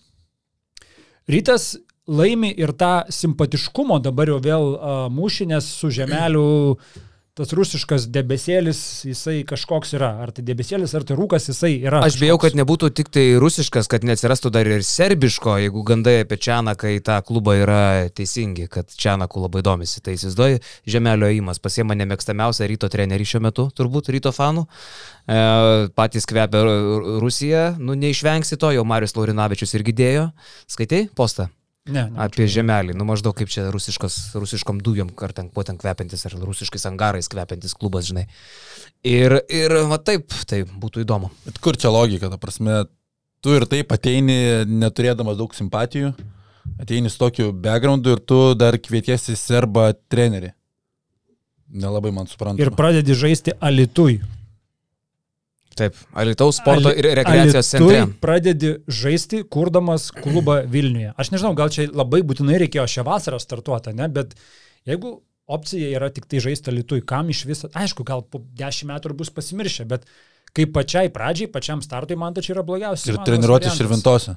Rytas 1.31 1.73
laimi 2.09 2.51
ir 2.59 2.75
tą 2.79 3.05
simpatiškumo 3.13 4.01
dabar 4.03 4.33
jau 4.33 4.41
vėl 4.43 4.69
uh, 4.75 5.07
mūšinės 5.13 5.69
su 5.79 5.91
žemeliu 5.95 6.45
tas 7.39 7.53
rusiškas 7.57 8.05
debesėlis, 8.13 8.79
jisai 9.09 9.39
kažkoks 9.49 9.95
yra. 9.97 10.11
Ar 10.21 10.33
tai 10.37 10.45
debesėlis, 10.45 10.93
ar 10.99 11.07
tai 11.09 11.17
rūkas, 11.17 11.47
jisai 11.49 11.71
yra. 11.79 12.03
Aš 12.05 12.19
bijau, 12.21 12.37
kažkoks. 12.37 12.53
kad 12.53 12.59
nebūtų 12.61 12.91
tik 12.99 13.09
tai 13.15 13.25
rusiškas, 13.41 13.89
kad 13.89 14.05
neatsirastų 14.05 14.53
dar 14.53 14.69
ir 14.69 14.85
serbiško, 14.85 15.55
jeigu 15.65 15.85
gandai 15.89 16.19
apie 16.27 16.37
Čianaką 16.37 16.93
į 16.93 17.01
tą 17.07 17.17
klubą 17.25 17.57
yra 17.63 17.81
teisingi, 18.13 18.69
kad 18.73 18.93
Čianakų 18.93 19.47
labai 19.47 19.65
domisi. 19.65 20.03
Tai 20.05 20.19
įsivaizduoju, 20.19 20.61
žemelio 20.93 21.33
įimas 21.33 21.63
pasiema 21.63 21.97
nemėgstamiausią 22.03 22.69
ryto 22.69 22.93
trenerį 22.93 23.31
šiuo 23.33 23.43
metu, 23.49 23.69
turbūt 23.73 24.13
ryto 24.13 24.35
fanų. 24.37 24.67
E, 25.25 25.41
patys 25.97 26.29
kvepia 26.29 26.67
Ru- 26.69 27.17
Rusija, 27.25 27.71
nu 27.81 27.97
neišvengsi 27.97 28.61
to, 28.61 28.75
jau 28.77 28.85
Marius 28.85 29.17
Laurinavičius 29.17 29.73
irgi 29.81 29.97
dėjo. 30.05 30.29
Skaitai 30.69 31.07
postą? 31.17 31.49
Ne, 31.91 32.05
ne. 32.07 32.19
Apie 32.23 32.45
žemelį, 32.47 32.95
nu 32.95 33.03
maždaug 33.09 33.35
kaip 33.35 33.51
čia 33.51 33.65
rusiškas, 33.75 34.37
rusiškom 34.39 34.79
dujom, 34.87 35.09
ar 35.27 35.33
ten 35.35 35.49
kuo 35.51 35.65
ten 35.67 35.79
kvepiantis, 35.81 36.21
ar 36.29 36.37
rusiškais 36.39 36.87
angarais 36.87 37.27
kvepiantis 37.31 37.75
klubas, 37.75 38.07
žinai. 38.07 38.29
Ir, 39.03 39.35
ir 39.51 39.75
va 39.91 39.99
taip, 39.99 40.31
tai 40.47 40.63
būtų 40.63 41.03
įdomu. 41.03 41.33
Bet 41.43 41.59
kur 41.65 41.75
čia 41.75 41.91
logika, 41.91 42.31
ta 42.31 42.39
prasme, 42.39 42.85
tu 43.43 43.57
ir 43.59 43.67
taip 43.67 43.91
ateini 43.97 44.63
neturėdamas 44.71 45.41
daug 45.41 45.59
simpatijų, 45.59 46.13
ateini 46.79 47.11
su 47.11 47.19
tokiu 47.19 47.51
backgroundu 47.51 48.15
ir 48.15 48.23
tu 48.31 48.39
dar 48.55 48.79
kvietiesi 48.79 49.35
serbą 49.35 49.91
trenerį. 50.13 50.53
Nelabai 51.83 52.15
man 52.15 52.31
suprantama. 52.31 52.63
Ir 52.63 52.71
pradedi 52.79 53.19
žaisti 53.19 53.57
alitui. 53.59 54.21
Taip, 55.79 55.97
Alitaus 56.13 56.59
sporto 56.61 56.91
Ali- 56.91 57.01
ir 57.01 57.09
rekreacijos 57.17 57.71
centre. 57.73 58.05
pradedi 58.21 58.75
žaisti, 58.89 59.43
kurdamas 59.49 60.11
klubą 60.13 60.63
Vilniuje. 60.69 61.15
Aš 61.17 61.33
nežinau, 61.33 61.55
gal 61.57 61.73
čia 61.73 61.89
labai 61.89 62.21
būtinai 62.21 62.59
reikėjo 62.67 62.85
šią 62.97 63.07
vasarą 63.09 63.41
startuoti, 63.41 63.95
ne, 63.97 64.09
bet 64.13 64.35
jeigu 64.89 65.21
opcija 65.47 65.97
yra 65.97 66.11
tik 66.13 66.29
tai 66.29 66.43
žaisti 66.45 66.71
Alitui, 66.73 67.01
kam 67.01 67.33
iš 67.33 67.45
viso, 67.49 67.73
aišku, 67.73 68.05
gal 68.05 68.23
po 68.23 68.43
dešimt 68.59 68.93
metų 68.93 69.17
bus 69.17 69.33
pasimiršę, 69.33 69.89
bet 69.89 70.05
kaip 70.53 70.73
pačiai 70.77 71.09
pradžiai, 71.13 71.51
pačiam 71.53 71.83
startui, 71.85 72.17
man 72.21 72.35
tai 72.37 72.45
čia 72.45 72.57
yra 72.57 72.65
blogiausias. 72.67 73.09
Ir 73.09 73.17
įmanomas 73.17 73.31
treniruoti 73.31 73.69
variantas. 73.69 73.81
širvintose. 73.81 74.37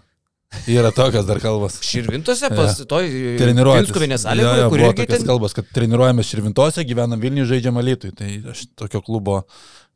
Yra 0.72 0.92
tokios 0.96 1.26
dar 1.28 1.40
kalbos. 1.44 1.80
Širvintose 1.84 2.50
pas 2.58 2.78
toj 2.88 3.10
Treniruoti. 3.42 3.88
Pinskovinės 3.90 4.24
sąlygoje, 4.24 4.68
kur 4.70 4.78
buvo 4.78 4.92
irgi 4.92 5.02
tokios 5.02 5.20
ten... 5.20 5.28
kalbos, 5.28 5.56
kad 5.58 5.72
treniruojame 5.76 6.24
širvintose, 6.24 6.86
gyvenam 6.88 7.20
Vilniuje, 7.20 7.50
žaidžiam 7.56 7.80
Alitui. 7.82 8.14
Tai 8.16 8.30
aš 8.54 8.66
tokio 8.80 9.02
klubo 9.04 9.42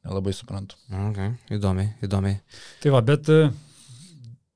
nelabai 0.08 0.34
suprantu. 0.36 0.78
Okay, 1.10 1.34
įdomiai, 1.56 1.94
įdomiai. 2.06 2.40
Tai 2.84 2.94
va, 2.96 3.02
bet 3.06 3.30
e, 3.34 3.40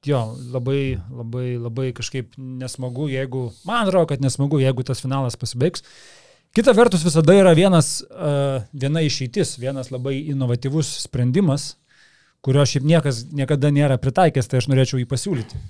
jo, 0.08 0.22
labai, 0.54 0.98
labai, 1.12 1.46
labai 1.62 1.92
kažkaip 1.96 2.38
nesmagu, 2.38 3.10
jeigu, 3.12 3.48
man 3.68 3.88
atrodo, 3.88 4.10
kad 4.14 4.24
nesmagu, 4.24 4.62
jeigu 4.64 4.86
tas 4.88 5.04
finalas 5.04 5.40
pasibaigs. 5.40 5.86
Kita 6.54 6.76
vertus 6.78 7.02
visada 7.02 7.34
yra 7.34 7.56
vienas, 7.58 8.04
uh, 8.14 8.60
viena 8.78 9.02
išeitis, 9.02 9.56
vienas 9.58 9.90
labai 9.90 10.20
inovatyvus 10.30 10.92
sprendimas, 11.02 11.72
kurio 12.46 12.62
šiaip 12.70 12.86
niekas 12.86 13.24
niekada 13.34 13.72
nėra 13.74 13.98
pritaikęs, 13.98 14.52
tai 14.52 14.62
aš 14.62 14.68
norėčiau 14.70 15.02
jį 15.02 15.08
pasiūlyti. 15.10 15.62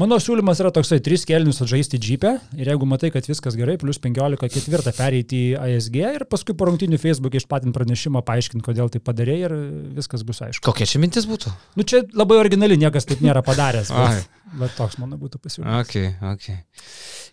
Mano 0.00 0.16
siūlymas 0.16 0.56
yra 0.62 0.70
toksai, 0.72 0.96
tris 1.04 1.26
kelnius 1.28 1.58
atžaisti 1.60 1.98
džipę 2.00 2.30
ir 2.56 2.68
jeigu 2.70 2.86
matai, 2.88 3.10
kad 3.12 3.26
viskas 3.28 3.52
gerai, 3.58 3.74
plus 3.80 3.98
15 4.00 4.48
ketvirtą 4.54 4.94
pereiti 4.96 5.40
į 5.50 5.58
ASG 5.60 5.96
ir 6.00 6.22
paskui 6.30 6.54
po 6.56 6.70
rungtinių 6.70 6.96
Facebook 7.02 7.34
išplatinti 7.36 7.76
pranešimą, 7.76 8.22
paaiškinti, 8.24 8.64
kodėl 8.64 8.88
tai 8.92 9.02
padarė 9.04 9.34
ir 9.42 9.54
viskas 9.98 10.24
bus 10.24 10.40
aišku. 10.46 10.64
Kokia 10.64 10.88
čia 10.88 11.02
mintis 11.02 11.26
būtų? 11.28 11.52
Nu 11.76 11.84
čia 11.84 12.00
labai 12.16 12.38
originali, 12.40 12.78
niekas 12.80 13.04
taip 13.10 13.20
nėra 13.20 13.42
padaręs. 13.44 13.90
Bet, 14.00 14.30
bet 14.62 14.72
toks 14.74 14.96
mano 14.98 15.14
būtų 15.20 15.38
pasiūlymas. 15.44 15.84
Ok, 15.84 16.16
ok. 16.26 16.46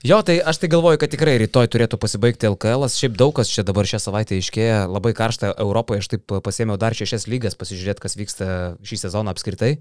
Jo, 0.05 0.19
tai 0.27 0.35
aš 0.37 0.59
tai 0.61 0.69
galvoju, 0.69 0.99
kad 1.01 1.09
tikrai 1.09 1.37
rytoj 1.41 1.69
turėtų 1.73 1.97
pasibaigti 1.97 2.45
LKL. 2.51 2.83
-as. 2.85 2.99
Šiaip 2.99 3.15
daug 3.17 3.31
kas 3.33 3.49
čia 3.49 3.63
dabar 3.65 3.87
šią 3.89 3.97
savaitę 4.03 4.37
iškėja, 4.37 4.83
labai 4.91 5.15
karšta 5.17 5.55
Europoje. 5.57 6.03
Aš 6.03 6.11
taip 6.13 6.35
pasėmiau 6.45 6.77
dar 6.77 6.93
šešias 6.93 7.25
lygas 7.31 7.57
pasižiūrėti, 7.57 8.03
kas 8.03 8.19
vyksta 8.19 8.77
šį 8.83 8.99
sezoną 9.07 9.33
apskritai. 9.33 9.79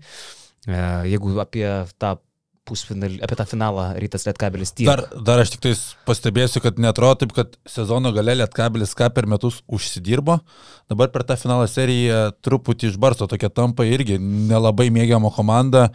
E, 0.64 0.81
Jeigu 1.12 1.37
apie 1.42 1.66
tą 2.01 2.16
pusfinalį, 2.66 3.20
apie 3.24 3.38
tą 3.38 3.46
finalą 3.48 3.87
rytas 4.00 4.26
Lietkabelis 4.26 4.72
tiek. 4.74 4.88
Dar, 4.88 5.05
dar 5.24 5.42
aš 5.42 5.55
tik 5.55 5.62
tais 5.68 5.83
pastebėsiu, 6.09 6.62
kad 6.64 6.81
netrodo 6.83 7.20
taip, 7.22 7.35
kad 7.37 7.55
sezono 7.70 8.12
gale 8.16 8.35
Lietkabelis 8.40 8.96
ką 8.98 9.09
per 9.14 9.29
metus 9.31 9.61
užsidirbo. 9.70 10.40
Dabar 10.90 11.11
per 11.14 11.24
tą 11.26 11.38
finalo 11.38 11.66
seriją 11.70 12.33
truputį 12.46 12.90
išbarsto 12.92 13.29
tokia 13.31 13.50
tampa 13.50 13.87
irgi 13.88 14.18
nelabai 14.22 14.88
mėgiama 14.94 15.33
komanda 15.35 15.88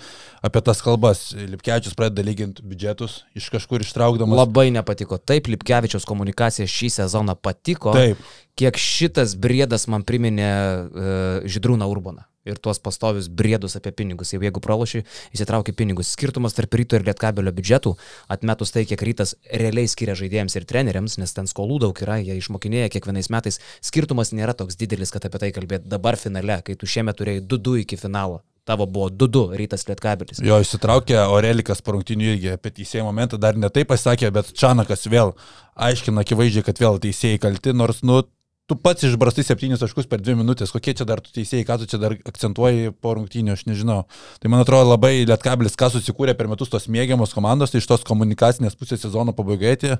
apie 0.43 0.63
tas 0.65 0.81
kalbas. 0.83 1.29
Lipkevičius 1.35 1.95
pradeda 1.97 2.25
lyginti 2.27 2.65
biudžetus 2.65 3.21
iš 3.37 3.51
kažkur 3.53 3.85
ištraukdamas. 3.85 4.39
Labai 4.39 4.69
nepatiko. 4.75 5.19
Taip, 5.19 5.51
Lipkevičiaus 5.51 6.07
komunikacija 6.07 6.67
šį 6.69 6.91
sezoną 7.01 7.37
patiko. 7.39 7.95
Taip. 7.95 8.19
Kiek 8.59 8.75
šitas 8.79 9.37
briedas 9.39 9.87
man 9.91 10.03
priminė 10.07 10.51
uh, 10.51 11.47
Židrūną 11.47 11.87
Urbaną. 11.91 12.27
Ir 12.41 12.57
tuos 12.57 12.79
pastovius 12.81 13.27
briedus 13.29 13.75
apie 13.77 13.91
pinigus. 13.93 14.31
Jau 14.33 14.41
jeigu 14.41 14.61
praloši, 14.63 15.03
įsitrauki 15.35 15.75
pinigus. 15.77 16.09
Skirtumas 16.15 16.55
tarp 16.57 16.73
ryto 16.73 16.97
ir 16.97 17.05
lietkabelio 17.05 17.53
biudžetų, 17.53 17.93
atmetus 18.33 18.73
tai, 18.73 18.87
kiek 18.89 19.03
rytas 19.05 19.35
realiai 19.45 19.89
skiria 19.91 20.15
žaidėjams 20.17 20.57
ir 20.57 20.65
treneriams, 20.65 21.19
nes 21.21 21.37
ten 21.37 21.49
skolų 21.49 21.77
daug 21.85 22.01
yra, 22.01 22.17
jie 22.17 22.39
išmokinėja 22.41 22.89
kiekvienais 22.95 23.29
metais. 23.29 23.61
Skirtumas 23.85 24.33
nėra 24.33 24.57
toks 24.57 24.79
didelis, 24.79 25.13
kad 25.13 25.29
apie 25.29 25.43
tai 25.43 25.51
kalbėt 25.53 25.85
dabar 25.85 26.17
finale, 26.17 26.63
kai 26.65 26.73
tu 26.73 26.89
šiemet 26.89 27.21
turėjai 27.21 27.45
2-2 27.45 27.83
iki 27.85 28.01
finalo. 28.01 28.41
Tavo 28.65 28.85
buvo 28.85 29.09
2-2 29.09 29.57
rytas 29.57 29.87
lietkabelis. 29.89 30.41
Jo 30.45 30.59
įsitraukė 30.61 31.17
Orelikas 31.33 31.81
po 31.81 31.95
rungtinių 31.95 32.35
irgi 32.35 32.51
apie 32.53 32.73
teisėjų 32.81 33.05
momentą, 33.07 33.37
dar 33.41 33.57
ne 33.57 33.69
taip 33.73 33.89
pasakė, 33.89 34.29
bet 34.33 34.53
Čanakas 34.57 35.05
vėl 35.09 35.33
aiškina 35.77 36.21
akivaizdžiai, 36.21 36.65
kad 36.65 36.81
vėl 36.81 37.01
teisėjai 37.01 37.41
kalti, 37.41 37.73
nors, 37.73 38.03
nu, 38.05 38.21
tu 38.69 38.77
pats 38.79 39.03
išbrastai 39.03 39.43
septynis 39.43 39.81
taškus 39.81 40.07
per 40.07 40.21
dvi 40.23 40.37
minutės, 40.39 40.71
kokie 40.71 40.93
čia 40.95 41.05
dar 41.07 41.19
tu 41.23 41.33
teisėjai, 41.35 41.65
ką 41.67 41.77
tu 41.81 41.87
čia 41.91 41.99
dar 42.01 42.15
akcentuoji 42.15 42.93
po 43.03 43.13
rungtynių, 43.17 43.55
aš 43.57 43.65
nežinau. 43.67 44.05
Tai 44.39 44.51
man 44.53 44.63
atrodo 44.63 44.93
labai 44.93 45.25
Lietkabilis, 45.27 45.75
ką 45.79 45.89
susikūrė 45.91 46.35
per 46.39 46.47
metus 46.51 46.71
tos 46.71 46.87
mėgiamos 46.91 47.35
komandos, 47.35 47.73
tai 47.73 47.81
iš 47.81 47.89
tos 47.89 48.05
komunikacinės 48.07 48.77
pusės 48.79 49.03
sezono 49.03 49.35
pabaigoje 49.35 49.97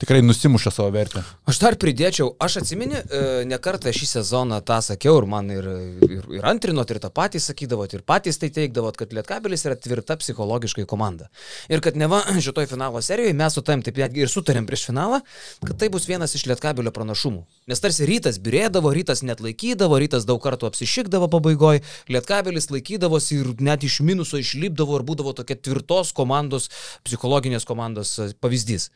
tikrai 0.00 0.22
nusimuša 0.24 0.72
savo 0.72 0.92
vertę. 0.94 1.24
Aš 1.50 1.60
dar 1.60 1.76
pridėčiau, 1.80 2.30
aš 2.40 2.58
atsimeni, 2.62 3.02
e, 3.02 3.22
ne 3.50 3.58
kartą 3.60 3.92
šį 3.92 4.08
sezoną 4.14 4.60
tą 4.64 4.80
sakiau 4.84 5.18
ir 5.20 5.28
man 5.28 5.50
ir, 5.52 5.68
ir, 6.08 6.24
ir 6.38 6.48
antrinot, 6.48 6.90
ir 6.90 7.02
tą 7.02 7.12
patį 7.12 7.42
sakydavot, 7.44 7.92
ir 7.92 8.04
patys 8.06 8.40
tai 8.40 8.50
teikdavot, 8.54 8.96
kad 8.96 9.12
Lietkabelis 9.16 9.66
yra 9.68 9.76
tvirta 9.76 10.16
psichologiškai 10.20 10.86
komanda. 10.88 11.28
Ir 11.68 11.84
kad 11.84 11.98
neva 12.00 12.22
šitoj 12.46 12.70
finalo 12.72 13.04
serijoje 13.04 13.36
mes 13.36 13.58
su 13.58 13.64
tam 13.66 13.84
taip 13.84 14.00
ir 14.00 14.32
sutarėm 14.32 14.68
prieš 14.68 14.88
finalą, 14.88 15.20
kad 15.64 15.76
tai 15.80 15.90
bus 15.92 16.08
vienas 16.08 16.34
iš 16.36 16.46
Lietkabelio 16.50 16.92
pranašumų. 16.94 17.44
Nes 17.70 17.80
tarsi 17.80 18.08
rytas 18.14 18.38
birėdavo, 18.42 18.92
rytas 18.94 19.24
net 19.26 19.42
laikydavo, 19.44 19.98
rytas 20.02 20.26
daug 20.28 20.40
kartų 20.42 20.70
apsišikdavo 20.70 21.28
pabaigoje, 21.32 21.82
Lietkabelis 22.12 22.70
laikydavosi 22.72 23.40
ir 23.42 23.52
net 23.64 23.84
iš 23.86 24.00
minuso 24.06 24.40
išlipdavo 24.40 24.98
ir 24.98 25.06
būdavo 25.06 25.34
tokia 25.36 25.58
tvirtos 25.58 26.14
komandos, 26.16 26.70
psichologinės 27.06 27.66
komandos 27.68 28.14
e, 28.18 28.30
pavyzdys. 28.40 28.90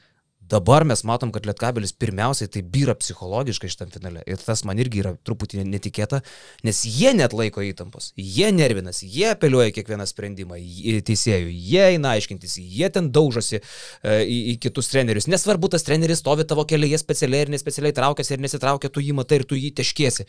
Dabar 0.48 0.84
mes 0.88 1.02
matom, 1.04 1.32
kad 1.34 1.44
Lietkabelis 1.44 1.92
pirmiausiai 1.92 2.48
tai 2.52 2.62
byra 2.64 2.94
psichologiškai 2.96 3.68
šitam 3.68 3.90
finale. 3.92 4.22
Ir 4.30 4.40
tas 4.40 4.62
man 4.64 4.78
irgi 4.80 5.02
yra 5.02 5.12
truputį 5.26 5.64
netikėta, 5.68 6.22
nes 6.64 6.80
jie 6.88 7.12
net 7.16 7.34
laiko 7.36 7.64
įtampos, 7.64 8.12
jie 8.16 8.48
nervinas, 8.54 9.02
jie 9.04 9.26
apeliuoja 9.34 9.74
kiekvieną 9.76 10.06
sprendimą 10.08 10.60
teisėjų, 11.08 11.52
jie 11.52 11.82
eina 11.90 12.14
aiškintis, 12.16 12.56
jie 12.62 12.88
ten 12.94 13.10
daužosi 13.12 13.58
e, 13.58 13.62
į, 14.24 14.38
į 14.54 14.56
kitus 14.64 14.88
trenerius. 14.92 15.28
Nesvarbu, 15.28 15.68
tas 15.74 15.84
treneris 15.84 16.22
stovi 16.24 16.48
tavo 16.48 16.64
kelyje 16.68 17.02
specialiai 17.02 17.44
ir 17.44 17.52
nespecialiai 17.52 17.96
traukiasi 18.00 18.38
ir 18.38 18.42
nesitraukia, 18.46 18.92
tu 18.92 19.04
jį 19.04 19.18
matai 19.20 19.42
ir 19.42 19.46
tu 19.48 19.58
jį 19.58 19.74
teškėsi. 19.82 20.28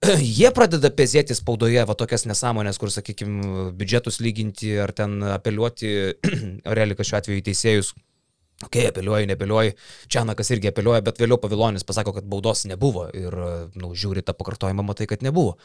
Jie 0.40 0.48
pradeda 0.56 0.88
pezėti 0.96 1.36
spaudoje 1.36 1.82
va 1.88 1.96
tokias 1.96 2.24
nesąmonės, 2.28 2.78
kur, 2.80 2.92
sakykime, 2.92 3.70
biudžetus 3.76 4.20
lyginti 4.24 4.76
ar 4.80 4.92
ten 4.96 5.18
apeliuoti, 5.32 5.90
Aurelika 6.68 7.04
šiuo 7.04 7.18
atveju 7.20 7.40
į 7.42 7.48
teisėjus, 7.50 7.92
Ok, 8.64 8.76
apeliuoji, 8.90 9.28
neapeliuoji. 9.30 9.72
Čianakas 10.12 10.50
irgi 10.52 10.68
apeliuoja, 10.68 11.00
bet 11.04 11.20
vėliau 11.22 11.40
pavilonis 11.40 11.86
pasako, 11.88 12.12
kad 12.18 12.26
baudos 12.28 12.66
nebuvo 12.68 13.06
ir, 13.16 13.36
na, 13.36 13.54
nu, 13.80 13.94
žiūri 13.96 14.24
tą 14.26 14.34
pakartojimą, 14.36 14.84
matai, 14.84 15.08
kad 15.08 15.24
nebuvo. 15.24 15.56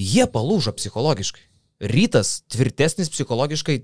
Jie 0.00 0.26
palūžo 0.28 0.74
psichologiškai. 0.76 1.46
Rytas 1.90 2.42
tvirtesnis 2.52 3.08
psichologiškai 3.12 3.78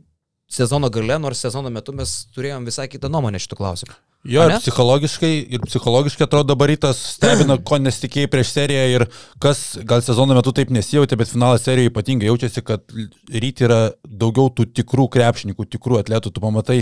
sezono 0.53 0.91
gale, 0.93 1.17
nors 1.23 1.41
sezono 1.41 1.73
metu 1.73 1.95
mes 1.97 2.13
turėjom 2.37 2.69
visai 2.69 2.91
kitą 2.93 3.09
nuomonę 3.13 3.41
šitų 3.41 3.59
klausimų. 3.59 3.97
Jo, 4.27 4.43
ir 4.49 4.57
psichologiškai, 4.59 5.33
ir 5.55 5.63
psichologiškai 5.63 6.25
atrodo 6.27 6.51
dabar 6.51 6.71
rytas 6.73 6.99
stebina, 7.15 7.57
ko 7.63 7.79
nesitikėjai 7.79 8.31
prieš 8.33 8.51
seriją 8.57 8.87
ir 8.91 9.05
kas 9.43 9.61
gal 9.87 10.03
sezono 10.03 10.35
metu 10.35 10.51
taip 10.57 10.73
nesijautė, 10.75 11.19
bet 11.21 11.31
finalo 11.31 11.61
serijoje 11.63 11.93
ypatingai 11.93 12.27
jaučiasi, 12.27 12.63
kad 12.67 12.83
ryt 13.31 13.63
yra 13.63 13.79
daugiau 14.03 14.51
tų 14.51 14.67
tikrų 14.81 15.07
krepšininkų, 15.15 15.69
tikrų 15.77 16.01
atletų. 16.01 16.33
Tu 16.35 16.43
pamatai 16.43 16.79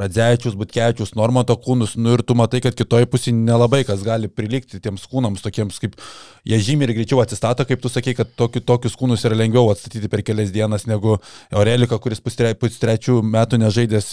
Radzevičius, 0.00 0.56
Butkevičius, 0.58 1.14
Normato 1.18 1.54
kūnus, 1.62 1.94
nu 2.00 2.16
ir 2.16 2.24
tu 2.26 2.34
matai, 2.38 2.62
kad 2.64 2.74
kitoje 2.78 3.06
pusėje 3.10 3.36
nelabai 3.38 3.84
kas 3.86 4.02
gali 4.06 4.30
prilikti 4.30 4.82
tiems 4.82 5.06
kūnams, 5.06 5.44
tokiems 5.44 5.78
kaip 5.82 5.94
jie 6.48 6.58
žymiai 6.64 6.90
ir 6.90 6.94
greičiau 6.98 7.22
atsistato, 7.22 7.66
kaip 7.68 7.82
tu 7.84 7.92
sakai, 7.92 8.16
kad 8.18 8.34
tokiu, 8.38 8.64
tokius 8.64 8.98
kūnus 8.98 9.22
yra 9.28 9.38
lengviau 9.38 9.70
atstatyti 9.70 10.10
per 10.10 10.24
kelias 10.26 10.50
dienas 10.54 10.88
negu 10.90 11.18
Aurelika, 11.54 12.00
kuris 12.02 12.22
pustrečių 12.24 13.20
metų 13.22 13.62
nežaidęs, 13.62 14.12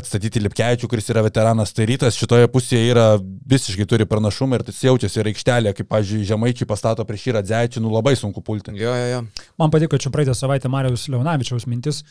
atstatyti 0.00 0.42
Lipkevičių, 0.46 0.90
kuris 0.90 1.10
yra 1.10 1.26
veteranas. 1.26 1.74
Tai 1.80 1.86
rytas 1.88 2.12
šitoje 2.20 2.44
pusėje 2.52 2.90
yra 2.92 3.04
visiškai 3.48 3.86
turi 3.88 4.04
pranašumą 4.04 4.58
ir 4.58 4.64
tas 4.66 4.82
jaučiasi 4.84 5.22
ir 5.22 5.30
aikštelė, 5.30 5.70
kaip, 5.78 5.86
pavyzdžiui, 5.88 6.26
žemaičiai 6.28 6.66
pastato 6.68 7.06
prieš 7.08 7.22
šį 7.22 7.32
Radzevičių, 7.38 7.80
nu 7.80 7.92
labai 7.94 8.12
sunku 8.20 8.42
pulti. 8.44 8.74
Jo, 8.76 8.92
jo, 8.92 9.06
jo. 9.14 9.46
Man 9.56 9.72
patiko 9.72 9.96
čia 9.96 10.12
praeitą 10.12 10.34
savaitę 10.36 10.68
Marijos 10.68 11.06
Leonavičiaus 11.08 11.64
mintis, 11.72 12.02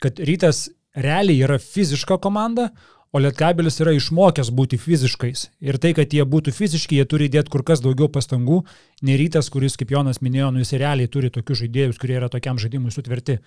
kad 0.00 0.16
rytas 0.24 0.70
realiai 0.96 1.44
yra 1.44 1.58
fiziška 1.60 2.16
komanda, 2.24 2.70
o 3.10 3.18
Lietkabelis 3.18 3.80
yra 3.82 3.92
išmokęs 3.96 4.52
būti 4.54 4.78
fiziškais. 4.78 5.48
Ir 5.66 5.78
tai, 5.82 5.92
kad 5.98 6.12
jie 6.14 6.22
būtų 6.26 6.54
fiziški, 6.54 7.00
jie 7.00 7.06
turi 7.10 7.26
įdėti 7.26 7.50
kur 7.50 7.64
kas 7.66 7.82
daugiau 7.82 8.06
pastangų, 8.12 8.60
nei 9.06 9.18
rytas, 9.18 9.50
kuris, 9.50 9.76
kaip 9.80 9.90
Jonas 9.94 10.22
minėjo, 10.22 10.52
nu, 10.54 10.62
jis 10.62 10.76
realiai 10.78 11.10
turi 11.10 11.32
tokius 11.34 11.64
žaidėjus, 11.64 11.98
kurie 12.00 12.16
yra 12.20 12.30
tokiam 12.30 12.60
žaidimui 12.62 12.94
sutverti. 12.94 13.40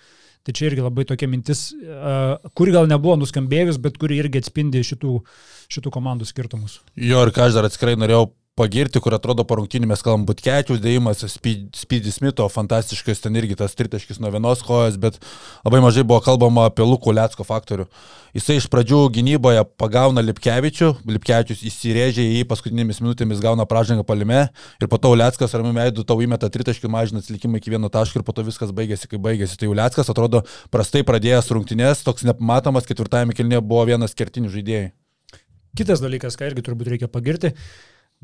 Tai 0.44 0.52
čia 0.52 0.68
irgi 0.68 0.84
labai 0.84 1.06
tokia 1.08 1.30
mintis, 1.32 1.70
kuri 2.52 2.76
gal 2.76 2.88
nebuvo 2.90 3.16
nuskambėjus, 3.22 3.80
bet 3.80 3.96
kuri 4.00 4.20
irgi 4.20 4.44
atspindi 4.44 4.84
šitų, 4.84 5.16
šitų 5.72 5.94
komandų 5.94 6.28
skirtumus. 6.28 6.82
Jo, 7.00 7.24
ir 7.24 7.32
ką 7.32 7.48
aš 7.48 7.56
dar 7.56 7.70
atskirai 7.70 7.96
norėjau 7.96 8.28
pagirti, 8.54 9.00
kur 9.02 9.16
atrodo 9.16 9.42
po 9.42 9.56
rungtynį 9.58 9.88
mes 9.90 10.02
kalbam 10.04 10.24
Butkečius, 10.28 10.78
dėjimas 10.82 11.24
Speedy 11.26 12.12
Smito, 12.14 12.46
fantastiškas 12.50 13.24
ten 13.24 13.34
irgi 13.34 13.56
tas 13.58 13.74
tritaškis 13.74 14.20
nuo 14.22 14.30
vienos 14.30 14.62
kojos, 14.62 14.94
bet 15.00 15.18
labai 15.66 15.80
mažai 15.82 16.04
buvo 16.06 16.20
kalbama 16.22 16.68
apie 16.68 16.86
Lukų 16.86 17.16
Lietsko 17.18 17.46
faktorių. 17.46 17.88
Jisai 18.34 18.60
iš 18.60 18.68
pradžių 18.70 19.00
gynyboje 19.14 19.64
pagauna 19.78 20.22
Lipkevičių, 20.22 20.92
Lipkevičius 21.16 21.66
įsirėžia 21.66 22.22
į 22.22 22.38
jį 22.38 22.48
paskutinėmis 22.50 23.02
minutėmis 23.02 23.42
gauna 23.42 23.66
pražangą 23.66 24.06
palime 24.06 24.44
ir 24.78 24.90
po 24.90 25.02
to 25.02 25.10
Lietskas 25.18 25.54
ramiai 25.58 25.88
veidu 25.88 26.06
tau 26.06 26.22
įmeta 26.22 26.50
tritaškį, 26.50 26.90
mažina 26.90 27.22
atsilikimą 27.22 27.58
iki 27.58 27.74
vieno 27.74 27.90
taško 27.90 28.22
ir 28.22 28.26
po 28.26 28.34
to 28.34 28.46
viskas 28.46 28.70
baigėsi, 28.74 29.10
kai 29.10 29.18
baigėsi. 29.22 29.58
Tai 29.58 29.72
Lietskas 29.74 30.10
atrodo 30.14 30.44
prastai 30.74 31.02
pradėjęs 31.06 31.50
rungtynės, 31.54 32.06
toks 32.06 32.26
nepamatomas, 32.26 32.86
ketvirtajame 32.90 33.34
kilnėje 33.34 33.62
buvo 33.66 33.86
vienas 33.90 34.14
kertinių 34.18 34.50
žaidėjų. 34.54 34.92
Kitas 35.74 35.98
dalykas, 35.98 36.38
ką 36.38 36.52
irgi 36.52 36.62
turbūt 36.62 36.92
reikia 36.92 37.10
pagirti, 37.10 37.50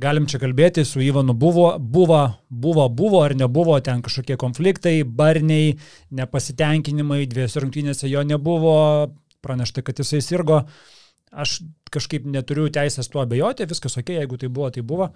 galim 0.01 0.27
čia 0.31 0.41
kalbėti, 0.41 0.85
su 0.89 1.03
Ivanu 1.05 1.35
buvo, 1.37 1.75
buvo, 1.79 2.23
buvo, 2.49 2.87
buvo 2.89 3.23
ar 3.25 3.35
nebuvo 3.37 3.77
ten 3.85 4.03
kažkokie 4.05 4.39
konfliktai, 4.41 5.03
barniai, 5.05 5.75
nepasitenkinimai, 6.17 7.27
dviejose 7.31 7.65
rungtynėse 7.65 8.09
jo 8.11 8.25
nebuvo, 8.27 8.79
pranešta, 9.45 9.85
kad 9.87 10.01
jisai 10.01 10.23
sirgo. 10.25 10.65
Aš 11.31 11.61
kažkaip 11.95 12.25
neturiu 12.27 12.67
teisės 12.75 13.11
tuo 13.11 13.23
abejoti, 13.23 13.69
viskas 13.71 13.99
ok, 14.01 14.17
jeigu 14.19 14.41
tai 14.41 14.51
buvo, 14.51 14.71
tai 14.75 14.83
buvo. 14.87 15.11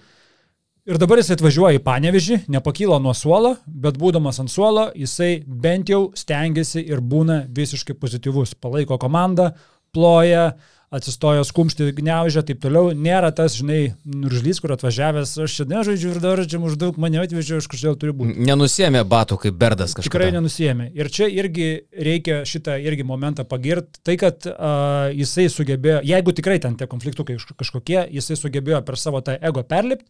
Ir 0.85 0.99
dabar 1.01 1.17
jis 1.17 1.33
atvažiuoja 1.33 1.79
į 1.79 1.85
panevežį, 1.85 2.43
nepakyla 2.53 2.99
nuo 3.01 3.15
suolo, 3.17 3.55
bet 3.65 3.97
būdamas 3.97 4.37
ant 4.43 4.53
suolo, 4.53 4.91
jisai 4.93 5.39
bent 5.49 5.89
jau 5.89 6.11
stengiasi 6.13 6.83
ir 6.85 7.01
būna 7.01 7.47
visiškai 7.57 7.97
pozityvus. 7.97 8.53
Palaiko 8.61 8.99
komandą, 9.01 9.55
ploja, 9.97 10.51
atsistojo 10.95 11.45
skumšti, 11.47 11.89
gniaužė, 11.97 12.43
taip 12.47 12.61
toliau. 12.63 12.93
Nėra 12.97 13.31
tas, 13.35 13.57
žinai, 13.59 13.95
nuržlys, 14.05 14.61
kur 14.63 14.75
atvažiavęs, 14.77 15.33
aš 15.45 15.57
čia 15.59 15.67
nežaidžiu 15.71 16.13
ir 16.13 16.21
dar 16.23 16.43
čia 16.49 16.61
maždaug 16.63 16.99
mane 17.01 17.23
atvežiau, 17.23 17.63
aš 17.63 17.69
kažkodėl 17.73 17.97
turiu 18.01 18.17
būti. 18.21 18.37
Nenusėmė 18.47 19.05
batų 19.09 19.41
kaip 19.47 19.59
berdas 19.61 19.97
kažkas. 19.97 20.11
Tikrai 20.11 20.31
nenusijėmė. 20.37 20.91
Ir 20.95 21.11
čia 21.15 21.31
irgi 21.33 21.71
reikia 21.95 22.43
šitą 22.49 22.77
irgi 22.83 23.07
momentą 23.07 23.47
pagirti. 23.49 24.03
Tai, 24.05 24.19
kad 24.21 24.51
uh, 24.51 25.09
jisai 25.15 25.49
sugebėjo, 25.53 26.03
jeigu 26.07 26.37
tikrai 26.37 26.61
ten 26.63 26.77
tie 26.81 26.91
konfliktukai 26.91 27.39
kaž- 27.41 27.57
kažkokie, 27.65 28.01
jisai 28.19 28.39
sugebėjo 28.39 28.85
per 28.87 29.01
savo 29.01 29.25
tą 29.25 29.39
ego 29.41 29.65
perlipti 29.67 30.07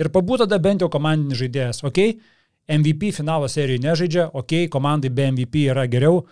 ir 0.00 0.12
pabūtų 0.12 0.46
tada 0.46 0.60
bent 0.62 0.84
jau 0.84 0.90
komandinis 0.92 1.40
žaidėjas. 1.40 1.82
Ok, 1.86 2.00
MVP 2.70 3.10
finalo 3.16 3.48
serijoje 3.50 3.82
nežaidžia, 3.82 4.28
ok, 4.36 4.68
komandai 4.72 5.10
be 5.12 5.26
MVP 5.32 5.66
yra 5.72 5.86
geriau, 5.90 6.22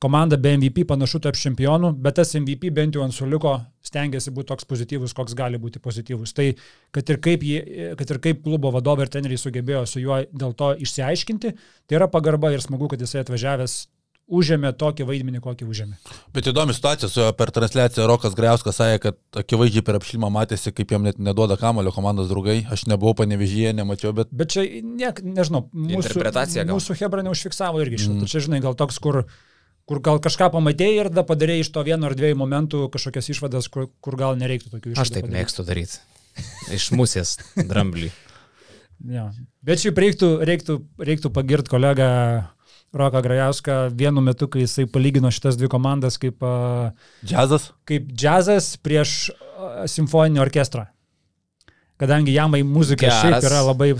komanda 0.00 0.38
be 0.40 0.54
MVP 0.56 0.86
panašu 0.88 1.20
tarp 1.20 1.36
čempionų, 1.36 1.92
bet 2.00 2.16
tas 2.20 2.32
MVP 2.38 2.72
bent 2.76 2.96
jau 2.96 3.04
ant 3.04 3.14
suliko 3.14 3.58
stengiasi 3.84 4.32
būti 4.32 4.48
toks 4.48 4.68
pozityvus, 4.70 5.14
koks 5.16 5.36
gali 5.36 5.60
būti 5.60 5.82
pozityvus. 5.82 6.32
Tai 6.36 6.48
kad 6.96 7.12
ir 7.12 7.20
kaip, 7.20 7.44
jie, 7.44 7.92
kad 8.00 8.14
ir 8.14 8.20
kaip 8.24 8.42
klubo 8.46 8.72
vadovai 8.72 9.06
ir 9.06 9.12
treneriai 9.12 9.40
sugebėjo 9.40 9.84
su 9.90 10.02
juo 10.02 10.22
dėl 10.32 10.56
to 10.56 10.72
išsiaiškinti, 10.86 11.54
tai 11.86 12.00
yra 12.00 12.08
pagarba 12.12 12.52
ir 12.54 12.64
smagu, 12.64 12.88
kad 12.88 13.02
jisai 13.02 13.24
atvažiavęs 13.26 13.80
užėmė 14.30 14.70
tokį 14.78 15.06
vaidmenį, 15.08 15.40
kokį 15.42 15.66
užėmė. 15.66 15.96
Bet 16.34 16.48
įdomi 16.48 16.74
situacija, 16.76 17.10
su 17.10 17.20
juo 17.24 17.30
per 17.36 17.50
transliaciją 17.54 18.06
Rokas 18.08 18.36
Greuskas 18.38 18.78
sakė, 18.78 19.00
kad 19.02 19.42
akivaizdžiai 19.42 19.84
per 19.86 19.98
apšilimą 19.98 20.30
matėsi, 20.32 20.72
kaip 20.74 20.94
jam 20.94 21.04
net 21.06 21.18
neduoda 21.18 21.58
kamulio 21.60 21.92
komandos 21.94 22.30
draugai. 22.30 22.60
Aš 22.70 22.86
nebuvau 22.90 23.16
panevežyje, 23.18 23.74
nemačiau, 23.80 24.14
bet 24.16 24.30
Bet 24.30 24.54
čia, 24.54 24.64
ne, 24.86 25.10
nežinau, 25.34 25.66
mūsų, 25.74 26.22
mūsų 26.70 26.98
Hebra 27.02 27.26
neužfiksavo 27.26 27.82
irgi 27.82 28.04
šitą. 28.04 28.20
Mm. 28.20 28.30
Čia, 28.30 28.44
žinai, 28.46 28.62
gal 28.62 28.78
toks, 28.78 29.02
kur, 29.02 29.24
kur 29.90 29.98
gal 30.06 30.20
kažką 30.22 30.52
pamatėjai 30.54 31.00
ir 31.00 31.08
tada 31.10 31.24
padarėjai 31.26 31.64
iš 31.64 31.72
to 31.74 31.82
vieno 31.82 32.06
ar 32.06 32.14
dviejų 32.14 32.36
momentų 32.38 32.84
kažkokias 32.94 33.32
išvadas, 33.34 33.66
kur, 33.74 33.88
kur 33.98 34.14
gal 34.20 34.36
nereiktų 34.38 34.70
tokių 34.70 34.92
išvadų. 34.92 35.02
Aš 35.02 35.10
taip 35.16 35.24
padaryt. 35.26 35.34
mėgstu 35.34 35.64
daryti. 35.66 35.98
Iš 36.76 36.92
musės 36.94 37.32
dramblį. 37.58 38.12
Ja. 39.10 39.26
Bet 39.66 39.82
šiaip 39.82 39.98
reiktų, 39.98 40.28
reiktų, 40.46 40.76
reiktų 41.02 41.32
pagirti 41.34 41.72
kolegą 41.72 42.08
Roką 42.94 43.22
Grajauską 43.24 43.80
vienu 43.94 44.22
metu, 44.22 44.46
kai 44.50 44.62
jisai 44.62 44.86
palygino 44.90 45.30
šitas 45.34 45.58
dvi 45.58 45.70
komandas 45.72 46.18
kaip, 46.22 46.38
a, 46.42 46.92
džiazas. 47.26 47.72
kaip 47.90 48.06
džiazas 48.14 48.72
prieš 48.82 49.32
simfoninį 49.90 50.42
orkestrą. 50.42 50.86
Kadangi 52.00 52.32
jam 52.32 52.54
į 52.56 52.62
muziką 52.64 53.04
Geras. 53.04 53.20
šiaip 53.20 53.44
yra 53.44 53.58
labai, 53.66 53.90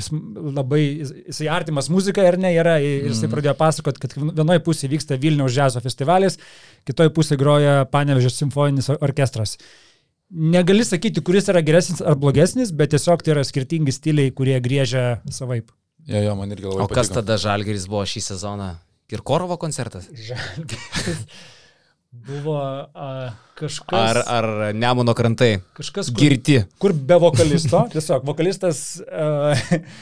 labai, 0.56 0.80
jisai 1.28 1.50
artimas 1.52 1.90
muzikai 1.92 2.24
ar 2.30 2.38
ne 2.40 2.54
yra, 2.56 2.78
ir 2.80 3.10
jisai 3.10 3.28
pradėjo 3.28 3.52
pasakoti, 3.58 4.00
kad 4.00 4.14
vienoje 4.16 4.62
pusėje 4.64 4.88
vyksta 4.94 5.18
Vilniaus 5.20 5.52
džiazo 5.52 5.82
festivalis, 5.84 6.38
kitoje 6.88 7.12
pusėje 7.12 7.38
groja 7.42 7.74
Panevežės 7.92 8.38
simfoninis 8.40 8.88
or- 8.94 8.98
orkestras. 9.04 9.58
Negali 10.30 10.84
sakyti, 10.86 11.20
kuris 11.26 11.48
yra 11.52 11.60
geresnis 11.66 12.00
ar 12.06 12.14
blogesnis, 12.16 12.70
bet 12.72 12.92
tiesiog 12.94 13.20
tai 13.26 13.34
yra 13.34 13.44
skirtingi 13.44 13.92
stiliai, 13.92 14.30
kurie 14.32 14.56
griežia 14.62 15.20
savaip. 15.28 15.68
Jo, 16.08 16.20
jo, 16.24 16.34
man 16.38 16.54
irgi 16.54 16.64
labai 16.70 16.84
O 16.84 16.88
kas 16.88 17.10
patiko. 17.10 17.20
tada 17.20 17.36
Žalgeris 17.42 17.84
buvo 17.90 18.04
šį 18.08 18.22
sezoną? 18.30 18.68
Kirkorovo 19.10 19.58
koncertas? 19.60 20.06
Žalgiris 20.14 21.26
buvo 22.12 22.56
a, 22.94 23.30
kažkas, 23.54 23.94
Ar, 23.94 24.22
ar 24.26 24.74
Nemuno 24.74 25.14
krantai? 25.14 25.60
kažkas 25.78 26.10
kur, 26.10 26.18
Girti. 26.24 26.56
kur 26.82 26.92
be 26.92 27.14
vokalisto, 27.22 27.84
tiesiog 27.94 28.24
vokalistas 28.26 29.00
a, 29.06 29.54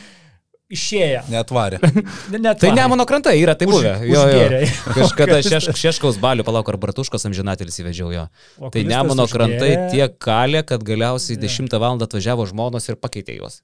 išėjo. 0.79 1.23
Netvarė. 1.33 1.79
Ne, 2.33 2.38
net 2.44 2.59
Tai 2.61 2.68
varė. 2.71 2.77
Nemuno 2.83 3.05
krantai 3.09 3.37
yra, 3.40 3.55
tai 3.57 3.68
Už- 3.68 3.73
buvę. 3.79 3.92
Jo, 4.05 4.12
jo. 4.12 4.25
užgėrė. 4.25 4.59
Kažkada 4.99 5.38
šeš, 5.44 5.71
Šeškaus 5.81 6.18
balių, 6.21 6.44
palauk, 6.44 6.68
ar 6.68 6.77
Bartuškos 6.81 7.25
amžinatelis 7.29 7.79
įvežiau 7.81 8.11
jo. 8.12 8.27
Tai 8.29 8.66
Vokalistas 8.68 8.92
Nemuno 8.92 9.25
krantai 9.33 9.71
tiek 9.92 10.18
kalė, 10.21 10.64
kad 10.68 10.85
galiausiai 10.85 11.38
10 11.40 11.73
val. 11.81 11.97
atvažiavo 12.05 12.44
žmonos 12.51 12.88
ir 12.92 12.97
pakeitė 13.01 13.38
juos. 13.40 13.62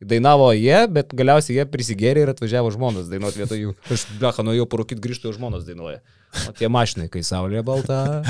Dainavo 0.00 0.48
jie, 0.56 0.86
bet 0.88 1.10
galiausiai 1.12 1.58
jie 1.58 1.66
prisigėrė 1.68 2.24
ir 2.24 2.30
atvažiavo 2.32 2.70
žmonos 2.72 3.10
dainuoti 3.10 3.42
vietoj 3.42 3.58
jų. 3.60 3.72
Aš, 3.92 4.06
blecha, 4.20 4.44
nuėjau 4.46 4.64
parūkyti 4.72 5.02
grįžtų, 5.04 5.28
jau 5.28 5.36
žmonos 5.36 5.66
dainuoja. 5.66 6.00
O 6.48 6.54
tie 6.56 6.70
mašinai, 6.72 7.10
kai 7.12 7.20
saulė 7.26 7.60
balta. 7.66 8.22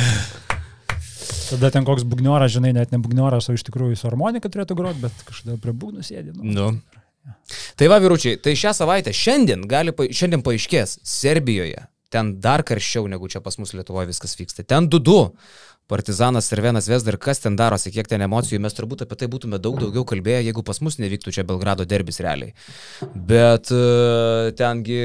Tada 1.51 1.71
ten 1.75 1.87
koks 1.87 2.03
bugnioras, 2.07 2.51
žinai, 2.55 2.73
net 2.75 2.91
ne 2.95 2.99
bugnioras, 3.03 3.49
o 3.51 3.55
iš 3.55 3.63
tikrųjų 3.67 3.99
su 3.99 4.07
harmonika 4.07 4.51
turėtų 4.51 4.77
groti, 4.79 5.03
bet 5.03 5.23
kažkodėl 5.27 5.59
prie 5.63 5.75
būgnų 5.75 6.07
sėdi. 6.07 6.35
Nu. 6.35 6.51
Nu. 6.55 6.69
Tai 7.79 7.89
va, 7.91 7.99
vyručiai, 8.03 8.39
tai 8.43 8.55
šią 8.59 8.75
savaitę, 8.77 9.15
šiandien, 9.15 9.67
gali, 9.71 9.95
šiandien 9.95 10.45
paaiškės, 10.47 11.01
Serbijoje, 11.07 11.83
ten 12.11 12.33
dar 12.43 12.63
karščiau 12.67 13.07
negu 13.11 13.31
čia 13.31 13.43
pas 13.45 13.59
mus 13.61 13.75
Lietuvoje 13.75 14.11
viskas 14.11 14.35
vyksta. 14.39 14.67
Ten 14.67 14.89
2-2 14.91 15.19
Partizanas, 15.91 16.47
Servenas 16.47 16.87
Vesda 16.91 17.11
ir 17.11 17.19
kas 17.19 17.43
ten 17.43 17.57
darosi, 17.59 17.91
kiek 17.91 18.07
ten 18.11 18.23
emocijų, 18.23 18.61
mes 18.63 18.77
turbūt 18.77 19.03
apie 19.05 19.19
tai 19.19 19.29
būtume 19.33 19.59
daug 19.59 19.81
daugiau 19.81 20.05
kalbėję, 20.07 20.45
jeigu 20.47 20.63
pas 20.67 20.79
mus 20.85 21.01
nevyktų 21.03 21.35
čia 21.35 21.45
Belgrado 21.49 21.87
derbis 21.89 22.21
realiai. 22.23 22.55
Bet 23.15 23.73
e, 23.75 24.53
tengi 24.59 25.01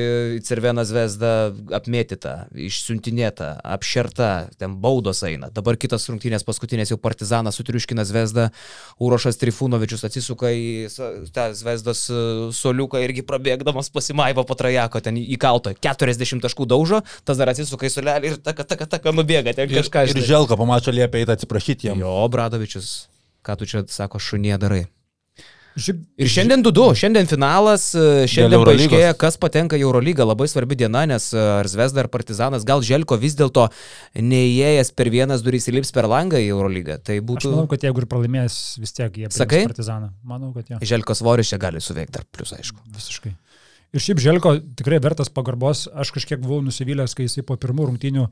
Servenas 0.46 0.92
Vesda 0.94 1.32
apmėtyta, 1.74 2.36
išsiuntinėta, 2.68 3.50
apšerta, 3.76 4.30
ten 4.62 4.78
baudos 4.84 5.24
eina. 5.26 5.50
Dabar 5.56 5.80
kitas 5.82 6.06
rungtynės 6.12 6.46
paskutinės 6.46 6.94
jau 6.94 7.00
Partizanas 7.02 7.58
sutriuškina 7.58 8.06
Vesda, 8.14 8.52
Urošas 9.02 9.42
Trifunovičius 9.42 10.06
atsisuka 10.06 10.54
į 10.54 10.88
tą 11.34 11.48
Vesdos 11.66 12.06
e, 12.14 12.22
soliuką 12.54 13.02
irgi 13.08 13.26
prabėgdamas 13.26 13.90
pasimaivo 13.94 14.46
po 14.46 14.58
trajako, 14.60 15.02
ten 15.02 15.18
įkalto 15.18 15.74
40 15.74 16.46
taškų 16.46 16.70
daužo, 16.70 17.02
tas 17.26 17.42
dar 17.42 17.52
atsisuka 17.56 17.90
į 17.90 17.94
solelį 17.98 18.34
ir 18.34 18.40
taka, 18.46 18.68
taka, 18.68 18.88
taka 18.98 19.16
nubėga, 19.16 19.56
ten 19.58 19.72
kažką 19.74 20.06
Ir 20.14 20.22
Želko 20.26 20.58
pamato 20.60 20.75
mačo 20.76 20.94
liepia 20.96 21.24
eiti 21.24 21.36
atsiprašyti 21.38 21.90
jam. 21.92 22.04
Jo, 22.04 22.18
Bradovičius, 22.32 23.08
ką 23.46 23.58
tu 23.60 23.70
čia 23.70 23.86
sako, 23.92 24.22
šunie 24.22 24.58
darai. 24.62 24.86
Ir 25.76 26.30
šiandien 26.32 26.62
2-2, 26.64 26.94
šiandien 26.96 27.28
finalas, 27.28 27.90
e, 28.00 28.24
šiandien 28.32 28.62
paaiškėja, 28.64 29.10
kas 29.20 29.36
patenka 29.36 29.76
į 29.76 29.84
Eurolygą, 29.84 30.24
labai 30.24 30.48
svarbi 30.48 30.78
diena, 30.80 31.02
nes 31.10 31.26
e, 31.36 31.42
ar 31.60 31.68
Zvezda 31.68 32.06
ar 32.06 32.08
Partizanas, 32.14 32.64
gal 32.68 32.80
Želko 32.86 33.18
vis 33.20 33.36
dėlto 33.36 33.66
neįėjęs 34.16 34.94
per 34.96 35.12
vienas 35.12 35.44
durys 35.44 35.68
įlips 35.68 35.92
per 35.96 36.08
langą 36.08 36.40
į 36.40 36.48
Eurolygą. 36.54 37.02
Tai 37.04 37.18
aš 37.20 37.26
būtų... 37.28 37.52
manau, 37.52 37.68
kad 37.74 37.84
jeigu 37.84 38.06
ir 38.06 38.08
pralaimės, 38.14 38.60
vis 38.80 38.96
tiek 38.96 39.20
jie 39.20 39.32
Sakai? 39.36 39.66
partizaną. 39.68 40.14
Manau, 40.24 40.54
kad 40.56 40.72
jo. 40.72 40.80
Želko 40.80 41.18
svoris 41.20 41.52
čia 41.52 41.60
gali 41.60 41.84
suveikti 41.84 42.22
dar 42.22 42.24
plus, 42.32 42.56
aišku. 42.56 42.80
Visiškai. 42.96 43.36
Ir 43.96 44.08
šiaip 44.08 44.24
Želko 44.24 44.56
tikrai 44.80 45.02
vertas 45.04 45.28
pagarbos. 45.32 45.90
Aš 45.92 46.16
kažkiek 46.16 46.40
buvau 46.40 46.64
nusivylęs, 46.64 47.20
kai 47.20 47.28
jisai 47.28 47.44
po 47.48 47.60
pirmų 47.60 47.92
rungtynių, 47.92 48.30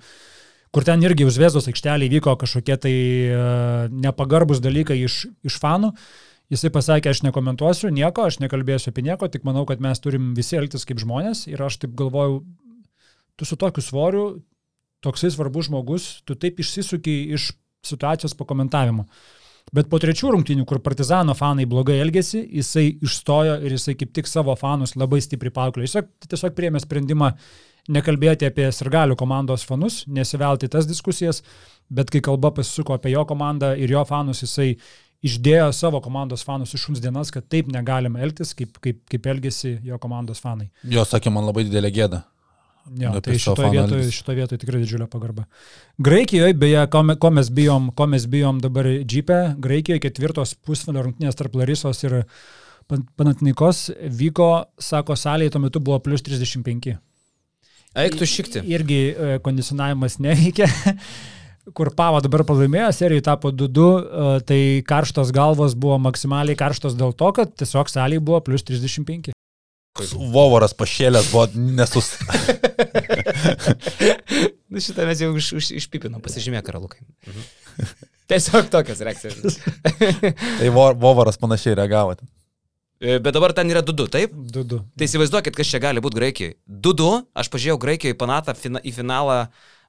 kur 0.74 0.86
ten 0.88 1.04
irgi 1.06 1.28
užvėzdos 1.30 1.70
aikštelė 1.70 2.10
vyko 2.16 2.36
kažkokie 2.42 2.78
tai 2.82 2.94
uh, 3.30 3.90
nepagarbus 3.94 4.62
dalykai 4.64 4.98
iš, 5.06 5.26
iš 5.46 5.60
fanų. 5.62 5.94
Jisai 6.52 6.70
pasakė, 6.74 7.14
aš 7.14 7.24
nekomentuosiu 7.26 7.90
nieko, 7.94 8.28
aš 8.28 8.38
nekalbėsiu 8.44 8.92
apie 8.92 9.06
nieko, 9.06 9.30
tik 9.32 9.46
manau, 9.48 9.64
kad 9.70 9.82
mes 9.82 10.02
turim 10.04 10.34
visi 10.38 10.58
elgtis 10.60 10.84
kaip 10.86 11.00
žmonės. 11.02 11.46
Ir 11.50 11.62
aš 11.66 11.80
taip 11.82 11.94
galvoju, 11.98 12.42
tu 13.40 13.48
su 13.48 13.58
tokiu 13.58 13.82
svoriu, 13.86 14.26
toksai 15.06 15.32
svarbus 15.34 15.70
žmogus, 15.70 16.10
tu 16.28 16.36
taip 16.40 16.60
išsisuki 16.62 17.16
iš 17.38 17.54
situacijos 17.86 18.36
pakomentavimo. 18.40 19.08
Bet 19.74 19.88
po 19.90 19.98
trečių 20.02 20.34
rungtynių, 20.36 20.66
kur 20.68 20.82
Partizano 20.84 21.34
fanai 21.38 21.66
blogai 21.70 21.96
elgėsi, 22.04 22.44
jisai 22.60 22.90
išstojo 23.08 23.62
ir 23.64 23.78
jisai 23.78 23.96
kaip 23.98 24.12
tik 24.14 24.28
savo 24.30 24.54
fanus 24.60 24.98
labai 25.00 25.22
stipriai 25.24 25.54
paauklė. 25.56 25.88
Jis 25.88 26.04
tiesiog 26.28 26.54
priėmė 26.58 26.84
sprendimą 26.84 27.32
nekalbėti 27.92 28.48
apie 28.48 28.70
sirgalių 28.72 29.18
komandos 29.20 29.66
fanus, 29.68 30.04
nesivelti 30.08 30.70
tas 30.72 30.88
diskusijas, 30.88 31.42
bet 31.92 32.12
kai 32.14 32.22
kalba 32.24 32.52
pasisuko 32.56 32.96
apie 32.96 33.12
jo 33.16 33.26
komandą 33.28 33.74
ir 33.76 33.92
jo 33.92 34.04
fanus, 34.08 34.44
jisai 34.46 34.76
išdėjo 35.24 35.70
savo 35.76 36.02
komandos 36.04 36.44
fanus 36.44 36.74
iš 36.76 36.86
šuns 36.88 37.02
dienas, 37.04 37.32
kad 37.32 37.48
taip 37.52 37.70
negalima 37.72 38.20
elgtis, 38.24 38.54
kaip, 38.56 38.78
kaip, 38.84 39.02
kaip 39.10 39.28
elgesi 39.32 39.78
jo 39.88 40.00
komandos 40.00 40.42
fanai. 40.44 40.70
Jo 40.84 41.06
sakė, 41.08 41.32
man 41.32 41.48
labai 41.48 41.64
didelė 41.68 41.92
gėda. 41.96 42.24
Jo, 43.00 43.14
tai 43.24 43.38
šitoje 43.40 43.70
vietoje, 43.72 44.10
šitoje 44.12 44.36
vietoje 44.42 44.60
tikrai 44.60 44.82
didžiulė 44.82 45.06
pagarba. 45.08 45.46
Graikijoje, 46.04 46.52
beje, 46.60 46.82
ko, 46.92 47.00
ko, 47.16 47.30
mes 47.32 47.48
bijom, 47.48 47.88
ko 47.96 48.08
mes 48.12 48.26
bijom 48.28 48.60
dabar 48.60 48.90
džipę, 49.08 49.38
Graikijoje 49.64 50.02
ketvirtos 50.04 50.52
pusfinalio 50.68 51.06
rungtynės 51.08 51.40
tarp 51.40 51.56
Larisos 51.56 52.04
ir 52.04 52.18
Pan- 52.92 53.06
Panatnikos 53.16 53.86
vyko, 54.12 54.50
sako, 54.76 55.16
salėje 55.16 55.54
tuo 55.56 55.62
metu 55.64 55.80
buvo 55.80 56.02
plus 56.04 56.26
35. 56.28 56.98
Eiktų 57.94 58.26
šikti. 58.30 58.62
Irgi 58.74 59.02
e, 59.14 59.36
kondicionavimas 59.46 60.16
neveikia. 60.24 60.68
Kur 61.78 61.92
Pavo 61.96 62.18
dabar 62.20 62.42
pralaimėjo, 62.44 62.90
serijai 62.98 63.24
tapo 63.24 63.52
2-2, 63.56 63.84
e, 63.94 64.40
tai 64.50 64.60
karštos 64.90 65.30
galvos 65.36 65.76
buvo 65.80 65.96
maksimaliai 66.02 66.58
karštos 66.60 66.98
dėl 67.00 67.14
to, 67.16 67.30
kad 67.38 67.54
tiesiog 67.62 67.88
salėje 67.92 68.24
buvo 68.26 68.42
plus 68.44 68.66
35. 68.68 69.32
Vovoras 70.34 70.74
pašėlęs 70.74 71.30
buvo 71.32 71.46
nesus. 71.78 72.08
Na 72.26 72.34
Nu, 74.74 74.82
šitą 74.82 75.06
mes 75.06 75.20
jau 75.22 75.30
iš, 75.38 75.52
iš, 75.60 75.68
išpipinom, 75.84 76.18
pasižymėk, 76.26 76.64
karalukai. 76.66 77.04
Mhm. 77.30 77.42
Tiesiog 78.32 78.64
tokias 78.74 79.04
reakcijas. 79.06 79.60
tai 80.58 80.70
vo- 80.74 80.96
Vovoras 80.98 81.38
panašiai 81.38 81.76
reagavo. 81.78 82.16
ten. 82.18 82.26
E, 83.04 83.20
Bet 83.20 83.36
dabar 83.36 83.52
ten 83.52 83.68
yra 83.68 83.84
2-2, 83.84 84.08
taip? 84.08 84.34
2-2. 84.56 84.80
Tai 84.96 85.08
įsivaizduokit, 85.10 85.56
kas 85.58 85.68
čia 85.68 85.84
gali 85.84 86.00
būti 86.04 86.16
Graikijoje. 86.22 86.56
2-2, 86.88 87.14
aš 87.36 87.50
pažiūrėjau 87.52 87.80
Graikijoje 87.84 88.16
panatą 88.20 88.56
fina, 88.56 88.80
į 88.80 88.94
finalą 88.96 89.40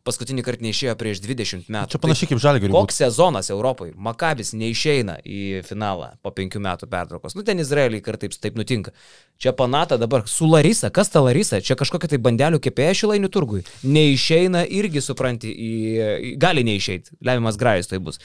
paskutinį 0.05 0.42
kartą 0.44 0.66
neišėjo 0.66 0.94
prieš 1.00 1.20
20 1.24 1.70
metų. 1.72 1.94
Čia 1.94 2.00
panašiai 2.03 2.29
kaip 2.33 2.40
žalgiriui. 2.42 2.74
Koks 2.74 2.98
sezonas 3.00 3.48
Europoje? 3.55 3.94
Makabis 3.96 4.50
neišeina 4.59 5.20
į 5.24 5.62
finalą 5.64 6.11
po 6.27 6.33
penkių 6.35 6.61
metų 6.64 6.88
pertraukos. 6.92 7.37
Nu, 7.38 7.44
ten 7.46 7.62
Izraeliai 7.62 8.03
kartais 8.05 8.37
taip 8.42 8.59
nutinka. 8.59 8.92
Čia 9.40 9.55
panata 9.57 9.96
dabar 10.00 10.27
su 10.29 10.50
Larisa. 10.50 10.90
Kas 10.92 11.12
ta 11.14 11.22
Larisa? 11.24 11.62
Čia 11.64 11.79
kažkokia 11.81 12.11
tai 12.12 12.20
bandelių 12.27 12.61
kepėja 12.66 12.98
šilainių 13.05 13.31
turgui. 13.33 13.62
Neišeina 13.87 14.66
irgi, 14.68 15.00
supranti, 15.05 15.55
į, 15.55 16.35
gali 16.42 16.66
neišeiti. 16.68 17.16
Lemiamas 17.24 17.57
grajus 17.61 17.88
tai 17.94 18.03
bus. 18.05 18.20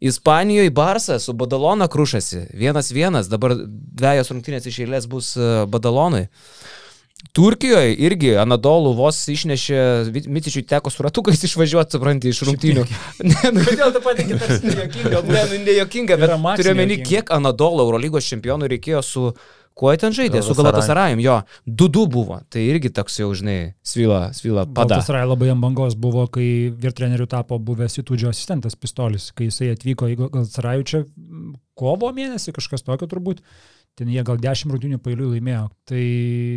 Ispanijoje 0.00 0.70
Barsa 0.70 1.18
su 1.18 1.32
Badalona 1.32 1.88
krušasi. 1.88 2.46
Vienas 2.54 2.92
vienas, 2.92 3.28
dabar 3.28 3.54
dviejos 3.98 4.30
rungtynės 4.30 4.68
iš 4.70 4.84
eilės 4.84 5.08
bus 5.10 5.32
e, 5.36 5.64
Badalonui. 5.66 6.28
Turkijoje 7.34 7.96
irgi 8.06 8.30
Anadolų 8.38 8.92
vos 8.94 9.18
išnešė, 9.32 9.80
Mitičiui 10.30 10.62
teko 10.70 10.90
su 10.94 11.02
ratukais 11.02 11.42
išvažiuoti, 11.48 11.96
supranti, 11.96 12.30
iš 12.30 12.44
rungtynių. 12.46 12.84
Ne, 13.26 13.50
nu, 13.56 13.64
Kodėl 13.66 13.90
tu 13.94 14.02
patikė, 14.04 14.38
tas 14.38 14.62
nejokinga? 14.62 15.22
Ne, 15.26 15.42
nu, 15.50 15.60
nejokinga, 15.66 16.18
bet 16.22 16.34
turiu 16.60 16.76
meni, 16.78 16.94
nejuokinga. 16.94 17.08
kiek 17.10 17.32
Anadolų 17.34 17.88
Eurolygos 17.88 18.30
čempionų 18.30 18.70
reikėjo 18.76 19.02
su... 19.02 19.30
Kuo 19.78 19.92
ten 19.94 20.14
žaidė? 20.14 20.40
Su 20.42 20.56
Galatasarayum. 20.58 21.20
Galatasarajum, 21.20 21.20
jo. 21.22 21.36
2-2 21.86 22.04
buvo. 22.10 22.40
Tai 22.50 22.62
irgi 22.66 22.90
toks 22.94 23.20
jau, 23.20 23.28
žinai, 23.38 23.74
svila, 23.86 24.32
svila 24.34 24.64
pada. 24.74 24.98
Rai 25.14 25.22
labai 25.22 25.52
ant 25.52 25.62
bangos 25.62 25.94
buvo, 25.94 26.24
kai 26.34 26.72
virtreneriu 26.74 27.28
tapo 27.30 27.60
buvęs 27.62 28.00
Itūdžio 28.02 28.32
asistentas 28.32 28.74
Pistolis, 28.74 29.30
kai 29.38 29.46
jisai 29.52 29.70
atvyko 29.76 30.10
į 30.10 30.16
Galsarajų 30.24 30.88
čia 30.90 31.02
kovo 31.78 32.10
mėnesį, 32.16 32.56
kažkas 32.58 32.82
tokio 32.86 33.06
turbūt. 33.10 33.44
Ten 33.98 34.10
jie 34.10 34.22
gal 34.26 34.38
10 34.42 34.74
rungtynių 34.74 34.98
pailiui 35.02 35.36
laimėjo. 35.36 35.68
Tai 35.90 36.02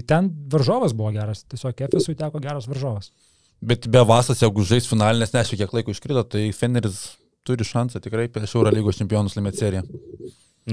ten 0.09 0.31
varžovas 0.53 0.97
buvo 0.97 1.13
geras, 1.13 1.45
tiesiog 1.49 1.85
Efesui 1.87 2.17
teko 2.17 2.41
geras 2.41 2.69
varžovas. 2.69 3.13
Bet 3.61 3.85
be 3.93 4.01
vasas, 4.05 4.41
jeigu 4.41 4.65
žais 4.65 4.89
finalinės, 4.89 5.33
neaišku, 5.35 5.57
kiek 5.61 5.73
laiko 5.77 5.93
iškrito, 5.93 6.25
tai 6.25 6.47
Feneris 6.57 7.03
turi 7.45 7.65
šansą 7.65 8.01
tikrai 8.01 8.27
prieš 8.33 8.57
Euro 8.57 8.73
lygos 8.73 8.97
čempionus 8.97 9.37
laimėti 9.37 9.61
seriją. 9.61 9.85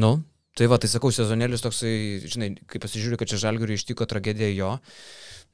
Nu, 0.00 0.18
tai 0.58 0.66
va, 0.70 0.78
tai 0.82 0.90
sakau, 0.90 1.12
sezonėlis 1.14 1.62
toksai, 1.62 1.94
žinai, 2.26 2.52
kai 2.70 2.80
pasižiūriu, 2.82 3.18
kad 3.20 3.30
čia 3.30 3.38
žalgiui 3.44 3.76
ištiko 3.78 4.06
tragedija 4.10 4.50
jo, 4.50 4.72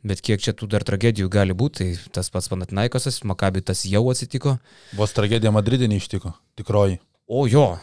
bet 0.04 0.22
kiek 0.24 0.40
čia 0.40 0.54
tų 0.56 0.68
dar 0.72 0.84
tragedijų 0.86 1.28
gali 1.32 1.56
būti, 1.56 1.90
tai 1.92 2.14
tas 2.18 2.32
pats 2.32 2.48
Panatinaikosas, 2.52 3.20
Makabi 3.28 3.64
tas 3.64 3.84
jau 3.88 4.06
atsitiko. 4.12 4.56
Vos 4.96 5.12
tragedija 5.16 5.52
Madridinė 5.52 6.00
ištiko, 6.00 6.32
tikroji. 6.56 7.00
O 7.28 7.44
jo, 7.48 7.74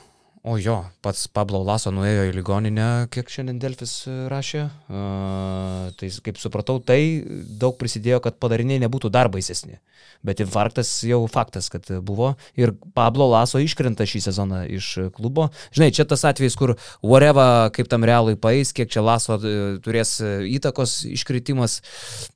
o 0.44 0.58
jo, 0.58 0.80
pats 1.06 1.28
Pablo 1.30 1.62
Laso 1.62 1.92
nuėjo 1.94 2.26
į 2.30 2.34
ligoninę, 2.34 2.88
kiek 3.14 3.30
šiandien 3.30 3.60
Delfis 3.62 3.94
e, 4.10 4.14
rašė. 4.32 4.64
Uh, 4.90 5.92
tai 6.00 6.10
kaip 6.26 6.40
supratau, 6.42 6.80
tai 6.82 7.22
daug 7.62 7.78
prisidėjo, 7.78 8.22
kad 8.26 8.40
padariniai 8.42 8.82
nebūtų 8.82 9.12
dar 9.14 9.30
baisesni. 9.34 9.78
Bet 10.26 10.42
infarktas 10.42 10.90
jau 11.06 11.20
faktas, 11.30 11.70
kad 11.74 11.86
buvo. 12.06 12.34
Ir 12.58 12.74
Pablo 12.98 13.30
Laso 13.30 13.62
iškrenta 13.62 14.06
šį 14.10 14.24
sezoną 14.28 14.64
iš 14.74 14.90
klubo. 15.14 15.50
Žinai, 15.78 15.92
čia 15.94 16.08
tas 16.10 16.26
atvejis, 16.30 16.58
kur 16.58 16.76
whatever, 17.06 17.70
kaip 17.76 17.90
tam 17.92 18.06
realui 18.08 18.34
paės, 18.34 18.74
kiek 18.74 18.90
čia 18.90 19.06
Laso 19.06 19.38
e, 19.38 19.56
turės 19.86 20.18
įtakos 20.26 21.04
iškritimas. 21.12 21.80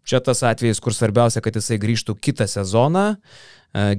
Čia 0.06 0.22
tas 0.22 0.46
atvejis, 0.46 0.82
kur 0.84 0.94
svarbiausia, 0.94 1.42
kad 1.42 1.58
jisai 1.58 1.82
grįžtų 1.82 2.20
kitą 2.22 2.46
sezoną 2.50 3.08
e, 3.16 3.20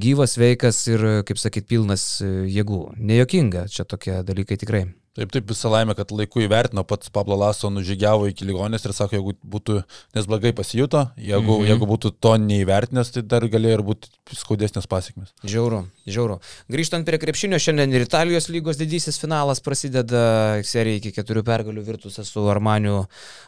gyvas, 0.01 0.37
veikas 0.41 0.79
ir, 0.89 1.03
kaip 1.29 1.41
sakyt, 1.41 1.67
pilnas 1.69 2.07
e, 2.25 2.31
jėgų. 2.49 2.83
Nejokinga, 2.97 3.67
čia 3.73 3.85
tokie 3.85 4.23
dalykai 4.27 4.57
tikrai. 4.61 4.87
Taip, 5.17 5.31
taip 5.33 5.47
visą 5.49 5.71
laimę, 5.73 5.95
kad 5.97 6.11
laiku 6.13 6.43
įvertino, 6.45 6.83
pats 6.85 7.09
Pablo 7.09 7.39
Laso 7.41 7.71
nužygiavo 7.73 8.27
iki 8.29 8.45
ligonės 8.45 8.83
ir 8.85 8.93
sako, 8.93 9.17
jeigu 9.17 9.33
būtų, 9.49 9.79
nes 10.17 10.27
blogai 10.29 10.51
pasijuto, 10.53 11.07
jeigu, 11.17 11.55
Mhm. 11.55 11.63
mhm. 11.63 11.69
jeigu 11.71 11.89
būtų 11.89 12.11
to 12.21 12.35
neįvertinęs, 12.43 13.13
tai 13.15 13.23
dar 13.25 13.47
galėjo 13.49 13.79
ir 13.79 13.83
būti 13.87 14.13
skaudesnės 14.37 14.85
pasiekmes. 14.85 15.33
Žiauru, 15.41 15.87
žiauru. 16.05 16.37
Grįžtant 16.69 17.09
prie 17.09 17.17
krepšinio, 17.23 17.57
šiandien 17.57 17.97
ir 17.97 18.05
Italijos 18.05 18.51
lygos 18.53 18.77
didysis 18.77 19.17
finalas 19.19 19.61
prasideda, 19.65 20.61
serija 20.69 21.01
iki 21.01 21.15
keturių 21.17 21.43
pergalių 21.49 21.87
virtusi 21.89 22.25
su 22.25 22.45
Armaniu 22.53 23.07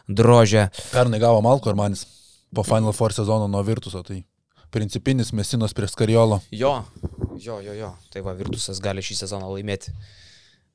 drožė. 0.09 0.71
Pernai 0.89 1.21
gavo 1.21 1.41
Malko 1.45 1.69
ir 1.69 1.77
manis 1.77 2.07
po 2.53 2.63
Final 2.65 2.93
Four 2.97 3.13
sezono 3.13 3.45
nuo 3.47 3.61
Virtuso, 3.61 4.01
tai 4.01 4.23
principinis 4.73 5.33
mesinos 5.33 5.75
prieš 5.77 5.95
Skariolo. 5.95 6.39
Jo, 6.51 6.85
jo, 7.37 7.59
jo, 7.65 7.73
jo. 7.73 7.91
Tai 8.13 8.23
va, 8.25 8.35
virtusas 8.37 8.81
gali 8.83 9.03
šį 9.05 9.21
sezoną 9.23 9.49
laimėti 9.53 9.93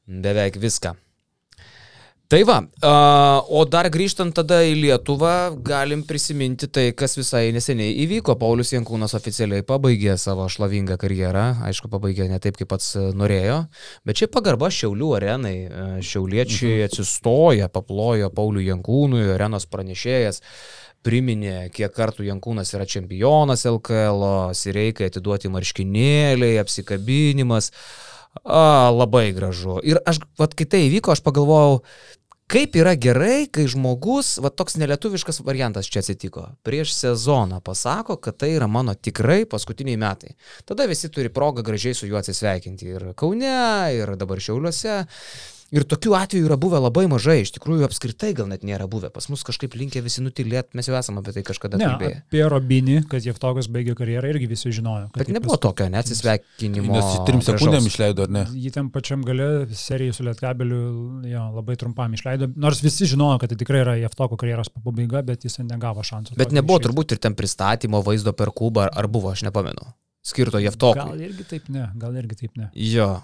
beveik 0.06 0.58
viską. 0.60 0.94
Tai 2.24 2.40
va, 2.48 2.56
o 3.52 3.62
dar 3.68 3.90
grįžtant 3.92 4.32
tada 4.34 4.62
į 4.64 4.72
Lietuvą, 4.78 5.54
galim 5.60 6.00
prisiminti 6.08 6.70
tai, 6.72 6.86
kas 6.96 7.18
visai 7.18 7.50
neseniai 7.52 7.92
įvyko. 8.06 8.38
Paulius 8.40 8.72
Jankūnas 8.72 9.12
oficialiai 9.18 9.64
pabaigė 9.66 10.16
savo 10.18 10.46
šlovingą 10.48 10.96
karjerą, 11.00 11.44
aišku, 11.68 11.90
pabaigė 11.92 12.30
ne 12.30 12.40
taip, 12.40 12.56
kaip 12.56 12.70
pats 12.72 12.94
norėjo, 13.12 13.58
bet 14.08 14.22
čia 14.22 14.30
pagarba 14.32 14.72
Šiaulių 14.72 15.10
arenai. 15.18 15.54
Šiauliečiai 16.00 16.78
mhm. 16.78 16.88
atsistoja, 16.88 17.68
paplojo 17.72 18.32
Paulių 18.32 18.64
Jankūnui, 18.70 19.26
arenos 19.36 19.68
pranešėjas 19.68 20.40
priminė, 21.04 21.68
kiek 21.74 21.92
kartų 21.92 22.24
Jankūnas 22.30 22.72
yra 22.72 22.88
čempionas 22.88 23.66
LKL, 23.68 24.24
Sireikai 24.56 25.10
atiduoti 25.12 25.52
marškinėliai, 25.52 26.56
apsikabinimas. 26.62 27.70
A, 28.42 28.90
labai 28.90 29.30
gražu. 29.32 29.78
Ir 29.86 30.00
aš, 30.06 30.20
vat, 30.40 30.56
kai 30.58 30.66
tai 30.66 30.82
įvyko, 30.88 31.14
aš 31.14 31.22
pagalvojau, 31.24 31.78
kaip 32.50 32.76
yra 32.76 32.92
gerai, 33.00 33.46
kai 33.50 33.64
žmogus, 33.70 34.34
va 34.42 34.50
toks 34.52 34.76
nelietuviškas 34.80 35.40
variantas 35.46 35.88
čia 35.88 36.02
atsitiko, 36.04 36.48
prieš 36.66 36.92
sezoną 36.98 37.62
pasako, 37.64 38.18
kad 38.20 38.36
tai 38.42 38.52
yra 38.56 38.68
mano 38.68 38.94
tikrai 38.94 39.44
paskutiniai 39.48 40.00
metai. 40.00 40.34
Tada 40.68 40.88
visi 40.90 41.08
turi 41.14 41.32
progą 41.32 41.64
gražiai 41.64 41.96
su 41.96 42.10
juo 42.10 42.20
atsisveikinti 42.20 42.90
ir 42.90 43.10
Kaune, 43.16 43.56
ir 43.96 44.16
dabar 44.20 44.42
Šiauliuose. 44.42 45.04
Ir 45.74 45.82
tokių 45.90 46.12
atvejų 46.14 46.46
yra 46.46 46.56
buvę 46.60 46.78
labai 46.78 47.04
mažai, 47.10 47.40
iš 47.42 47.50
tikrųjų 47.56 47.88
apskritai 47.88 48.30
gal 48.38 48.46
net 48.46 48.62
nėra 48.66 48.86
buvę. 48.90 49.08
Pas 49.14 49.26
mus 49.32 49.42
kažkaip 49.46 49.74
linkia 49.74 50.04
visi 50.04 50.22
nutilėti, 50.22 50.76
mes 50.78 50.86
jau 50.86 50.94
esame 50.94 51.18
apie 51.18 51.34
tai 51.34 51.42
kažkada 51.48 51.80
ne, 51.80 51.88
kalbėję. 51.88 52.20
Apie 52.28 52.44
Robinį, 52.52 52.96
kad 53.10 53.26
Jeftogas 53.26 53.66
baigė 53.74 53.96
karjerą, 53.98 54.30
irgi 54.30 54.46
visi 54.52 54.70
žinojo. 54.76 55.08
Bet 55.16 55.32
nebuvo 55.34 55.56
pas... 55.56 55.64
tokio 55.66 55.88
neatsisveikinimo. 55.90 56.94
Nes 56.94 57.10
trim 57.26 57.42
sekundėm 57.42 57.90
išleido, 57.90 58.28
ar 58.28 58.34
ne? 58.36 58.44
Jį 58.54 58.70
tam 58.76 58.92
pačiam 58.94 59.26
gale 59.26 59.48
serijai 59.74 60.14
su 60.14 60.28
Lietkabeliu 60.28 60.80
jo, 61.32 61.44
labai 61.58 61.78
trumpam 61.80 62.14
išleido. 62.14 62.52
Nors 62.54 62.84
visi 62.84 63.10
žinojo, 63.10 63.40
kad 63.42 63.50
tai 63.50 63.58
tikrai 63.58 63.82
yra 63.82 63.98
Jeftoko 63.98 64.38
karjeros 64.38 64.70
pabaiga, 64.70 65.24
bet 65.26 65.48
jis 65.48 65.58
negavo 65.66 66.06
šansų. 66.06 66.38
Bet 66.38 66.54
nebuvo 66.54 66.78
išėjti. 66.78 66.90
turbūt 66.90 67.16
ir 67.16 67.24
ten 67.26 67.34
pristatymo 67.34 68.04
vaizdo 68.06 68.36
per 68.36 68.54
kubą, 68.54 68.86
ar, 68.86 68.94
ar 69.02 69.10
buvo, 69.10 69.34
aš 69.34 69.42
nepamenu. 69.48 69.90
Skirto 70.24 70.62
Jeftokui. 70.62 71.02
Gal 71.02 71.24
irgi 71.26 71.44
taip 71.50 71.66
ne, 71.72 71.90
gal 72.00 72.14
irgi 72.16 72.44
taip 72.44 72.54
ne. 72.56 72.70
Jo. 72.78 73.18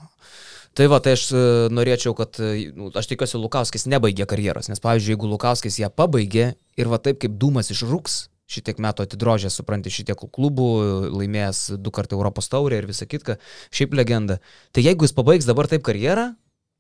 Tai 0.79 0.87
va, 0.87 1.01
tai 1.03 1.17
aš 1.17 1.25
e, 1.35 1.45
norėčiau, 1.75 2.15
kad, 2.19 2.39
e, 2.39 2.69
nu, 2.77 2.93
aš 2.95 3.09
tikiuosi, 3.11 3.39
Lukauskis 3.43 3.89
nebaigė 3.91 4.27
karjeros, 4.31 4.71
nes 4.71 4.83
pavyzdžiui, 4.83 5.17
jeigu 5.17 5.31
Lukauskis 5.33 5.81
ją 5.83 5.91
pabaigė 5.91 6.53
ir 6.79 6.91
va 6.91 7.01
taip 7.03 7.19
kaip 7.25 7.35
dūmas 7.43 7.73
išrūks, 7.75 8.21
šitiek 8.51 8.79
metų 8.83 9.07
atidrožė, 9.07 9.51
supranti, 9.51 9.93
šitiek 9.95 10.19
klubų, 10.35 10.69
laimėjęs 11.15 11.65
du 11.83 11.91
kartų 11.95 12.19
Europos 12.19 12.51
taurę 12.51 12.79
ir 12.81 12.87
visą 12.91 13.07
kitką, 13.11 13.39
šiaip 13.75 13.95
legenda. 13.99 14.39
Tai 14.75 14.85
jeigu 14.87 15.07
jis 15.07 15.15
pabaigs 15.17 15.49
dabar 15.49 15.71
taip 15.71 15.83
karjerą, 15.87 16.31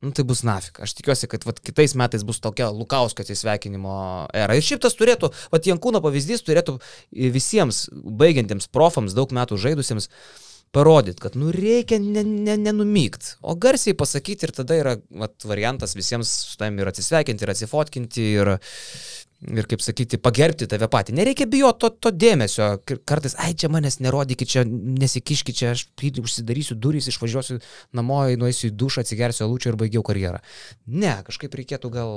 nu 0.03 0.15
tai 0.17 0.25
bus 0.25 0.43
nafik. 0.47 0.81
Aš 0.83 0.95
tikiuosi, 0.99 1.29
kad 1.31 1.45
vat, 1.47 1.59
kitais 1.63 1.95
metais 1.99 2.25
bus 2.27 2.41
tokia 2.43 2.71
Lukausko 2.75 3.25
atsisveikinimo 3.25 3.95
era. 4.35 4.57
Ir 4.57 4.67
šiaip 4.67 4.83
tas 4.87 4.97
turėtų, 4.99 5.31
vat 5.53 5.67
Jankūno 5.69 6.01
pavyzdys 6.05 6.47
turėtų 6.47 6.79
visiems 7.11 7.89
baigiantiems 7.93 8.71
profams, 8.73 9.19
daug 9.19 9.35
metų 9.37 9.61
žaidusiems, 9.61 10.09
parodyti, 10.71 11.21
kad 11.23 11.37
nu 11.37 11.51
reikia 11.55 11.99
ne, 11.99 12.23
ne 12.57 12.73
o 13.43 13.55
garsiai 13.59 13.97
pasakyti 13.99 14.47
ir 14.47 14.53
tada 14.55 14.77
yra 14.79 14.97
vat, 15.23 15.35
variantas 15.45 15.97
visiems 15.99 16.31
su 16.53 16.59
tavim 16.61 16.79
ir 16.79 16.91
atsisveikinti, 16.91 17.45
ir 17.45 17.51
atsifotkinti, 17.51 18.27
ir, 18.39 18.51
ir 19.51 19.69
kaip 19.71 19.83
sakyti, 19.83 20.21
pagerbti 20.23 20.69
tave 20.71 20.87
patį. 20.93 21.17
Nereikia 21.19 21.49
bijoti 21.51 21.83
to, 21.83 21.91
to 22.07 22.13
dėmesio. 22.15 22.71
Kartais, 23.09 23.35
ai, 23.43 23.51
čia 23.59 23.73
manęs 23.73 23.99
nerodykit, 24.05 24.53
čia 24.55 24.65
nesikiškit, 24.69 25.59
čia 25.59 25.75
aš 25.75 25.87
užsidarysiu 26.23 26.79
durys, 26.79 27.11
išvažiuosiu 27.11 27.59
namo, 27.97 28.23
nueisiu 28.39 28.71
į 28.71 28.77
dušą, 28.79 29.03
atsigersiu 29.03 29.49
alūčią 29.49 29.75
ir 29.75 29.81
baigiau 29.81 30.07
karjerą. 30.07 30.39
Ne, 30.87 31.17
kažkaip 31.27 31.59
reikėtų 31.63 31.91
gal 31.99 32.15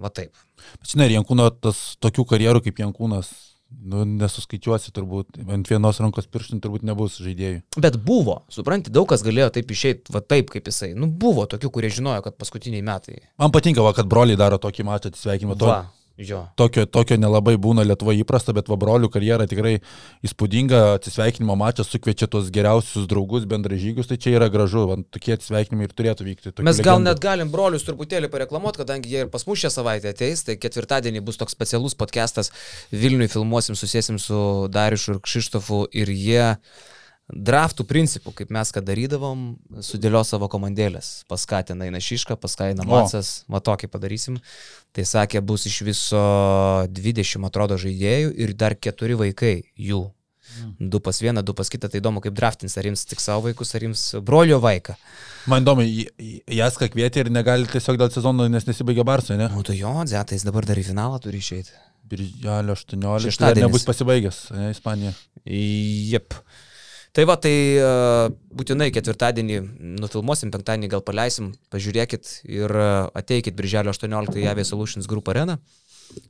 va 0.00 0.14
taip. 0.14 0.32
Bet 0.80 0.96
žinai, 0.96 1.12
Jankūno 1.12 1.52
tas 1.52 1.98
tokių 2.00 2.28
karjerų 2.32 2.64
kaip 2.64 2.80
Jankūnas 2.80 3.49
Nu, 3.70 4.02
nesuskaičiuosi 4.04 4.90
turbūt, 4.94 5.38
ant 5.54 5.68
vienos 5.70 6.00
rankos 6.02 6.26
pirštų 6.30 6.58
turbūt 6.64 6.82
nebus 6.86 7.20
žaidėjų. 7.22 7.62
Bet 7.80 7.96
buvo, 8.04 8.40
supranti, 8.52 8.92
daug 8.92 9.06
kas 9.10 9.22
galėjo 9.26 9.48
taip 9.54 9.70
išeiti, 9.72 10.12
va 10.14 10.20
taip 10.20 10.50
kaip 10.52 10.68
jisai. 10.68 10.90
Nu, 10.98 11.06
buvo 11.06 11.46
tokių, 11.50 11.70
kurie 11.76 11.92
žinojo, 11.94 12.20
kad 12.26 12.36
paskutiniai 12.40 12.82
metai. 12.84 13.22
Man 13.40 13.54
patinka, 13.54 13.84
va, 13.86 13.94
kad 13.96 14.10
broliai 14.10 14.38
daro 14.40 14.58
tokį 14.60 14.86
mačą 14.90 15.14
atsisveikinimą. 15.14 15.56
To, 15.62 15.70
Jo. 16.20 16.42
Tokio, 16.56 16.84
tokio 16.84 17.16
nelabai 17.16 17.54
būna 17.56 17.80
Lietuvoje 17.86 18.20
įprasta, 18.20 18.52
bet 18.56 18.68
Vabrolių 18.68 19.08
karjera 19.12 19.46
tikrai 19.48 19.78
įspūdinga, 20.26 20.80
atsisveikinimo 20.98 21.56
mačas 21.56 21.88
sukviečia 21.88 22.28
tos 22.28 22.50
geriausius 22.52 23.06
draugus, 23.08 23.46
bendražygius, 23.48 24.10
tai 24.10 24.18
čia 24.20 24.34
yra 24.36 24.50
gražu, 24.52 24.84
man 24.90 25.06
tokie 25.08 25.32
atsisveikinimai 25.38 25.88
ir 25.88 25.96
turėtų 25.96 26.28
vykti. 26.28 26.52
Mes 26.60 26.76
legendų. 26.76 26.88
gal 26.90 27.02
net 27.06 27.24
galim 27.24 27.52
brolius 27.52 27.86
truputėlį 27.88 28.28
pareklamuoti, 28.32 28.82
kadangi 28.82 29.14
jie 29.14 29.24
ir 29.24 29.32
pas 29.32 29.46
mus 29.48 29.64
šią 29.64 29.72
savaitę 29.78 30.12
ateis, 30.12 30.44
tai 30.44 30.58
ketvirtadienį 30.60 31.24
bus 31.24 31.40
toks 31.40 31.56
specialus 31.56 31.96
podcastas, 31.96 32.52
Vilniui 32.92 33.30
filmuosim, 33.32 33.78
susėsim 33.78 34.20
su 34.20 34.68
Darišu 34.68 35.16
ir 35.16 35.24
Kšištofu 35.24 35.86
ir 35.96 36.12
jie 36.12 36.48
draftų 37.32 37.86
principų, 37.88 38.32
kaip 38.40 38.52
mes 38.54 38.72
ką 38.74 38.82
darydavom, 38.84 39.44
sudėlio 39.84 40.22
savo 40.26 40.48
komandėlės. 40.50 41.24
Paskatina 41.30 41.88
Inašišką, 41.90 42.36
paskatina 42.40 42.86
Macas, 42.88 43.44
va 43.50 43.62
tokį 43.64 43.90
padarysim. 43.92 44.38
Tai 44.96 45.06
sakė, 45.06 45.42
bus 45.44 45.66
iš 45.70 45.80
viso 45.86 46.22
20, 46.90 47.46
atrodo, 47.46 47.78
žaidėjų 47.80 48.32
ir 48.42 48.56
dar 48.58 48.74
keturi 48.78 49.18
vaikai 49.18 49.54
jų. 49.78 50.08
Mm. 50.50 50.88
Du 50.90 50.98
pas 50.98 51.14
vieną, 51.22 51.44
du 51.46 51.54
pas 51.54 51.68
kitą, 51.70 51.88
tai 51.90 52.00
įdomu, 52.00 52.22
kaip 52.24 52.34
draftins, 52.34 52.74
ar 52.78 52.88
jums 52.88 53.04
tik 53.06 53.22
savo 53.22 53.44
vaikus, 53.46 53.70
ar 53.78 53.84
jums 53.86 54.02
brolio 54.26 54.58
vaiką. 54.62 54.96
Man 55.50 55.62
įdomu, 55.62 55.84
jas 56.50 56.78
ką 56.80 56.90
kvietė 56.90 57.22
ir 57.24 57.30
negali 57.30 57.68
tiesiog 57.70 58.00
dėl 58.00 58.10
sezono, 58.14 58.48
nes 58.50 58.66
nesibaigia 58.66 59.06
Barsai, 59.06 59.38
ne? 59.38 59.46
Nu, 59.54 59.62
tai 59.66 59.78
jo, 59.78 59.92
Zetais 60.10 60.42
dabar 60.46 60.66
dar 60.66 60.80
į 60.80 60.88
finalą 60.90 61.20
turi 61.22 61.38
išeiti. 61.38 61.76
Birželio 62.10 62.74
18. 62.74 63.28
Šeštadienis. 63.28 63.68
Nebus 63.68 63.86
pasibaigęs, 63.86 64.40
ne, 64.56 64.72
Ispanija. 64.74 65.14
Jep. 65.46 66.34
Tai 67.10 67.24
va, 67.26 67.34
tai 67.42 67.54
uh, 67.74 68.28
būtinai 68.54 68.92
ketvirtadienį 68.94 69.56
nufilmuosim, 69.98 70.52
penktadienį 70.54 70.90
gal 70.92 71.02
paleisim, 71.02 71.50
pažiūrėkit 71.74 72.36
ir 72.46 72.70
uh, 72.70 73.08
ateikit 73.18 73.56
Birželio 73.58 73.90
18 73.90 74.38
į 74.38 74.46
Avia 74.52 74.66
Solutions 74.68 75.10
Group 75.10 75.32
areną. 75.32 75.58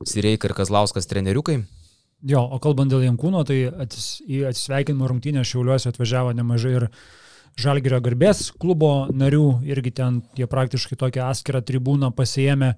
Sireika 0.09 0.49
ir 0.49 0.55
Kazlauskas 0.57 1.09
treneriukai. 1.09 1.59
Jo, 2.25 2.41
o 2.41 2.57
kalbant 2.61 2.89
dėl 2.89 3.05
Jankūno, 3.05 3.43
tai 3.45 3.63
atsis, 3.69 4.23
į 4.25 4.43
atsisveikinimo 4.49 5.09
rungtynę 5.09 5.45
Šiauliuose 5.45 5.89
atvažiavo 5.93 6.33
nemažai 6.37 6.75
ir 6.79 6.89
Žalgirio 7.61 8.01
garbės 8.01 8.47
klubo 8.57 9.09
narių, 9.13 9.61
irgi 9.69 9.93
ten 10.01 10.21
jie 10.37 10.49
praktiškai 10.49 10.97
tokią 10.97 11.29
atskirą 11.29 11.61
tribūną 11.65 12.09
pasijėmė 12.17 12.75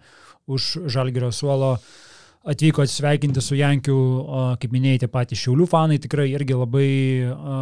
už 0.51 0.89
Žalgirio 0.91 1.31
suolo. 1.31 1.77
Uh, 1.77 2.12
atvyko 2.43 2.83
atsisveikinti 2.83 3.41
su 3.41 3.55
Jankiu, 3.55 3.97
kaip 4.59 4.73
minėjai, 4.75 5.03
tie 5.03 5.09
patys 5.11 5.39
Šiaulių 5.43 5.67
fanai 5.69 5.99
tikrai 6.03 6.27
irgi 6.33 6.57
labai 6.57 6.89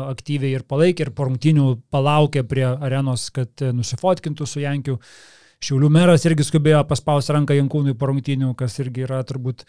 aktyviai 0.10 0.56
ir 0.58 0.66
palaikė 0.70 1.06
ir 1.06 1.14
po 1.18 1.28
rungtinių 1.30 1.68
palaukė 1.94 2.44
prie 2.50 2.66
arenos, 2.72 3.30
kad 3.36 3.62
nusifotkintų 3.62 4.50
su 4.50 4.64
Jankiu. 4.64 4.98
Šiaulių 5.62 5.92
meras 5.94 6.26
irgi 6.26 6.48
skubėjo 6.48 6.82
paspausti 6.90 7.36
ranką 7.36 7.54
Jankūnui 7.60 7.94
po 7.94 8.10
rungtinių, 8.10 8.56
kas 8.58 8.80
irgi 8.82 9.06
yra 9.06 9.22
turbūt 9.30 9.68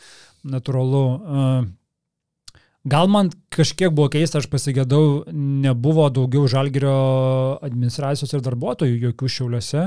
natūralu. 0.48 1.04
Gal 2.88 3.06
man 3.12 3.28
kažkiek 3.52 3.92
buvo 3.94 4.08
keista, 4.10 4.40
aš 4.40 4.48
pasigėdau, 4.50 5.28
nebuvo 5.36 6.08
daugiau 6.10 6.48
žalgerio 6.50 6.96
administracijos 7.62 8.32
ir 8.32 8.42
darbuotojų 8.42 8.96
jokių 9.04 9.28
šiauliuose. 9.36 9.84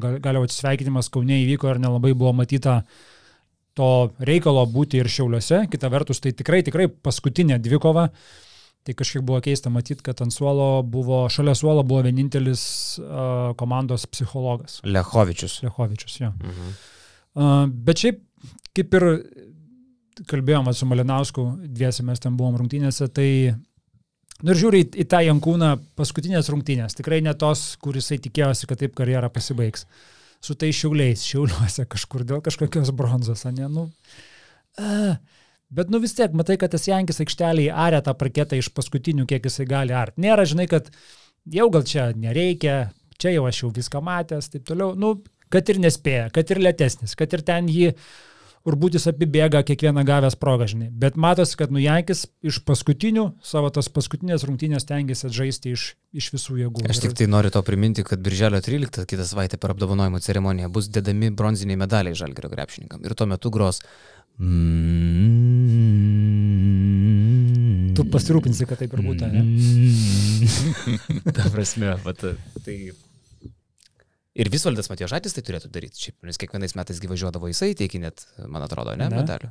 Gal, 0.00 0.16
gal 0.22 0.42
atsisveikinimas 0.46 1.10
Kaune 1.12 1.42
įvyko 1.42 1.74
ir 1.74 1.82
nelabai 1.82 2.14
buvo 2.16 2.32
matyta 2.38 2.78
uh, 2.78 3.17
to 3.78 3.88
reikalo 4.26 4.64
būti 4.70 5.00
ir 5.00 5.10
šiauliuose. 5.12 5.64
Kita 5.72 5.90
vertus, 5.92 6.20
tai 6.24 6.34
tikrai, 6.36 6.62
tikrai 6.66 6.88
paskutinė 6.90 7.60
dvikova. 7.62 8.08
Tai 8.86 8.94
kažkiek 8.96 9.24
buvo 9.26 9.40
keista 9.44 9.70
matyti, 9.72 10.02
kad 10.06 10.20
ant 10.24 10.32
suolo 10.32 10.82
buvo, 10.86 11.24
šalia 11.32 11.54
suolo 11.58 11.82
buvo 11.84 12.04
vienintelis 12.06 12.62
uh, 13.02 13.52
komandos 13.58 14.06
psichologas. 14.08 14.78
Lechovičius. 14.86 15.60
Lechovičius, 15.66 16.18
jo. 16.22 16.32
Mhm. 16.32 16.74
Uh, 17.38 17.64
bet 17.86 18.02
šiaip, 18.02 18.22
kaip 18.74 18.94
ir 18.98 19.08
kalbėjom 20.28 20.72
su 20.74 20.86
Malinausku, 20.88 21.44
dviesi 21.68 22.06
mes 22.06 22.22
ten 22.22 22.38
buvom 22.38 22.60
rungtynėse, 22.60 23.10
tai 23.14 23.30
Nu 24.38 24.52
ir 24.54 24.58
žiūri 24.60 24.80
į, 24.84 24.86
į 25.02 25.04
tą 25.10 25.18
Jankūną 25.26 25.68
paskutinės 25.98 26.46
rungtynės, 26.54 26.94
tikrai 26.94 27.16
ne 27.26 27.32
tos, 27.34 27.72
kuris 27.82 28.12
tikėjosi, 28.12 28.68
kad 28.70 28.78
taip 28.78 28.92
karjera 28.94 29.26
pasibaigs. 29.34 29.82
Uh, 29.82 30.17
su 30.44 30.54
tai 30.58 30.70
šiauliais, 30.74 31.24
šiauliuose 31.26 31.86
kažkur 31.90 32.24
dėl 32.28 32.42
kažkokios 32.44 32.92
bronzos, 32.96 33.44
ne, 33.50 33.68
nu. 33.72 33.88
Uh, 34.78 35.16
bet 35.74 35.90
nu 35.90 36.00
vis 36.02 36.14
tiek, 36.14 36.34
matai, 36.38 36.58
kad 36.60 36.72
tas 36.74 36.86
Jankis 36.86 37.18
aikštelėje 37.24 37.72
arė 37.74 38.02
tą 38.06 38.14
parketą 38.18 38.58
iš 38.58 38.70
paskutinių, 38.76 39.26
kiek 39.30 39.48
jisai 39.50 39.66
gali 39.68 39.96
art. 39.96 40.16
Nėra, 40.20 40.46
žinai, 40.48 40.68
kad 40.70 40.92
jau 41.50 41.66
gal 41.74 41.86
čia 41.88 42.12
nereikia, 42.14 42.78
čia 43.18 43.34
jau 43.34 43.48
aš 43.50 43.64
jau 43.64 43.72
viską 43.74 44.02
matęs, 44.04 44.52
taip 44.52 44.66
toliau. 44.68 44.94
Nu, 44.98 45.16
kad 45.52 45.68
ir 45.72 45.80
nespėja, 45.82 46.28
kad 46.34 46.50
ir 46.52 46.62
lėtesnis, 46.62 47.16
kad 47.18 47.34
ir 47.34 47.44
ten 47.46 47.70
jį 47.72 47.92
Urbutis 48.68 49.06
apibėga 49.08 49.62
kiekvieną 49.64 50.02
gavęs 50.04 50.36
progą, 50.40 50.66
žinai. 50.68 50.90
Bet 50.92 51.16
matosi, 51.20 51.56
kad 51.56 51.72
Nujankis 51.72 52.26
iš 52.44 52.60
paskutinių 52.68 53.24
savo 53.44 53.70
tas 53.72 53.88
paskutinės 53.92 54.44
rungtynės 54.48 54.84
tengiasi 54.88 55.30
žaisti 55.32 55.72
iš, 55.76 55.86
iš 56.12 56.28
visų 56.34 56.58
jėgų. 56.62 56.84
Aš 56.90 57.00
tik 57.06 57.16
tai 57.16 57.30
noriu 57.30 57.52
tau 57.54 57.64
priminti, 57.64 58.04
kad 58.04 58.20
Birželio 58.24 58.60
13 58.64 59.08
kitą 59.08 59.24
savaitę 59.28 59.56
per 59.60 59.72
apdovanojimų 59.72 60.20
ceremoniją 60.24 60.68
bus 60.74 60.90
dedami 60.92 61.32
bronziniai 61.32 61.80
medaliai 61.80 62.18
žalgerio 62.18 62.52
krepšininkam. 62.52 63.00
Ir 63.08 63.16
tuo 63.16 63.26
metu 63.30 63.52
gros. 63.54 63.80
Tu 67.98 68.04
pasirūpinsi, 68.12 68.68
kad 68.70 68.78
taip 68.78 68.92
ir 68.94 69.00
būtų, 69.08 69.32
ne? 69.32 69.42
Ta 71.34 71.48
prasme, 71.50 71.96
vat, 72.04 72.22
tai 72.62 72.76
Ir 74.38 74.46
Visvaldas 74.54 74.86
Matijošaitis 74.86 75.34
tai 75.34 75.42
turėtų 75.42 75.68
daryti, 75.74 75.98
šiaip, 75.98 76.14
nes 76.28 76.38
kiekvienais 76.38 76.76
metais 76.78 77.00
gyvažiuodavo 77.02 77.48
jisai, 77.50 77.72
teikia 77.78 77.98
net, 78.04 78.22
man 78.46 78.62
atrodo, 78.62 78.94
ne, 78.94 79.08
ne? 79.10 79.18
medalių. 79.18 79.50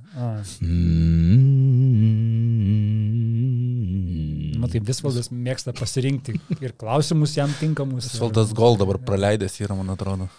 Matai, 4.63 4.81
Visvaldas 4.87 5.27
mėgsta 5.27 5.75
pasirinkti 5.75 6.37
ir 6.63 6.75
klausimus 6.79 7.35
jam 7.35 7.51
tinkamus. 7.59 8.07
Visvaldas 8.13 8.55
Gol 8.55 8.79
dabar 8.79 9.01
praleidęs 9.03 9.59
yra, 9.59 9.75
man 9.75 9.91
atrodo. 9.91 10.31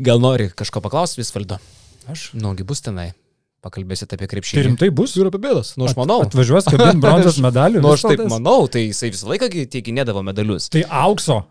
Gal 0.00 0.24
nori 0.24 0.48
kažko 0.56 0.80
paklausti 0.80 1.20
Visvaldo? 1.20 1.60
Aš? 2.08 2.30
Nugi 2.32 2.64
bus 2.64 2.80
tenai. 2.80 3.10
Pakalbėsit 3.62 4.10
apie 4.16 4.26
krepšinį. 4.26 4.56
Tai 4.56 4.68
rimtai 4.70 4.88
bus? 4.90 5.12
Ir 5.20 5.28
apie 5.28 5.38
bėdas. 5.42 5.76
Nu, 5.76 5.84
aš 5.86 5.94
manau. 6.00 6.22
At, 6.24 6.32
atvažiuos, 6.32 6.66
kad 6.66 6.96
bronzos 7.04 7.36
medalių. 7.44 7.84
Nu, 7.84 7.92
aš 7.92 8.08
taip 8.08 8.24
manau, 8.32 8.64
tai 8.72 8.88
jisai 8.88 9.12
visą 9.12 9.28
laiką 9.30 9.52
teikinėdavo 9.70 10.24
medalius. 10.26 10.72
Tai 10.72 10.82
aukso. 11.04 11.44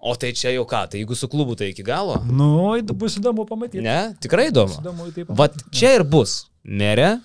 O 0.00 0.14
tai 0.18 0.32
čia 0.36 0.52
jau 0.54 0.66
ką, 0.68 0.82
tai 0.92 1.00
jeigu 1.00 1.16
su 1.16 1.28
klubu, 1.30 1.56
tai 1.58 1.70
iki 1.72 1.84
galo? 1.86 2.18
Nu, 2.28 2.74
bus 2.92 3.16
įdomu 3.20 3.46
pamatyti. 3.48 3.84
Ne, 3.84 4.14
tikrai 4.22 4.50
įdomu. 4.50 4.76
įdomu 4.82 5.08
tai 5.14 5.24
Vat 5.28 5.56
čia 5.74 5.96
ir 5.98 6.04
bus. 6.06 6.44
Nere? 6.64 7.16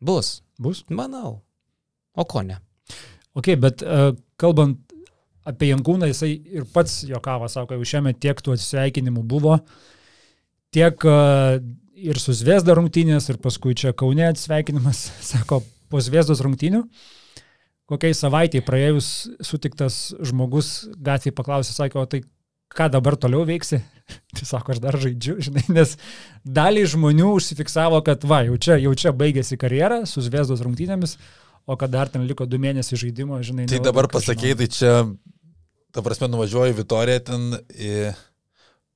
Bus. 0.00 0.40
Bus? 0.58 0.84
Manau. 0.88 1.40
O 2.16 2.24
ko 2.24 2.42
ne? 2.46 2.58
Ok, 3.36 3.52
bet 3.60 3.82
uh, 3.84 4.14
kalbant 4.40 4.78
apie 5.46 5.70
Jankūną, 5.70 6.08
jisai 6.10 6.32
ir 6.56 6.64
pats 6.72 7.02
jokavo, 7.06 7.48
sako, 7.50 7.76
jau 7.76 7.86
šiame 7.86 8.14
tiek 8.18 8.38
tų 8.42 8.56
atsisveikinimų 8.56 9.22
buvo, 9.28 9.58
tiek 10.74 11.04
uh, 11.06 11.58
ir 11.96 12.20
su 12.20 12.34
Zviesda 12.36 12.74
rungtynės, 12.76 13.28
ir 13.30 13.38
paskui 13.42 13.76
čia 13.78 13.92
Kaune 13.96 14.26
atsisveikinimas, 14.30 15.06
sako, 15.32 15.62
po 15.92 16.02
Zviesdos 16.02 16.42
rungtynių. 16.44 16.82
Kokiai 17.86 18.16
savaitėje 18.18 18.64
praėjus 18.66 19.08
sutiktas 19.46 20.08
žmogus 20.18 20.88
gatvėje 20.98 21.34
paklausė, 21.36 21.74
sakė, 21.76 22.00
o 22.02 22.08
tai 22.10 22.24
ką 22.74 22.88
dabar 22.90 23.14
toliau 23.20 23.46
veiksi? 23.46 23.78
Tai 24.36 24.46
sako, 24.46 24.74
aš 24.74 24.82
dar 24.82 24.98
žaidžiu, 25.02 25.38
žinai, 25.46 25.64
nes 25.74 25.96
daliai 26.42 26.86
žmonių 26.90 27.32
užsifiksavo, 27.38 28.02
kad 28.06 28.26
va, 28.26 28.42
jau 28.46 28.58
čia, 28.58 28.78
jau 28.82 28.94
čia 28.98 29.14
baigėsi 29.14 29.58
karjera 29.60 30.04
su 30.06 30.22
Zviesdos 30.24 30.62
rungtynėmis, 30.66 31.16
o 31.66 31.78
kad 31.78 31.94
dar 31.94 32.10
ten 32.10 32.26
liko 32.26 32.46
du 32.46 32.58
mėnesiai 32.62 32.98
žaidimo, 33.06 33.38
žinai. 33.46 33.66
Tai 33.70 33.82
dabar 33.86 34.10
pasakėjai, 34.10 34.58
tai 34.62 34.68
čia, 34.70 34.94
ta 35.94 36.02
prasme, 36.06 36.30
nuvažiuoju 36.30 36.78
Vitoriją 36.78 37.22
ten 37.30 37.48
į 37.70 37.92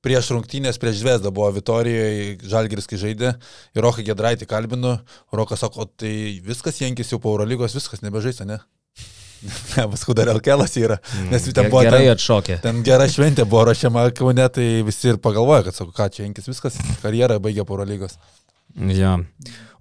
prieš 0.01 0.31
rungtynės, 0.35 0.79
prieš 0.81 0.99
Zvezdą 1.03 1.31
buvo 1.31 1.47
Vitorijoje, 1.55 2.37
Žalgiris, 2.51 2.87
kai 2.89 2.99
žaidė, 2.99 3.33
ir 3.75 3.85
Roką 3.85 4.03
Gedraitį 4.07 4.47
kalbinu, 4.49 4.97
Rokas 5.35 5.63
sako, 5.63 5.87
tai 5.99 6.41
viskas 6.43 6.81
Jankis 6.81 7.13
jau 7.13 7.19
po 7.21 7.35
Eurolygos, 7.35 7.75
viskas 7.77 8.03
nebežaisa, 8.03 8.47
ne? 8.49 8.57
Ne, 9.75 9.87
paskui 9.89 10.13
dar 10.17 10.29
Elkelas 10.33 10.75
yra, 10.77 10.99
nes 11.31 11.47
ten 11.49 11.69
buvo... 11.71 11.81
Gerai 11.85 12.03
ten, 12.03 12.13
atšokė. 12.13 12.59
ten 12.61 12.83
gera 12.85 13.07
šventė 13.09 13.45
buvo 13.49 13.63
rašiama 13.71 14.05
Kaune, 14.17 14.45
tai 14.53 14.67
visi 14.85 15.09
ir 15.09 15.17
pagalvoja, 15.23 15.65
kad 15.67 15.77
sako, 15.77 15.95
ką 15.97 16.09
čia 16.13 16.25
Jankis, 16.27 16.49
viskas, 16.51 16.77
karjerą 17.01 17.39
baigė 17.43 17.65
po 17.65 17.77
Eurolygos. 17.77 18.19
Ja. 18.91 19.17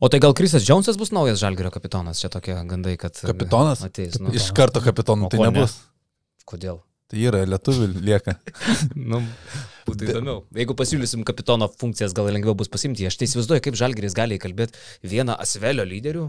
O 0.01 0.09
tai 0.11 0.19
gal 0.23 0.35
Krisas 0.35 0.65
Džonsas 0.67 0.99
bus 0.99 1.13
naujas 1.15 1.39
Žalgirio 1.43 1.71
kapitonas? 1.75 2.23
Čia 2.23 2.31
tokie 2.33 2.57
gandai, 2.67 2.97
kad... 2.99 3.15
Kapitonas? 3.21 3.85
Ateis, 3.87 4.17
nu. 4.23 4.33
Iš 4.35 4.51
karto 4.57 4.83
kapitonų 4.83 5.29
O 5.29 5.33
tai 5.33 5.43
ko 5.43 5.47
ne? 5.47 5.53
nebus. 5.53 5.77
Kodėl? 6.49 6.81
Tai 7.11 7.23
yra, 7.27 7.43
lietuvių 7.47 7.89
lieka. 8.07 8.37
nu, 9.13 9.21
būtų 9.87 10.07
įdomiau. 10.09 10.45
Jeigu 10.57 10.77
pasiūlysim 10.79 11.25
kapitono 11.27 11.67
funkcijas, 11.81 12.15
gal 12.17 12.31
lengviau 12.31 12.55
bus 12.59 12.71
pasimti. 12.71 13.07
Aš 13.09 13.19
tai 13.19 13.27
įsivaizduoju, 13.27 13.65
kaip 13.67 13.79
Žalgiris 13.79 14.15
gali 14.17 14.39
įkalbėti 14.39 14.79
vieną 15.11 15.35
Asvelio 15.43 15.87
lyderių, 15.87 16.29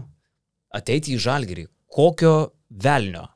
ateiti 0.74 1.14
į 1.14 1.22
Žalgirį. 1.22 1.68
Kokio 1.92 2.34
velnio? 2.82 3.28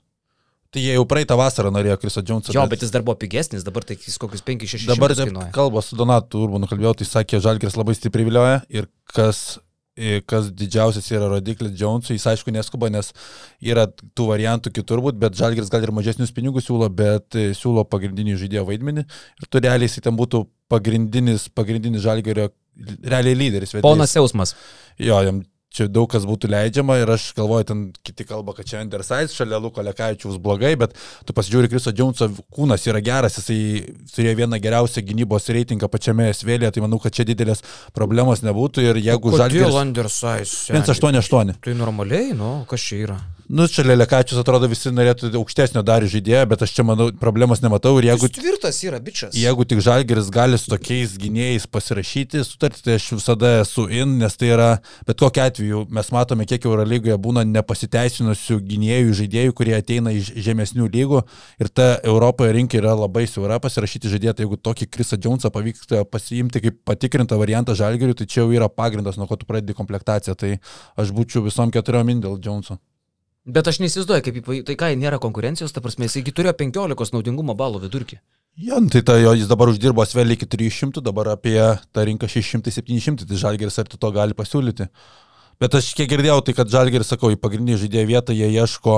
Tai 0.72 0.82
jie 0.82 0.96
jau 0.96 1.04
praeitą 1.08 1.36
vasarą 1.38 1.70
norėjo 1.72 1.96
Kriso 2.02 2.20
Džonsą. 2.24 2.52
Jo, 2.56 2.64
bet 2.68 2.82
jis 2.84 2.90
dar 2.92 3.04
buvo 3.06 3.14
pigesnis, 3.20 3.62
dabar 3.64 3.84
tai 3.86 3.94
jis 3.96 4.16
kokius 4.20 4.42
5-6 4.44 4.88
Dabar 4.90 5.14
kainuoja. 5.16 5.52
kalbą 5.54 5.80
su 5.84 5.96
Donatu 5.96 6.42
Urbanu 6.44 6.68
kalbėjau, 6.68 6.96
tai 7.00 7.06
sakė, 7.08 7.40
Žalgiris 7.44 7.78
labai 7.78 7.94
stipriai 7.96 8.26
vilioja 8.28 8.58
ir 8.68 8.88
kas, 9.14 9.58
kas 10.28 10.50
didžiausias 10.52 11.08
yra 11.14 11.30
rodiklis 11.32 11.72
Džonsui, 11.78 12.18
jis 12.18 12.26
aišku 12.34 12.52
neskuba, 12.52 12.90
nes 12.92 13.12
yra 13.64 13.86
tų 13.88 14.28
variantų 14.34 14.74
kitur 14.80 15.00
būt, 15.06 15.16
bet 15.22 15.38
Žalgiris 15.38 15.72
gal 15.72 15.86
ir 15.86 15.94
mažesnius 15.96 16.34
pinigus 16.36 16.68
siūlo, 16.68 16.90
bet 16.92 17.38
siūlo 17.56 17.86
pagrindinį 17.88 18.36
žaidėjo 18.42 18.66
vaidmenį 18.68 19.06
ir 19.06 19.48
tu 19.48 19.62
realiai 19.64 19.88
jis 19.88 20.02
ten 20.04 20.18
būtų 20.18 20.44
pagrindinis, 20.72 21.48
pagrindinis 21.56 22.04
Žalgirio 22.04 22.50
realiai 23.06 23.38
lyderis. 23.38 23.78
Ponas 23.80 24.12
Jausmas. 24.18 24.52
Jo, 25.00 25.22
jam 25.24 25.40
čia 25.76 25.86
daug 25.92 26.08
kas 26.10 26.26
būtų 26.28 26.50
leidžiama 26.52 26.98
ir 27.02 27.12
aš 27.14 27.28
galvoju, 27.36 27.68
ten 27.68 27.84
kiti 28.06 28.26
kalba, 28.28 28.54
kad 28.56 28.68
čia 28.68 28.80
Andersais 28.82 29.34
šalia 29.36 29.60
Luko 29.62 29.84
Lekavičiaus 29.84 30.40
blogai, 30.42 30.74
bet 30.80 30.96
tu 31.28 31.36
pasižiūri, 31.36 31.70
Kriso 31.72 31.92
Džonso 31.94 32.30
kūnas 32.54 32.86
yra 32.88 33.02
geras, 33.04 33.38
jisai 33.40 33.94
turėjo 34.14 34.36
vieną 34.42 34.60
geriausią 34.62 35.04
gynybos 35.06 35.50
reitingą 35.52 35.90
pačiame 35.92 36.32
svėlėje, 36.36 36.74
tai 36.76 36.84
manau, 36.84 37.00
kad 37.02 37.14
čia 37.16 37.28
didelės 37.28 37.64
problemos 37.96 38.44
nebūtų 38.46 38.90
ir 38.90 39.02
jeigu 39.04 39.36
Žalgiris... 39.36 39.80
Andersais? 39.86 40.58
188. 40.72 41.58
Tai 41.64 41.78
normaliai, 41.78 42.32
nu, 42.36 42.58
kas 42.70 42.84
čia 42.88 43.02
yra? 43.06 43.20
Nu, 43.48 43.68
šalia 43.70 43.94
Lekavičius 43.94 44.40
atrodo 44.40 44.66
visi 44.66 44.90
norėtų 44.90 45.28
aukštesnio 45.38 45.84
dar 45.86 46.02
žaidėjo, 46.10 46.40
bet 46.50 46.62
aš 46.66 46.72
čia 46.74 46.82
manau, 46.86 47.12
problemos 47.20 47.60
nematau 47.62 47.92
ir 48.00 48.08
jeigu... 48.08 48.26
Jis 48.26 48.40
tvirtas 48.40 48.80
yra, 48.82 48.98
bičias. 49.02 49.36
Jeigu 49.38 49.62
tik 49.70 49.78
Žalgeris 49.86 50.32
gali 50.34 50.58
su 50.58 50.72
tokiais 50.72 51.12
gynėjais 51.22 51.68
pasirašyti 51.70 52.42
sutartį, 52.42 52.82
tai 52.82 52.96
aš 52.98 53.06
visada 53.14 53.52
esu 53.60 53.84
in, 53.86 54.16
nes 54.18 54.34
tai 54.34 54.50
yra, 54.50 54.70
bet 55.06 55.22
kokiu 55.22 55.44
atveju 55.44 55.84
mes 55.94 56.10
matome, 56.16 56.46
kiek 56.50 56.66
Eurolygoje 56.66 57.14
būna 57.22 57.44
nepasiteisinusių 57.52 58.58
gynėjų, 58.66 59.14
žaidėjų, 59.20 59.54
kurie 59.60 59.76
ateina 59.78 60.16
iš 60.16 60.32
žemesnių 60.48 60.90
lygų 60.96 61.22
ir 61.62 61.70
ta 61.70 61.88
Europoje 62.02 62.50
rinka 62.58 62.80
yra 62.80 62.96
labai 62.98 63.28
siaura 63.30 63.60
pasirašyti 63.62 64.10
žaidėją, 64.16 64.34
tai 64.34 64.48
jeigu 64.48 64.58
tokį 64.58 64.90
Krisą 64.90 65.20
Džonsą 65.22 65.52
pavyksta 65.54 66.02
pasiimti 66.10 66.64
kaip 66.66 66.82
patikrintą 66.88 67.38
variantą 67.38 67.78
Žalgeriui, 67.78 68.18
tai 68.18 68.26
čia 68.26 68.42
jau 68.42 68.50
yra 68.50 68.66
pagrindas, 68.66 69.20
nuo 69.22 69.30
ko 69.30 69.38
tu 69.38 69.46
pradedi 69.46 69.78
komplektaciją, 69.78 70.34
tai 70.34 70.56
aš 70.98 71.14
būčiau 71.14 71.46
visom 71.46 71.70
keturiom 71.70 72.10
in 72.10 72.26
dėl 72.26 72.42
Džonso. 72.42 72.80
Bet 73.46 73.68
aš 73.70 73.78
neįsivaizduoju, 73.78 74.24
kaip, 74.26 74.48
tai 74.66 74.74
ką, 74.78 74.88
nėra 74.98 75.20
konkurencijos, 75.22 75.70
ta 75.74 75.82
prasme, 75.82 76.08
jis 76.08 76.18
iki 76.18 76.34
turėjo 76.34 76.56
15 76.58 77.14
naudingumo 77.14 77.54
balų 77.54 77.84
vidurkį. 77.84 78.18
Jo, 78.56 78.80
nu 78.80 78.90
tai 78.90 79.04
ta, 79.06 79.18
jo, 79.20 79.34
jis 79.36 79.46
dabar 79.50 79.70
uždirbo 79.70 80.02
svelį 80.08 80.34
iki 80.38 80.48
300, 80.50 81.02
dabar 81.04 81.28
apie 81.34 81.60
tą 81.94 82.06
rinką 82.08 82.26
600-700, 82.32 83.26
tai 83.28 83.38
Žalgeris 83.38 83.78
ar 83.78 83.90
tu 83.92 84.00
to 84.02 84.10
gali 84.16 84.34
pasiūlyti. 84.34 84.88
Bet 85.62 85.76
aš 85.78 85.92
kiek 85.94 86.08
girdėjau, 86.10 86.40
tai 86.42 86.56
kad 86.56 86.72
Žalgeris, 86.72 87.12
sakau, 87.12 87.30
į 87.30 87.38
pagrindinį 87.38 87.78
žaidėjo 87.84 88.08
vietą 88.10 88.34
jie 88.34 88.48
ieško 88.50 88.96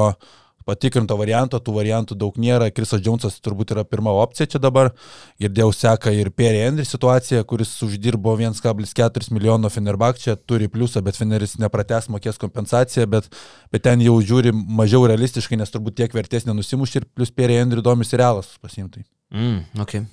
patikrinto 0.68 1.16
varianto, 1.18 1.60
tų 1.62 1.74
variantų 1.78 2.16
daug 2.20 2.36
nėra. 2.40 2.68
Krisas 2.74 3.00
Džonsas 3.04 3.38
turbūt 3.44 3.72
yra 3.74 3.86
pirma 3.88 4.12
opcija 4.20 4.50
čia 4.52 4.60
dabar. 4.62 4.92
Girdėjau, 5.40 5.70
seka 5.76 6.12
ir 6.14 6.30
Perry 6.36 6.60
Henry 6.66 6.84
situacija, 6.88 7.46
kuris 7.48 7.72
uždirbo 7.86 8.36
1,4 8.36 9.32
milijono 9.34 9.72
Fenerbak, 9.72 10.20
čia 10.20 10.36
turi 10.36 10.68
pliusą, 10.72 11.02
bet 11.06 11.18
Feneris 11.20 11.56
nepratęs 11.62 12.10
mokės 12.12 12.40
kompensaciją, 12.42 13.08
bet, 13.16 13.30
bet 13.72 13.86
ten 13.88 14.04
jau 14.04 14.18
žiūri 14.20 14.52
mažiau 14.52 15.08
realistiškai, 15.08 15.58
nes 15.60 15.72
turbūt 15.74 15.98
tiek 16.02 16.14
vertės 16.14 16.48
nenusimuš 16.48 17.00
ir 17.00 17.08
plus 17.14 17.32
Perry 17.34 17.58
Henry 17.62 17.84
domis 17.84 18.14
realas 18.14 18.54
pasimtai. 18.62 19.06
Mm, 19.34 19.64
okay. 19.80 20.06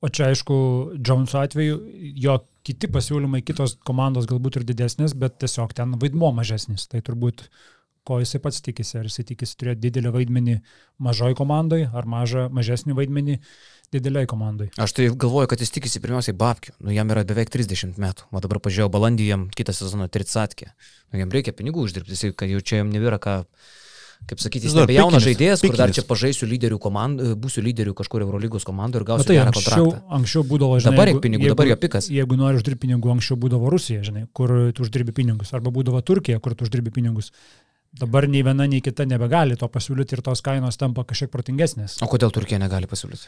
O 0.00 0.08
čia 0.08 0.30
aišku, 0.32 0.54
Joneso 1.04 1.42
atveju 1.42 1.80
jo 2.16 2.38
kiti 2.64 2.88
pasiūlymai, 2.92 3.42
kitos 3.44 3.76
komandos 3.86 4.28
galbūt 4.28 4.60
ir 4.60 4.64
didesnės, 4.68 5.12
bet 5.16 5.36
tiesiog 5.42 5.74
ten 5.76 5.92
vaidmo 6.00 6.30
mažesnis. 6.36 6.86
Tai 6.88 7.02
turbūt 7.04 7.44
ko 8.10 8.18
jisai 8.22 8.42
pats 8.42 8.58
tikisi. 8.66 8.98
Ar 9.00 9.06
jisai 9.08 9.24
tikisi 9.30 9.54
turėti 9.60 9.86
didelį 9.86 10.12
vaidmenį 10.18 10.56
mažoj 11.06 11.36
komandai, 11.38 11.84
ar 11.94 12.08
mažą, 12.10 12.48
mažesnį 12.50 12.98
vaidmenį 12.98 13.38
dideliai 13.90 14.26
komandai. 14.30 14.68
Aš 14.78 14.92
tai 14.94 15.08
galvoju, 15.10 15.48
kad 15.50 15.62
jis 15.62 15.72
tikisi 15.74 15.98
pirmiausiai 16.02 16.34
babkių. 16.38 16.76
Nu, 16.86 16.92
jam 16.94 17.10
yra 17.10 17.24
beveik 17.26 17.50
30 17.50 17.96
metų. 17.98 18.28
O 18.30 18.42
dabar 18.44 18.60
pažiūrėjau, 18.62 18.90
balandį 18.94 19.26
jam 19.32 19.48
kitą 19.50 19.74
sezoną 19.74 20.06
Tritsatkė. 20.14 20.68
Nu, 21.10 21.18
jam 21.22 21.30
reikia 21.34 21.54
pinigų 21.58 21.86
uždirbti, 21.88 22.14
jisai, 22.14 22.30
kad 22.38 22.50
jau 22.52 22.60
čia 22.62 22.84
jam 22.84 22.92
nebėra 22.94 23.18
ką, 23.18 23.34
kaip 24.30 24.38
sakyti, 24.44 24.68
jis 24.68 24.76
nebe 24.78 24.94
jaunas 24.94 25.16
pikinis, 25.18 25.26
žaidėjas, 25.26 25.64
kur 25.64 25.74
dar 25.80 25.90
pikinis. 25.90 25.98
čia 25.98 26.06
pažaisiu 26.12 26.46
lyderių 26.52 26.78
komandų, 26.86 27.32
būsiu 27.40 27.64
lyderių 27.66 27.94
kažkur 27.98 28.22
Eurolygos 28.28 28.66
komandų 28.68 29.00
ir 29.02 29.06
gausiu 29.10 29.26
tai 29.32 29.38
gerą 29.40 29.50
anksčiau, 29.50 29.86
kontraktą. 29.88 30.14
anksčiau 30.20 30.42
būdavo, 30.52 30.78
žinai, 30.84 30.92
Dabar 30.94 31.10
jeigu- 31.10 31.22
pinigų, 31.26 31.48
dabar 31.50 31.70
jo 31.72 31.76
pikas. 31.82 32.10
Jeigu 32.14 32.38
nori 32.38 32.60
uždirbti 32.60 32.84
pinigų, 32.86 33.10
anksčiau 33.16 33.40
būdavo 33.42 33.72
Rusija, 33.74 34.04
žinai, 34.06 34.28
kur 34.36 34.54
tu 34.76 34.84
uždirbi 34.86 35.16
pinigus, 35.18 35.50
arba 35.56 35.72
būdavo 35.74 35.98
Turkija, 36.04 36.38
kur 36.38 36.54
tu 36.54 36.68
uždirbi 36.68 36.92
pinigus. 36.94 37.32
Dabar 37.90 38.28
nei 38.30 38.44
viena, 38.46 38.68
nei 38.70 38.78
kita 38.84 39.02
nebegali 39.08 39.56
to 39.58 39.66
pasiūlyti 39.66 40.14
ir 40.14 40.22
tos 40.22 40.42
kainos 40.46 40.78
tampa 40.78 41.02
kažkiek 41.08 41.30
protingesnės. 41.32 41.96
O 42.04 42.08
kodėl 42.10 42.30
Turkija 42.34 42.60
negali 42.62 42.86
pasiūlyti? 42.90 43.26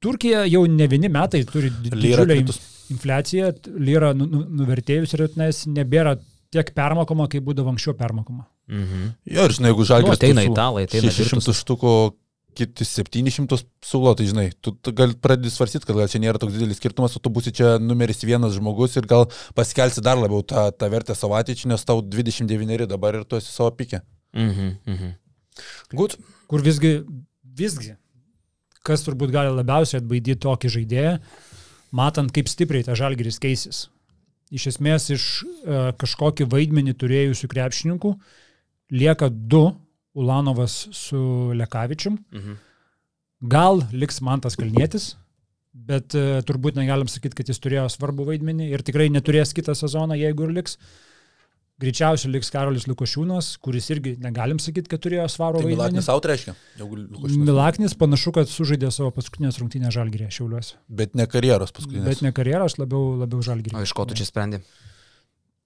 Turkija 0.00 0.44
jau 0.48 0.62
ne 0.68 0.86
vieni 0.88 1.10
metai 1.12 1.42
turi 1.48 1.70
didžiulę 1.84 2.38
infliaciją, 2.92 3.50
lyra 3.82 4.12
nu, 4.16 4.28
nu, 4.30 4.42
nuvertėjus 4.60 5.12
ir 5.16 5.26
tenais 5.34 5.64
nebėra 5.68 6.16
tiek 6.54 6.70
permokama, 6.76 7.26
kaip 7.32 7.44
būdavo 7.46 7.72
anksčiau 7.74 7.96
permokama. 7.98 8.46
Mhm. 8.70 9.08
Jo, 9.28 9.46
ir 9.46 9.56
žinai, 9.56 9.72
jeigu 9.72 9.86
žalgiris... 9.88 10.12
Nu, 10.12 10.18
ateina 10.20 10.44
italai, 10.46 10.86
ateina 10.88 11.12
600 11.12 11.36
Virtus. 11.36 11.60
štukų, 11.64 11.94
kiti 12.56 12.86
700 12.88 13.58
siūlo, 13.84 14.14
tai 14.18 14.28
žinai, 14.30 14.46
tu, 14.64 14.72
tu 14.72 14.92
gal 14.96 15.12
pradedi 15.22 15.52
svarstyti, 15.52 15.86
kad 15.88 15.98
gal 15.98 16.10
čia 16.10 16.20
nėra 16.22 16.40
toks 16.42 16.56
didelis 16.56 16.80
skirtumas, 16.80 17.16
o 17.16 17.22
tu 17.22 17.32
būsi 17.32 17.52
čia 17.56 17.76
numeris 17.82 18.24
vienas 18.26 18.56
žmogus 18.56 18.96
ir 18.96 19.08
gal 19.08 19.28
pasikelsi 19.58 20.04
dar 20.04 20.18
labiau 20.20 20.44
tą, 20.46 20.68
tą 20.72 20.88
vertę 20.92 21.16
savo 21.18 21.36
ateičiai, 21.38 21.70
nes 21.74 21.84
tau 21.86 22.02
29 22.02 22.88
dabar 22.90 23.20
ir 23.20 23.28
tu 23.28 23.38
esi 23.40 23.52
savo 23.52 23.70
pikė. 23.76 24.02
Mhm. 24.36 24.72
Mhm. 24.88 25.14
Gut. 25.96 26.16
Kur 26.46 26.62
visgi, 26.62 27.00
visgi, 27.58 27.96
kas 28.86 29.02
turbūt 29.06 29.32
gali 29.34 29.50
labiausiai 29.50 30.00
atbaidyti 30.02 30.38
tokį 30.44 30.72
žaidėją, 30.76 31.14
matant, 31.96 32.32
kaip 32.34 32.50
stipriai 32.50 32.86
ta 32.86 32.94
žalgeris 32.98 33.40
keisis. 33.42 33.86
Iš 34.54 34.68
esmės, 34.70 35.08
iš 35.10 35.24
e, 35.42 35.78
kažkokį 35.98 36.46
vaidmenį 36.52 36.94
turėjusių 37.00 37.48
krepšininkų 37.50 38.12
lieka 38.94 39.30
du, 39.32 39.64
Ulanovas 40.16 40.86
su 40.96 41.20
Lekavičium. 41.56 42.18
Mhm. 42.32 42.58
Gal 43.52 43.82
liks 43.92 44.22
Mantas 44.24 44.56
Kalnietis, 44.56 45.10
bet 45.76 46.14
e, 46.16 46.40
turbūt 46.48 46.78
negalim 46.78 47.08
sakyti, 47.12 47.36
kad 47.36 47.50
jis 47.52 47.60
turėjo 47.60 47.84
svarbų 47.92 48.30
vaidmenį 48.30 48.70
ir 48.72 48.84
tikrai 48.86 49.10
neturės 49.12 49.52
kitą 49.56 49.74
sezoną, 49.76 50.16
jeigu 50.16 50.48
ir 50.48 50.56
liks. 50.56 50.78
Greičiausiai 51.76 52.30
liks 52.32 52.48
Karolis 52.48 52.86
Lukošiūnas, 52.88 53.50
kuris 53.60 53.90
irgi 53.92 54.14
negalim 54.24 54.56
sakyti, 54.64 54.88
kad 54.88 55.02
turėjo 55.04 55.26
svarų 55.28 55.60
Tai 55.60 55.66
vaidmenį. 55.66 55.76
Milaknis 55.76 56.08
out 56.08 56.24
reiškia. 56.30 56.54
Milaknis 57.36 57.92
panašu, 58.00 58.32
kad 58.32 58.48
sužaidė 58.48 58.88
savo 58.96 59.10
paskutinės 59.12 59.60
rungtynės 59.60 59.92
žalgyrė 59.98 60.30
šiauliuose. 60.32 60.78
Bet 60.88 61.12
ne 61.20 61.28
karjeros 61.28 61.76
paskutinės. 61.76 62.06
Bet 62.08 62.24
ne 62.24 62.32
karjeros, 62.32 62.78
labiau, 62.80 63.18
labiau 63.20 63.44
žalgyrė. 63.44 63.76
O 63.76 63.84
iš 63.84 63.92
ko 63.92 64.08
tu 64.08 64.16
čia 64.16 64.24
sprendi? 64.24 64.62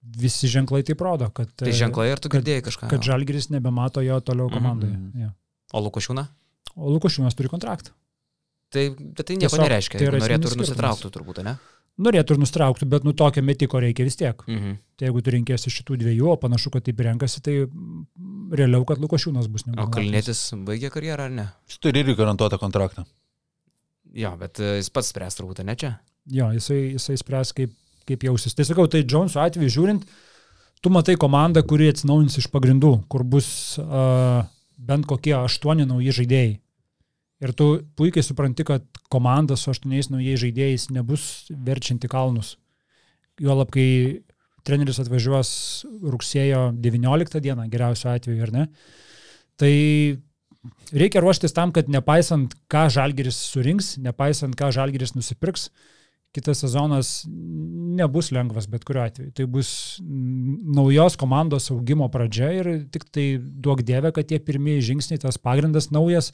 Visi 0.01 0.47
ženklai 0.49 0.81
tai 0.83 0.95
rodo, 0.97 1.27
kad, 1.29 1.51
Tai 1.55 1.69
e, 1.69 1.73
ženklai 1.77 2.07
ir 2.11 2.17
tu 2.19 2.27
kad- 2.29 2.41
girdėjai 2.41 2.63
kažką. 2.65 2.89
kad 2.89 3.01
žalgyris 3.05 3.49
nebemato 3.53 4.01
jo 4.01 4.19
toliau 4.19 4.49
Mhm. 4.49 4.53
komandoje. 4.57 4.93
Mhm. 4.97 5.19
Ja. 5.21 5.33
O 5.73 5.81
Lukošiūna? 5.89 6.27
O 6.75 6.89
Lukošiūnas 6.97 7.35
turi 7.35 7.49
kontraktą. 7.49 7.91
Tai, 8.71 8.89
bet 8.97 9.25
tai 9.27 9.35
nieko 9.35 9.51
Tiesiog 9.51 9.67
nereiškia. 9.67 9.99
tai 9.99 10.07
norėtų 10.07 10.41
ir 10.47 10.47
esminis 10.47 10.69
nusitrauktų 10.71 11.11
turbūt, 11.11 11.43
ne? 11.43 11.57
Norėtų 11.99 12.31
ir 12.31 12.37
nustrauktų, 12.39 12.87
bet 12.89 13.03
nu 13.03 13.11
tokio 13.13 13.41
metiko 13.43 13.77
reikia 13.79 14.03
vis 14.07 14.15
tiek. 14.15 14.41
Mhm. 14.47 14.77
Tai 14.97 15.07
jeigu 15.07 15.21
tu 15.21 15.29
rinkėsi 15.31 15.69
šitų 15.69 15.97
dviejų, 15.99 16.27
o 16.31 16.37
panašu, 16.37 16.71
kad 16.71 16.83
taip 16.83 16.97
renkasi, 16.97 17.41
tai 17.43 17.65
mm, 17.67 18.49
realiau, 18.55 18.85
kad 18.87 18.97
Lukošiūnas 18.97 19.47
bus 19.51 19.65
negu 19.67 19.81
O. 19.83 19.87
Kalnėtis 19.91 20.51
baigė 20.65 20.89
karjerą 20.89 21.19
ar 21.25 21.29
ne? 21.29 21.51
Jis 21.67 21.77
turi 21.77 21.99
irgi 22.01 22.15
garantuotą 22.15 22.57
kontraktą. 22.57 23.05
Jo, 24.13 24.35
bet 24.39 24.59
e, 24.59 24.77
jis 24.79 24.89
pats 24.89 25.11
spręs 25.13 25.35
turbūt, 25.37 25.63
ne 25.63 25.75
čia? 25.75 25.99
Jo, 26.31 26.49
jisai, 26.55 26.93
jisai 26.95 27.17
spręs, 27.17 27.53
kaip, 27.53 27.71
kaip 28.09 28.25
jausis. 28.27 28.55
Tai 28.57 28.65
sakau, 28.67 28.87
tai 28.91 29.03
Jonesų 29.03 29.41
atveju 29.43 29.75
žiūrint, 29.75 30.07
tu 30.81 30.91
matai 30.93 31.17
komandą, 31.19 31.63
kuri 31.67 31.91
atsinaujins 31.91 32.39
iš 32.41 32.49
pagrindų, 32.53 32.95
kur 33.11 33.25
bus 33.27 33.77
uh, 33.81 34.41
bent 34.81 35.07
kokie 35.09 35.35
aštuoni 35.37 35.87
nauji 35.89 36.15
žaidėjai. 36.21 36.57
Ir 37.41 37.53
tu 37.57 37.67
puikiai 37.97 38.25
supranti, 38.25 38.65
kad 38.65 38.85
komanda 39.09 39.57
su 39.57 39.71
aštuoniais 39.71 40.11
naujais 40.13 40.41
žaidėjais 40.43 40.89
nebus 40.93 41.23
verčianti 41.49 42.09
kalnus. 42.09 42.55
Juolab, 43.41 43.71
kai 43.73 44.21
treneris 44.67 44.99
atvažiuos 45.01 45.53
rugsėjo 46.05 46.67
19 46.83 47.41
dieną, 47.41 47.65
geriausiu 47.71 48.11
atveju, 48.13 48.43
ar 48.45 48.51
ne? 48.53 48.67
Tai 49.57 49.73
reikia 50.93 51.23
ruoštis 51.23 51.55
tam, 51.57 51.73
kad 51.73 51.89
nepaisant, 51.89 52.53
ką 52.71 52.85
žalgeris 52.93 53.39
surinks, 53.49 53.95
nepaisant, 54.01 54.53
ką 54.57 54.69
žalgeris 54.75 55.15
nusipirks, 55.17 55.69
kitas 56.35 56.61
sezonas 56.63 57.11
nebus 57.27 58.31
lengvas 58.31 58.67
bet 58.71 58.85
kuriuo 58.87 59.03
atveju. 59.03 59.33
Tai 59.35 59.47
bus 59.51 59.71
naujos 60.01 61.17
komandos 61.19 61.69
augimo 61.73 62.07
pradžia 62.11 62.51
ir 62.55 62.71
tik 62.91 63.07
tai 63.11 63.25
duok 63.37 63.83
dievę, 63.87 64.13
kad 64.15 64.29
tie 64.29 64.39
pirmieji 64.39 64.91
žingsniai, 64.91 65.21
tas 65.21 65.39
pagrindas 65.41 65.91
naujas 65.91 66.31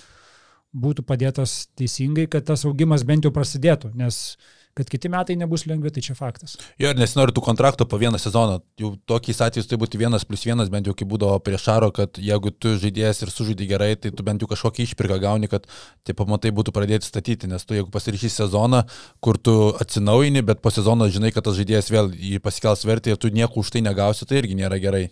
būtų 0.77 1.05
padėtas 1.07 1.65
teisingai, 1.79 2.27
kad 2.29 2.45
tas 2.45 2.65
augimas 2.67 3.05
bent 3.07 3.25
jau 3.25 3.33
prasidėtų, 3.33 3.93
nes 3.97 4.37
kad 4.77 4.89
kiti 4.91 5.09
metai 5.11 5.35
nebus 5.39 5.65
lengvi, 5.69 5.91
tai 5.93 6.03
čia 6.05 6.15
faktas. 6.17 6.55
Jo, 6.81 6.91
ir 6.93 6.99
nesinori 6.99 7.35
tų 7.35 7.43
kontraktų 7.45 7.87
po 7.89 7.99
vieną 8.01 8.19
sezoną. 8.21 8.59
Jau 8.81 8.93
tokiais 9.09 9.41
atvejais 9.43 9.69
tai 9.69 9.79
būtų 9.81 10.01
vienas 10.03 10.25
plus 10.27 10.45
vienas, 10.47 10.71
bent 10.73 10.89
jau 10.89 10.95
kaip 10.97 11.09
būdavo 11.11 11.39
prieš 11.43 11.67
Šaro, 11.67 11.91
kad 11.95 12.21
jeigu 12.21 12.53
tu 12.53 12.75
žaidėjas 12.79 13.23
ir 13.25 13.33
sužaidai 13.33 13.69
gerai, 13.69 13.91
tai 13.99 14.13
tu 14.15 14.25
bent 14.27 14.43
jau 14.43 14.49
kažkokį 14.51 14.87
išpirką 14.87 15.19
gauni, 15.23 15.51
kad 15.51 15.67
tie 16.07 16.15
pamatai 16.17 16.53
būtų 16.55 16.75
pradėti 16.75 17.09
statyti. 17.09 17.49
Nes 17.51 17.65
tu 17.65 17.77
jeigu 17.77 17.91
pasirašy 17.93 18.31
sezoną, 18.37 18.85
kur 19.23 19.41
tu 19.41 19.57
atsinaujini, 19.81 20.45
bet 20.45 20.63
po 20.63 20.73
sezono 20.73 21.09
žinai, 21.11 21.33
kad 21.35 21.47
tas 21.47 21.57
žaidėjas 21.59 21.91
vėl 21.93 22.13
jį 22.13 22.41
pasikels 22.43 22.85
vertę 22.87 23.13
ir 23.13 23.21
tu 23.21 23.33
nieko 23.33 23.63
už 23.63 23.75
tai 23.75 23.83
negausi, 23.85 24.29
tai 24.29 24.43
irgi 24.43 24.59
nėra 24.61 24.79
gerai. 24.81 25.07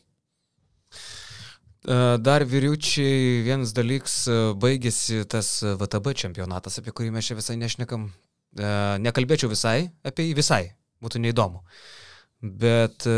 E, 1.86 2.18
Dar 2.18 2.44
vyriučiai 2.50 3.44
vienas 3.46 3.74
dalykas, 3.78 4.16
e, 4.26 4.38
baigėsi 4.58 5.22
tas 5.30 5.60
e, 5.62 5.76
VTB 5.78 6.16
čempionatas, 6.18 6.80
apie 6.82 6.94
kurį 6.96 7.12
mes 7.14 7.28
čia 7.30 7.38
visai 7.38 7.60
nešnekam. 7.62 8.08
E, 8.56 8.72
Nekalbėčiau 9.04 9.52
visai 9.52 9.90
apie 10.08 10.30
jį, 10.30 10.36
visai, 10.40 10.64
būtų 11.04 11.22
neįdomu. 11.26 11.62
Bet 12.46 13.06
e, 13.10 13.16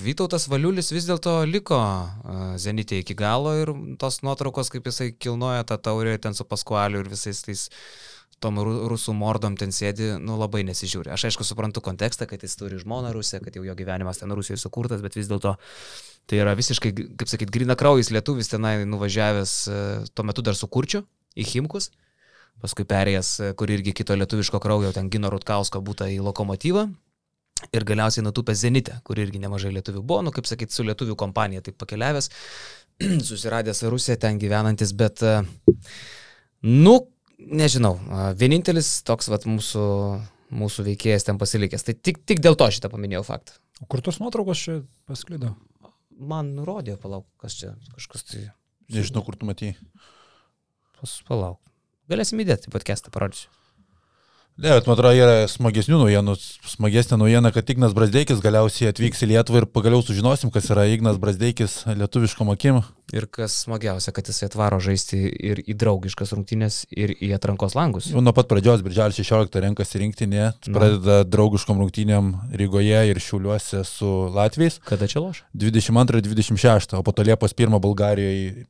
Vytautas 0.00 0.46
Valiulis 0.50 0.90
vis 0.94 1.06
dėlto 1.08 1.40
liko 1.46 1.78
e, 1.80 2.38
Zenitė 2.62 3.00
iki 3.02 3.16
galo 3.18 3.52
ir 3.58 3.72
tos 4.00 4.20
nuotraukos, 4.26 4.70
kaip 4.72 4.88
jisai 4.88 5.12
kilnoja 5.12 5.66
tą 5.68 5.78
taurę 5.90 6.16
ten 6.22 6.34
su 6.34 6.46
Paskualiu 6.48 7.02
ir 7.04 7.12
visais 7.12 7.42
tais 7.46 7.68
tom 8.40 8.56
ru- 8.56 8.88
rusų 8.88 9.12
mordom 9.12 9.58
ten 9.60 9.68
sėdi, 9.74 10.14
nu 10.16 10.38
labai 10.40 10.62
nesižiūri. 10.64 11.10
Aš 11.12 11.26
aišku 11.28 11.44
suprantu 11.44 11.82
kontekstą, 11.84 12.24
kad 12.30 12.40
jis 12.40 12.56
turi 12.56 12.78
žmoną 12.80 13.12
Rusiją, 13.12 13.42
kad 13.44 13.58
jau 13.58 13.66
jo 13.66 13.74
gyvenimas 13.76 14.22
ten 14.22 14.32
Rusijoje 14.32 14.62
sukurtas, 14.62 15.02
bet 15.04 15.18
vis 15.18 15.28
dėlto 15.28 15.58
tai 16.30 16.40
yra 16.40 16.54
visiškai, 16.56 16.94
kaip 17.20 17.28
sakyt, 17.28 17.52
grina 17.52 17.76
kraujas 17.76 18.08
lietuvis 18.14 18.48
tenai 18.48 18.78
nuvažiavęs 18.88 19.52
tuo 20.14 20.24
metu 20.24 20.46
dar 20.46 20.56
su 20.56 20.70
kurčiu 20.72 21.02
į 21.36 21.44
Himkus, 21.52 21.90
paskui 22.62 22.86
perėjęs, 22.88 23.30
e, 23.40 23.52
kur 23.58 23.70
irgi 23.72 23.94
kito 23.96 24.16
lietuviško 24.18 24.60
kraujo, 24.62 24.92
ten 24.96 25.10
Gino 25.12 25.30
Rutkausko 25.32 25.82
būtų 25.84 26.10
į 26.16 26.18
lokomotyvą. 26.26 26.88
Ir 27.76 27.84
galiausiai 27.84 28.24
nutupęs 28.24 28.62
Zenitę, 28.62 29.00
kur 29.04 29.18
irgi 29.20 29.40
nemažai 29.42 29.72
lietuvių 29.74 30.00
buvo, 30.00 30.22
nu 30.24 30.32
kaip 30.32 30.46
sakyt, 30.48 30.72
su 30.72 30.84
lietuvių 30.86 31.16
kompanija 31.20 31.60
taip 31.66 31.76
pakeliavęs, 31.80 32.30
susiradęs 33.28 33.84
Rusiją 33.92 34.16
ten 34.20 34.40
gyvenantis, 34.40 34.94
bet, 34.96 35.20
e, 35.20 35.42
nu, 36.64 36.94
nežinau, 37.38 37.98
a, 38.08 38.30
vienintelis 38.36 39.00
toks 39.08 39.28
vat 39.32 39.44
mūsų, 39.48 39.84
mūsų 40.56 40.86
veikėjas 40.88 41.28
ten 41.28 41.40
pasilikęs. 41.40 41.84
Tai 41.84 41.96
tik, 42.00 42.22
tik 42.28 42.40
dėl 42.44 42.56
to 42.56 42.70
šitą 42.72 42.92
paminėjau 42.92 43.26
faktą. 43.28 43.60
O 43.80 43.88
kur 43.88 44.00
tos 44.04 44.20
nuotraukos 44.20 44.64
čia 44.64 44.80
pasklido? 45.08 45.52
Man 46.20 46.54
nurodė, 46.56 46.96
palauk, 47.00 47.28
kas 47.40 47.56
čia, 47.60 47.74
kažkas 47.94 48.26
tai, 48.28 48.48
Nežinau, 48.90 49.22
kur 49.22 49.36
tu 49.38 49.46
matai. 49.46 49.74
pas, 50.98 51.12
palauk. 51.28 51.60
Galėsim 52.10 52.42
įdėti, 52.42 52.72
kestą 52.84 53.12
parodysiu. 53.14 53.48
Ne, 54.60 54.74
bet 54.76 54.84
man 54.84 54.92
atrodo, 54.98 55.16
yra 55.16 55.46
smagesnių 55.48 56.02
naujienų. 56.02 56.34
Smagesnė 56.68 57.16
naujiena, 57.16 57.48
kad 57.54 57.70
Ignas 57.72 57.94
Brasdeikis 57.96 58.42
galiausiai 58.44 58.90
atvyks 58.90 59.22
į 59.24 59.30
Lietuvą 59.30 59.62
ir 59.62 59.66
pagaliau 59.72 60.02
sužinosim, 60.04 60.50
kas 60.52 60.66
yra 60.74 60.84
Ignas 60.90 61.16
Brasdeikis 61.22 61.78
lietuviškom 61.88 62.50
akim. 62.52 62.82
Ir 63.16 63.24
kas 63.32 63.54
smagiausia, 63.64 64.12
kad 64.14 64.28
jisai 64.28 64.50
atvaro 64.50 64.76
žaisti 64.84 65.16
ir 65.32 65.62
į 65.64 65.74
draugiškas 65.80 66.34
rungtynės, 66.36 66.82
ir 66.92 67.14
į 67.16 67.32
atrankos 67.38 67.72
langus. 67.78 68.10
Jau 68.12 68.20
nuo 68.22 68.34
pat 68.36 68.50
pradžios, 68.52 68.84
birželio 68.84 69.16
16 69.16 69.62
renkasi 69.64 70.02
rinktinė, 70.04 70.44
Nu. 70.68 70.76
pradeda 70.76 71.22
draugiškom 71.24 71.80
rungtynėm 71.80 72.34
Rygoje 72.60 73.00
ir 73.14 73.22
Šiauliuose 73.22 73.80
su 73.88 74.12
Latviais. 74.36 74.76
Kada 74.84 75.08
čia 75.08 75.24
loš? 75.24 75.40
22 75.56 76.20
ir 76.20 76.28
26, 76.28 76.98
o 77.00 77.02
po 77.02 77.16
to 77.16 77.24
Liepos 77.24 77.56
1 77.56 77.80
Bulgarijoje 77.80 78.66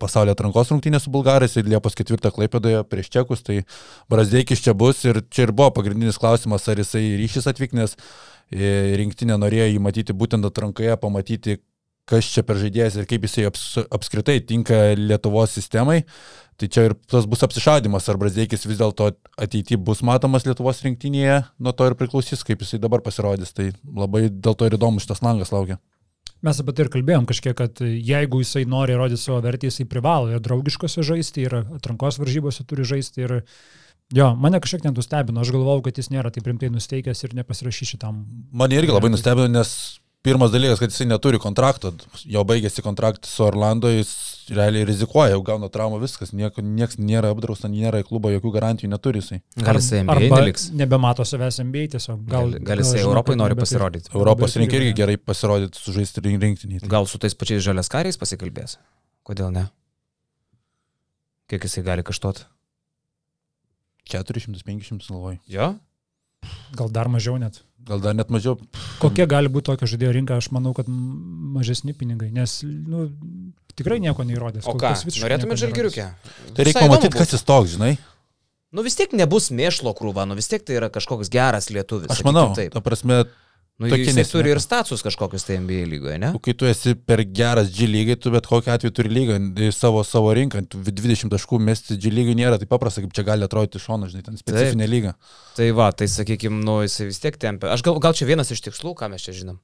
pasaulio 0.00 0.34
atrankos 0.34 0.72
rungtynė 0.72 1.00
su 1.02 1.12
Bulgarais 1.14 1.54
ir 1.56 1.68
Liepos 1.70 1.96
4 1.98 2.32
Klaipėdoje 2.34 2.82
prieš 2.90 3.10
Čekus, 3.14 3.44
tai 3.46 3.60
Brasdeikis 4.10 4.62
čia 4.64 4.74
bus 4.78 5.04
ir 5.06 5.22
čia 5.30 5.46
ir 5.46 5.54
buvo 5.54 5.70
pagrindinis 5.78 6.20
klausimas, 6.20 6.66
ar 6.68 6.80
jisai 6.82 7.04
ryšys 7.20 7.48
atvykti, 7.52 7.78
nes 7.78 7.96
e, 8.50 8.96
rinktinė 9.00 9.38
norėjo 9.40 9.70
jį 9.72 9.82
matyti 9.84 10.16
būtent 10.16 10.48
atrankoje, 10.48 10.96
pamatyti, 11.00 11.60
kas 12.08 12.28
čia 12.32 12.44
per 12.46 12.58
žaidėjas 12.60 12.98
ir 12.98 13.08
kaip 13.08 13.24
jisai 13.28 13.46
aps, 13.48 13.64
apskritai 13.94 14.38
tinka 14.48 14.92
Lietuvos 14.98 15.54
sistemai. 15.58 16.02
Tai 16.58 16.66
čia 16.74 16.88
ir 16.88 16.94
tas 17.06 17.28
bus 17.30 17.44
apsišaudimas, 17.46 18.08
ar 18.10 18.18
Brasdeikis 18.18 18.66
vis 18.66 18.80
dėlto 18.80 19.12
ateityje 19.38 19.78
bus 19.78 20.00
matomas 20.02 20.48
Lietuvos 20.48 20.80
rinktinėje, 20.82 21.44
nuo 21.62 21.74
to 21.76 21.86
ir 21.86 21.94
priklausys, 22.00 22.42
kaip 22.46 22.64
jisai 22.64 22.80
dabar 22.82 23.04
pasirodys. 23.04 23.54
Tai 23.54 23.68
labai 23.86 24.26
dėl 24.26 24.58
to 24.58 24.66
ir 24.66 24.74
įdomu 24.74 25.04
šitas 25.04 25.22
langas 25.22 25.54
laukia. 25.54 25.78
Mes 26.46 26.60
apie 26.62 26.74
tai 26.76 26.86
ir 26.86 26.92
kalbėjom 26.94 27.26
kažkiek, 27.26 27.56
kad 27.58 27.80
jeigu 27.82 28.42
jisai 28.42 28.62
nori 28.70 28.94
rodyti 28.98 29.24
savo 29.24 29.40
vertę, 29.42 29.70
jisai 29.70 29.88
privalo 29.90 30.30
ir 30.30 30.42
draugiškose 30.44 31.02
žaisti, 31.06 31.48
ir 31.48 31.56
atrankos 31.62 32.20
varžybose 32.22 32.66
turi 32.68 32.86
žaisti. 32.86 33.24
Ir 33.26 33.34
jo, 34.14 34.28
mane 34.38 34.60
kažkiek 34.62 34.86
net 34.86 34.98
nustebino, 34.98 35.42
aš 35.42 35.50
galvojau, 35.54 35.82
kad 35.88 35.98
jis 35.98 36.12
nėra 36.14 36.30
taip 36.34 36.46
rimtai 36.46 36.70
nusteikęs 36.74 37.24
ir 37.26 37.34
nepasirašys 37.40 37.96
šitam. 37.96 38.22
Mane 38.54 38.78
irgi 38.78 38.94
labai 38.94 39.10
nustebino, 39.10 39.50
nes 39.50 39.74
pirmas 40.22 40.54
dalykas, 40.54 40.78
kad 40.82 40.94
jisai 40.94 41.08
neturi 41.10 41.42
kontrakto, 41.42 41.94
jo 42.22 42.46
baigėsi 42.46 42.86
kontraktas 42.86 43.34
su 43.34 43.46
Orlando, 43.48 43.90
jis 43.90 44.14
realiai 44.54 44.84
rizikuoja, 44.88 45.32
jau 45.34 45.40
gauna 45.46 45.68
traumą, 45.72 45.98
viskas, 46.02 46.30
nieko, 46.36 46.62
nieks 46.64 46.96
nėra 47.00 47.30
apdrausta, 47.34 47.68
nėra 47.72 48.00
į 48.02 48.06
klubą, 48.08 48.30
jokių 48.34 48.52
garantijų 48.54 48.90
neturi 48.92 49.22
jisai. 49.22 49.40
Gal 49.60 49.78
jisai 49.80 50.02
NBA 50.04 50.28
neliks. 50.32 50.68
nebemato 50.76 51.24
savęs 51.28 51.60
NBA 51.64 51.86
tiesiog. 51.96 52.22
Gal, 52.28 52.50
Gal, 52.56 52.64
gal 52.72 52.82
jisai 52.84 53.00
Europai 53.04 53.36
nori 53.40 53.56
pasirodyti. 53.58 54.12
Europos 54.14 54.56
rinkai 54.60 54.80
irgi 54.82 54.94
gerai 55.02 55.16
pasirodyti, 55.20 55.78
sužaisti 55.82 56.24
rink- 56.24 56.42
rinktinį. 56.46 56.82
Gal 56.88 57.06
su 57.10 57.18
tais 57.22 57.34
pačiais 57.38 57.62
žalias 57.66 57.90
kariais 57.92 58.16
pasikalbės? 58.20 58.78
Kodėl 59.28 59.52
ne? 59.52 59.66
Kiek 61.48 61.64
jisai 61.64 61.84
gali 61.86 62.02
kažtot? 62.04 62.44
400-500 64.08 65.08
galvoj. 65.10 65.38
Jo? 65.48 65.74
Gal 66.76 66.88
dar 66.94 67.08
mažiau 67.12 67.36
net. 67.40 67.60
Gal 67.88 68.00
dar 68.04 68.14
net 68.16 68.30
mažiau. 68.32 68.56
Kokia 69.02 69.26
gali 69.28 69.50
būti 69.52 69.68
tokio 69.70 69.88
žaidėjo 69.90 70.12
rinka, 70.16 70.36
aš 70.40 70.50
manau, 70.54 70.72
kad 70.76 70.88
mažesni 70.88 71.94
pinigai, 71.96 72.30
nes 72.34 72.58
nu, 72.64 73.08
tikrai 73.78 73.98
nieko 74.02 74.26
neįrodęs. 74.26 74.66
O 74.66 74.74
Kol 74.74 74.82
ką? 74.82 74.92
Norėtumėt 75.22 75.62
žalgiriukę? 75.64 76.06
Tai 76.56 76.68
reikia 76.68 76.84
pamatyti, 76.84 77.16
kas 77.18 77.34
jis 77.36 77.46
toks, 77.48 77.76
žinai. 77.76 77.94
Nu 78.74 78.84
vis 78.84 78.98
tiek 78.98 79.14
nebus 79.16 79.48
mėšlo 79.54 79.94
krūva, 79.96 80.26
nu 80.28 80.36
vis 80.36 80.50
tiek 80.50 80.64
tai 80.66 80.76
yra 80.76 80.90
kažkoks 80.92 81.30
geras 81.32 81.70
lietuvis. 81.72 82.10
Aš 82.12 82.20
manau, 82.26 82.50
Taip. 82.56 82.74
ta 82.74 82.82
prasme, 82.84 83.22
Nu, 83.78 83.86
jis 83.86 84.08
turi 84.10 84.16
nesineka. 84.18 84.48
ir 84.50 84.58
status 84.58 85.02
kažkokius 85.06 85.44
tai 85.46 85.60
NBA 85.62 85.84
lygoje, 85.86 86.16
ne? 86.18 86.32
kai 86.42 86.54
tu 86.58 86.66
esi 86.66 86.96
per 86.98 87.22
geras 87.22 87.68
G 87.70 87.86
lygai, 87.86 88.16
tu 88.18 88.32
bet 88.34 88.48
kokiu 88.50 88.72
atveju 88.74 88.90
turi 88.90 89.12
lygą 89.12 89.36
į 89.38 89.68
savo, 89.70 90.00
savo 90.02 90.32
rinką, 90.34 90.64
tu 90.66 90.80
20 90.82 91.30
taškų 91.30 91.60
mesti 91.62 91.94
G 91.94 92.10
lygai 92.10 92.34
nėra 92.34 92.58
taip 92.58 92.72
paprasta, 92.72 93.04
kaip 93.04 93.14
čia 93.14 93.22
gali 93.28 93.46
atrodyti 93.46 93.78
iš 93.78 93.86
šono, 93.86 94.08
žinai, 94.10 94.24
ten 94.26 94.40
specifinė 94.40 94.88
lyga. 94.90 95.14
Tai 95.54 95.70
va, 95.78 95.92
tai 95.94 96.10
sakykime, 96.10 96.58
nu 96.66 96.80
jisai 96.82 97.06
vis 97.12 97.22
tiek 97.22 97.38
tempia. 97.38 97.70
Aš 97.70 97.86
gal, 97.86 98.00
gal 98.02 98.18
čia 98.18 98.26
vienas 98.26 98.50
iš 98.50 98.64
tikslų, 98.66 98.96
ką 98.98 99.12
mes 99.14 99.22
čia 99.22 99.36
žinom. 99.38 99.60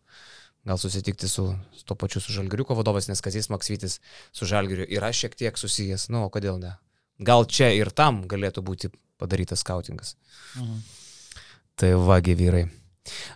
Gal 0.65 0.79
susitikti 0.81 1.29
su, 1.29 1.51
su 1.77 1.85
to 1.85 1.95
pačiu 1.95 2.23
su 2.25 2.33
Žalgiriuko 2.33 2.75
vadovas, 2.75 3.09
nes 3.09 3.21
Kazis 3.21 3.51
Maksvitis 3.53 3.99
su 4.33 4.49
Žalgiriu 4.49 4.87
yra 4.89 5.13
šiek 5.13 5.37
tiek 5.37 5.59
susijęs. 5.61 6.09
Nu, 6.09 6.25
o 6.25 6.31
kodėl 6.33 6.57
ne? 6.63 6.77
Gal 7.21 7.45
čia 7.45 7.69
ir 7.77 7.93
tam 7.93 8.23
galėtų 8.31 8.65
būti 8.65 8.91
padarytas 9.21 9.61
skautingas. 9.61 10.17
Mhm. 10.57 10.81
Tai 11.75 11.93
vagi 12.07 12.35
vyrai. 12.39 12.65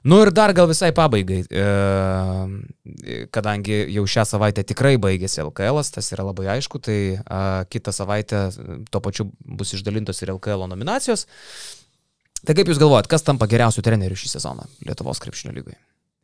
Nu 0.03 0.23
ir 0.23 0.31
dar 0.33 0.55
gal 0.57 0.69
visai 0.71 0.89
pabaigai, 0.97 1.43
e, 1.45 3.27
kadangi 3.35 3.83
jau 3.93 4.05
šią 4.09 4.25
savaitę 4.31 4.65
tikrai 4.65 4.95
baigėsi 4.97 5.43
LKL, 5.43 5.83
tas 5.93 6.09
yra 6.15 6.25
labai 6.31 6.49
aišku, 6.55 6.81
tai 6.81 6.99
a, 7.21 7.67
kitą 7.69 7.93
savaitę 7.93 8.47
e, 8.49 8.79
tuo 8.89 9.03
pačiu 9.05 9.29
bus 9.45 9.75
išdalintos 9.77 10.23
ir 10.25 10.33
LKL 10.33 10.65
nominacijos. 10.71 11.27
Tai 12.47 12.57
kaip 12.57 12.71
Jūs 12.71 12.81
galvojat, 12.81 13.11
kas 13.11 13.27
tampa 13.27 13.51
geriausiu 13.51 13.85
treneriu 13.85 14.17
šį 14.17 14.33
sezoną 14.39 14.65
Lietuvos 14.89 15.21
krepšinio 15.21 15.53
lygoje? 15.59 15.77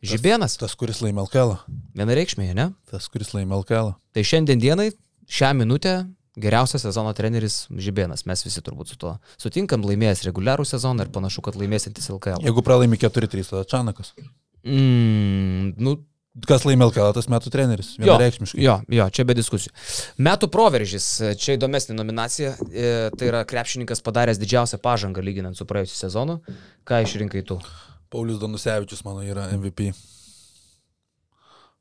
Žibėnas? 0.05 0.59
Tas, 0.61 0.75
kuris 0.79 1.01
laimė 1.05 1.25
LKL. 1.25 1.57
Vienareikšmėje, 1.97 2.55
ne? 2.59 2.69
Tas, 2.91 3.09
kuris 3.13 3.33
laimė 3.35 3.57
LKL. 3.63 3.95
Tai 4.15 4.25
šiandien 4.27 4.61
dienai, 4.61 4.91
šią 5.31 5.53
minutę, 5.57 5.97
geriausias 6.41 6.85
sezono 6.85 7.13
treneris 7.17 7.65
Žibėnas. 7.71 8.27
Mes 8.29 8.45
visi 8.45 8.63
turbūt 8.65 8.93
su 8.93 8.99
tuo 9.01 9.17
sutinkam, 9.41 9.85
laimėjęs 9.87 10.25
reguliarų 10.29 10.67
sezoną 10.69 11.07
ir 11.07 11.13
panašu, 11.15 11.45
kad 11.47 11.59
laimėsintis 11.59 12.11
LKL. 12.13 12.43
Jeigu 12.45 12.65
pralaimi 12.67 12.99
4-3, 13.01 13.47
tada 13.53 13.69
Čanakas. 13.71 14.13
Mm, 14.65 15.77
nu, 15.79 16.01
Kas 16.43 16.65
laimė 16.67 16.89
LKL, 16.89 17.13
tas 17.15 17.29
metų 17.31 17.51
treneris. 17.55 17.93
Vienareikšmiškai. 18.03 18.59
Jo, 18.59 18.81
jo, 18.91 19.05
čia 19.15 19.23
be 19.23 19.37
diskusijų. 19.39 19.71
Metų 20.27 20.49
proveržys, 20.51 21.07
čia 21.39 21.55
įdomesnė 21.55 21.95
nominacija, 21.95 22.57
e, 22.67 22.89
tai 23.15 23.29
yra 23.29 23.45
krepšininkas 23.47 24.03
padaręs 24.03 24.41
didžiausią 24.43 24.81
pažangą 24.83 25.23
lyginant 25.23 25.55
su 25.55 25.63
praėjusiu 25.71 25.95
sezonu. 25.95 26.41
Ką 26.91 27.05
išrinkai 27.07 27.45
tu? 27.47 27.61
Paulius 28.15 28.39
Danusevičius 28.39 29.03
mano 29.03 29.25
yra 29.27 29.49
MVP. 29.51 29.91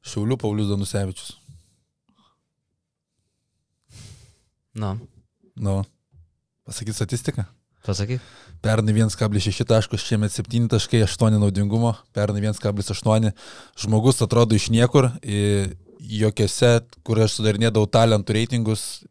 Šiaulių 0.01 0.37
Paulius 0.41 0.71
Danusevičius. 0.73 1.35
Na, 4.73 4.95
Nu, 5.55 5.83
pasakyti 6.65 6.93
statistiką. 6.97 7.45
pasakyk. 7.85 8.21
Pernai 8.61 8.93
1,6 8.93 9.65
taškus, 9.67 10.01
šiemet 10.01 10.31
7,8 10.31 11.37
naudingumo, 11.37 11.93
pernai 12.13 12.41
1,8. 12.41 13.31
Žmogus 13.77 14.21
atrodo 14.21 14.55
iš 14.55 14.69
niekur, 14.71 15.11
jokiose, 15.99 16.79
kur 17.03 17.19
aš 17.19 17.37
sudarinėdavau 17.37 17.85
talentų 17.91 18.33
reitingus, 18.39 19.03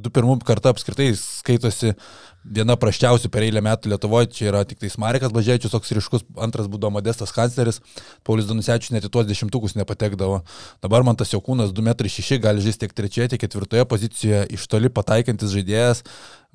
du 0.00 0.12
pirmų 0.12 0.38
kartą 0.46 0.72
apskritai 0.74 1.10
skaitosi 1.18 1.94
viena 2.40 2.76
praščiausių 2.80 3.28
per 3.32 3.44
eilę 3.44 3.60
metų 3.64 3.92
Lietuvoje, 3.92 4.30
čia 4.36 4.46
yra 4.50 4.62
tik 4.68 4.80
tai 4.80 4.90
Marikas 5.02 5.32
Bažėčius, 5.34 5.74
toks 5.74 5.92
ryškus, 5.96 6.24
antras 6.40 6.70
būdavo 6.72 6.94
Modestas 6.96 7.34
kancleris, 7.36 7.80
Paulius 8.24 8.48
Danusevičius 8.48 8.94
net 8.96 9.06
į 9.06 9.12
tuos 9.12 9.28
dešimtukus 9.28 9.76
nepatekdavo. 9.76 10.40
Dabar 10.84 11.04
man 11.06 11.18
tas 11.20 11.34
jo 11.34 11.42
kūnas 11.44 11.74
2,6 11.76 12.38
m 12.38 12.42
gali 12.46 12.64
žaisti 12.64 12.86
tiek 12.86 12.96
trečioje, 12.96 13.34
tiek 13.34 13.44
ketvirtoje 13.44 13.84
pozicijoje, 13.90 14.46
iš 14.56 14.66
toli 14.72 14.88
pataikantis 14.88 15.52
žaidėjas. 15.52 16.04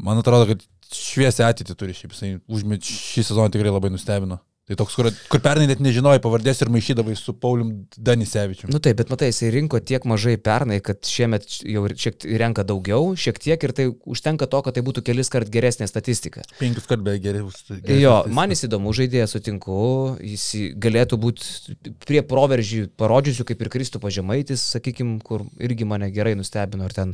Man 0.01 0.23
atrodo, 0.23 0.49
kad 0.49 0.65
šviesią 0.95 1.51
ateitį 1.51 1.77
turi 1.77 1.97
šiaip, 1.97 2.17
jisai 2.17 2.35
užmet 2.49 2.85
šį 2.85 3.29
sezoną 3.29 3.53
tikrai 3.53 3.73
labai 3.73 3.93
nustebino. 3.93 4.41
Tai 4.65 4.73
toks, 4.79 4.95
kur, 4.97 5.11
kur 5.29 5.41
pernai 5.45 5.67
net 5.69 5.81
nežinojai 5.83 6.17
pavardės 6.23 6.63
ir 6.63 6.71
maišydavai 6.73 7.13
su 7.19 7.35
Paulium 7.37 7.67
Danisevičiu. 8.01 8.65
Nu 8.73 8.79
taip, 8.81 8.97
bet 8.97 9.11
matai, 9.13 9.27
jisai 9.29 9.51
rinko 9.53 9.77
tiek 9.77 10.07
mažai 10.09 10.39
pernai, 10.41 10.79
kad 10.81 11.05
šiemet 11.05 11.45
jau 11.61 11.83
šiek 11.91 12.17
tiek 12.17 12.39
renka 12.41 12.65
daugiau, 12.65 13.11
šiek 13.13 13.37
tiek 13.43 13.61
ir 13.67 13.73
tai 13.77 13.85
užtenka 14.09 14.47
to, 14.49 14.63
kad 14.65 14.73
tai 14.73 14.81
būtų 14.87 15.03
kelis 15.05 15.29
kart 15.29 15.51
geresnė 15.53 15.85
statistika. 15.91 16.41
Penkis 16.57 16.89
kart 16.89 17.03
beveik 17.05 17.21
geriau. 17.27 17.51
Jo, 17.93 18.15
man 18.33 18.55
jis 18.55 18.65
įdomu, 18.65 18.95
žaidėjas 18.97 19.35
sutinku, 19.37 19.77
jis 20.25 20.47
galėtų 20.81 21.19
būti 21.21 21.77
prie 22.07 22.23
proveržį 22.25 22.87
parodžiusių, 22.97 23.45
kaip 23.51 23.61
ir 23.61 23.71
Kristupo 23.77 24.09
Žemaitis, 24.09 24.65
sakykime, 24.73 25.19
kur 25.25 25.45
irgi 25.61 25.85
mane 25.85 26.09
gerai 26.15 26.33
nustebino, 26.39 26.89
ir 26.89 26.97
ten 26.97 27.13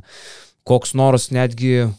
koks 0.68 0.94
nors 0.96 1.32
netgi 1.34 1.90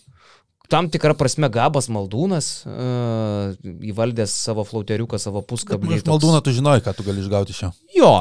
tam 0.73 0.89
tikrą 0.93 1.15
prasme 1.19 1.51
gabas 1.53 1.91
maldūnas, 1.93 2.51
uh, 2.65 3.53
įvaldęs 3.93 4.33
savo 4.49 4.65
flauteriuką, 4.69 5.21
savo 5.21 5.45
puskablį. 5.45 6.01
Iš 6.01 6.07
Maldūno 6.09 6.41
tu 6.45 6.55
žinojai, 6.57 6.85
ką 6.85 6.97
tu 6.97 7.05
gali 7.07 7.21
išgauti 7.21 7.53
iš 7.53 7.67
jo. 7.67 7.71
Jo. 7.99 8.15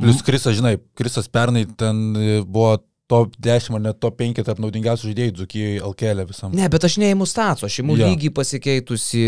Plius 0.00 0.24
Krisas, 0.26 0.56
žinai, 0.58 0.78
Krisas 0.98 1.28
pernai 1.30 1.68
ten 1.78 2.00
buvo 2.50 2.78
top 3.06 3.34
10 3.36 3.74
ar 3.76 3.82
net 3.84 3.98
top 4.00 4.16
5 4.16 4.40
tarp 4.46 4.60
naudingiausių 4.64 5.10
žaidėjų 5.10 5.32
Dzukijoje 5.36 5.80
LKL 5.84 6.22
visam. 6.28 6.54
Ne, 6.56 6.70
bet 6.72 6.86
aš 6.88 6.96
neįimu 7.02 7.26
statusą, 7.28 7.68
aš 7.68 7.76
įimu 7.82 7.98
Jo. 7.98 8.08
lygį 8.08 8.30
pasikeitusi, 8.32 9.24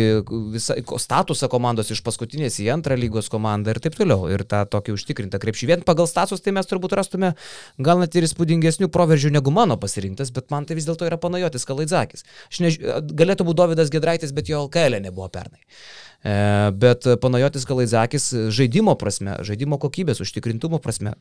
visą 0.54 0.78
ko- 0.88 0.96
statusą 1.02 1.50
komandos 1.52 1.92
iš 1.92 2.00
paskutinės 2.06 2.56
į 2.64 2.70
antrą 2.72 2.96
lygos 2.96 3.28
komandą 3.32 3.74
ir 3.74 3.82
taip 3.84 3.98
toliau. 3.98 4.30
Ir 4.32 4.46
tą 4.48 4.62
tokį 4.72 4.96
užtikrintą 4.96 5.40
krepšį. 5.42 5.68
Vien 5.74 5.84
pagal 5.84 6.08
status 6.08 6.40
tai 6.40 6.56
mes 6.56 6.64
turbūt 6.66 6.96
rastume 6.96 7.34
gal 7.76 8.00
net 8.00 8.16
ir 8.16 8.24
įspūdingesnių 8.24 8.88
proveržių 8.88 9.34
negu 9.36 9.52
mano 9.52 9.76
pasirinktas, 9.76 10.32
bet 10.32 10.48
man 10.50 10.64
tai 10.64 10.80
vis 10.80 10.88
dėlto 10.88 11.04
yra 11.04 11.20
panajotis 11.20 11.68
Kalaidzakis. 11.68 12.24
Než... 12.64 12.80
Galėtų 13.12 13.44
būti 13.44 13.60
Davidas 13.60 13.92
Gedraitis, 13.92 14.32
bet 14.32 14.48
jo 14.48 14.64
LKL 14.66 15.02
nebuvo 15.04 15.28
pernai. 15.28 15.60
E, 16.24 16.72
bet 16.72 17.04
panajotis 17.20 17.68
Kalaidzakis 17.68 18.32
žaidimo 18.56 18.96
prasme, 18.96 19.36
žaidimo 19.44 19.76
kokybės, 19.82 20.24
užtikrintumo 20.24 20.80
prasme, 20.80 21.12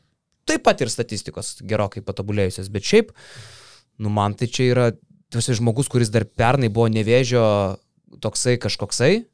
taip 0.48 0.64
pat 0.66 0.82
ir 0.84 0.92
statistikos 0.92 1.56
gerokai 1.66 2.04
patobulėjusios, 2.06 2.70
bet 2.72 2.86
šiaip, 2.86 3.12
nu 4.02 4.12
man 4.12 4.36
tai 4.38 4.50
čia 4.50 4.70
yra 4.72 4.90
tas 5.32 5.48
žmogus, 5.58 5.90
kuris 5.90 6.12
dar 6.14 6.24
pernai 6.24 6.70
buvo 6.72 6.86
nevėžio 6.92 7.46
toksai 8.22 8.56
kažkoksai, 8.62 9.24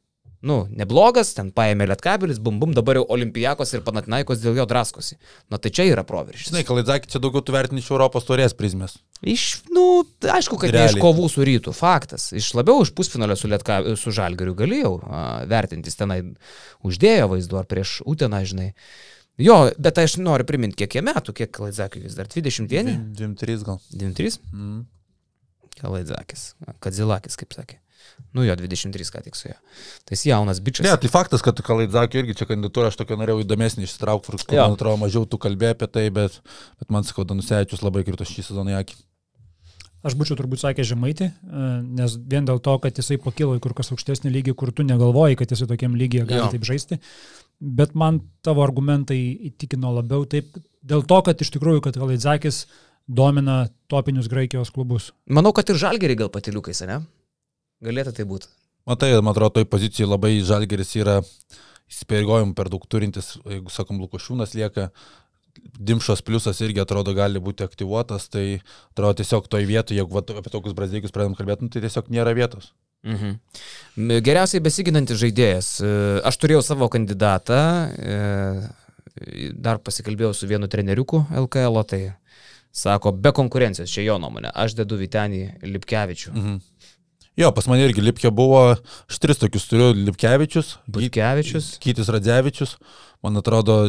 nu, 0.43 0.57
neblogas, 0.75 1.31
ten 1.37 1.49
paėmė 1.55 1.87
lietkabelis, 1.87 2.39
bum 2.43 2.57
bum, 2.59 2.73
dabar 2.75 2.99
jau 2.99 3.05
olimpijakos 3.15 3.71
ir 3.73 3.83
panatinaikos 3.85 4.41
dėl 4.43 4.57
jo 4.59 4.65
draskosi. 4.67 5.15
Na 5.51 5.59
tai 5.61 5.71
čia 5.71 5.85
yra 5.87 6.03
proveržys. 6.07 6.49
Žinai, 6.49 6.65
Kalaidzakį 6.67 7.11
čia 7.13 7.21
daugiau 7.23 7.43
tu 7.45 7.55
vertini 7.55 7.79
iš 7.79 7.87
Europos 7.93 8.27
turės 8.27 8.55
prizmės. 8.57 8.97
Iš, 9.23 9.45
nu, 9.71 10.03
aišku, 10.19 10.59
kad 10.59 10.73
ne 10.73 10.83
iš 10.83 10.97
Realiai. 10.97 11.03
kovų 11.05 11.29
su 11.31 11.47
rytų, 11.47 11.71
faktas. 11.77 12.27
Iš 12.35 12.51
labiau 12.59 12.83
iš 12.83 12.91
pusfinalio 12.97 13.37
su, 13.39 13.47
Lietka, 13.47 13.79
su 13.99 14.11
Žalgariu 14.15 14.57
galėjau 14.59 14.97
a, 15.07 15.23
vertintis 15.47 15.95
tenai 15.99 16.19
uždėjo 16.83 17.31
vaizdu 17.37 17.61
ar 17.61 17.69
prieš 17.69 18.01
Uteną, 18.03 18.43
žinai. 18.49 18.73
Jo, 19.41 19.55
bet 19.81 19.97
aš 19.97 20.17
noriu 20.21 20.45
priminti, 20.45 20.77
kiek 20.83 20.93
jie 20.99 21.01
metų, 21.05 21.33
kiek 21.33 21.49
Kalaidzakui 21.55 22.03
vis 22.03 22.13
dar 22.17 22.27
21, 22.29 23.13
23 23.17 23.63
gal. 23.65 23.79
23, 23.93 24.37
Mm. 24.53 24.83
Kalaidzakis, 25.81 26.51
Kadzilakis, 26.83 27.35
kaip 27.39 27.55
sakė. 27.55 27.79
Nu 28.35 28.43
jo, 28.45 28.53
23 28.59 29.09
ką 29.13 29.21
tik 29.25 29.37
su 29.37 29.47
juo. 29.47 29.55
Tai 30.05 30.13
jis 30.15 30.25
jaunas 30.27 30.59
bičias. 30.61 30.85
Ne, 30.85 30.93
tai 31.01 31.09
faktas, 31.09 31.41
kad 31.45 31.57
Kalaidzakio 31.65 32.21
irgi 32.21 32.35
čia 32.37 32.45
kandidatūra, 32.49 32.91
aš 32.91 32.99
tokia 32.99 33.17
norėjau 33.17 33.41
įdomesnį 33.45 33.87
išsitraukti, 33.87 34.35
kur, 34.43 34.59
man 34.59 34.75
atrodo, 34.77 34.99
mažiau 35.01 35.25
tu 35.25 35.39
kalbėjai 35.41 35.77
apie 35.77 35.87
tai, 35.89 36.05
bet, 36.13 36.37
bet 36.81 36.93
man 36.93 37.07
sakau, 37.07 37.25
Danusevičius 37.25 37.81
labai 37.85 38.03
krito 38.05 38.27
šį 38.27 38.45
sezoną 38.51 38.75
į 38.75 38.79
akį. 38.83 38.99
Aš 40.03 40.17
būčiau 40.19 40.35
turbūt 40.35 40.59
sakęs 40.59 40.89
žemaitį, 40.89 41.29
e, 41.31 41.67
nes 41.95 42.17
vien 42.27 42.43
dėl 42.43 42.59
to, 42.59 42.73
kad 42.83 42.97
jisai 42.99 43.15
pakilo 43.23 43.55
į 43.55 43.61
kur 43.63 43.71
kas 43.77 43.93
aukštesnį 43.95 44.33
lygį, 44.35 44.53
kur 44.59 44.73
tu 44.75 44.83
negalvoji, 44.83 45.37
kad 45.39 45.53
jisai 45.55 45.69
tokiam 45.69 45.95
lygiai 45.95 46.25
gali 46.27 46.41
Jo. 46.43 46.49
taip 46.51 46.65
žaisti. 46.67 46.99
Bet 47.63 47.93
man 47.95 48.19
tavo 48.43 48.63
argumentai 48.65 49.19
įtikino 49.49 49.93
labiau 49.95 50.25
taip, 50.27 50.51
dėl 50.83 51.05
to, 51.07 51.19
kad 51.23 51.39
iš 51.39 51.53
tikrųjų, 51.55 51.85
kad 51.85 51.95
Kalaidzakis 51.95 52.65
domina 53.07 53.69
topinius 53.91 54.27
Graikijos 54.31 54.71
klubus. 54.75 55.11
Manau, 55.31 55.53
kad 55.55 55.69
ir 55.71 55.79
Žalgeriai 55.79 56.19
gal 56.19 56.31
patiliukais, 56.33 56.83
ne? 56.89 56.99
Galėtų 57.83 58.15
tai 58.19 58.27
būti. 58.27 58.51
Matai, 58.87 59.13
man 59.21 59.31
atrodo, 59.31 59.61
toj 59.61 59.67
pozicijai 59.71 60.09
labai 60.09 60.33
žalgeris 60.43 60.91
yra 60.99 61.21
įsipareigojimų 61.91 62.55
per 62.57 62.67
daug 62.71 62.83
turintis, 62.91 63.37
jeigu 63.47 63.71
sakom, 63.71 64.01
Lukošiūnas 64.03 64.55
lieka, 64.59 64.89
Dimšos 65.53 66.23
pliusas 66.25 66.59
irgi 66.65 66.81
atrodo 66.81 67.13
gali 67.13 67.39
būti 67.43 67.63
aktyvuotas, 67.63 68.25
tai 68.33 68.57
atrodo 68.89 69.19
tiesiog 69.19 69.45
toj 69.47 69.67
vietoje, 69.69 69.99
jeigu 69.99 70.17
vat, 70.17 70.31
apie 70.33 70.51
tokius 70.51 70.73
brazilikus 70.75 71.13
pradedam 71.13 71.37
kalbėti, 71.37 71.67
nu, 71.67 71.71
tai 71.71 71.83
tiesiog 71.85 72.09
nėra 72.11 72.33
vietos. 72.35 72.71
Mhm. 73.03 74.19
Geriausiai 74.23 74.63
besiginantis 74.63 75.19
žaidėjas. 75.19 75.69
E, 75.83 75.93
Aš 76.23 76.37
turėjau 76.39 76.63
savo 76.63 76.87
kandidatą, 76.91 77.59
e, 77.99 79.49
dar 79.53 79.81
pasikalbėjau 79.83 80.33
su 80.33 80.47
vienu 80.49 80.69
treneriuku 80.71 81.25
LKL, 81.43 81.83
tai 81.87 82.01
sako, 82.73 83.11
be 83.11 83.33
konkurencijos, 83.35 83.91
čia 83.91 84.07
jo 84.07 84.17
nuomonė. 84.23 84.53
Aš 84.55 84.77
dedu 84.79 84.97
Vitenį 85.01 85.43
Lipkevičių. 85.67 86.31
Mhm. 86.33 86.61
Jo, 87.37 87.49
pas 87.51 87.65
mane 87.65 87.87
irgi 87.87 88.01
Lipkė 88.05 88.29
buvo, 88.29 88.75
aš 89.09 89.17
tris 89.21 89.39
tokius 89.41 89.65
turiu, 89.65 89.89
Lipkevičius, 89.97 90.75
Butkevičius. 90.85 91.71
Kytis 91.81 92.11
Radzevičius, 92.13 92.75
man 93.25 93.41
atrodo, 93.41 93.87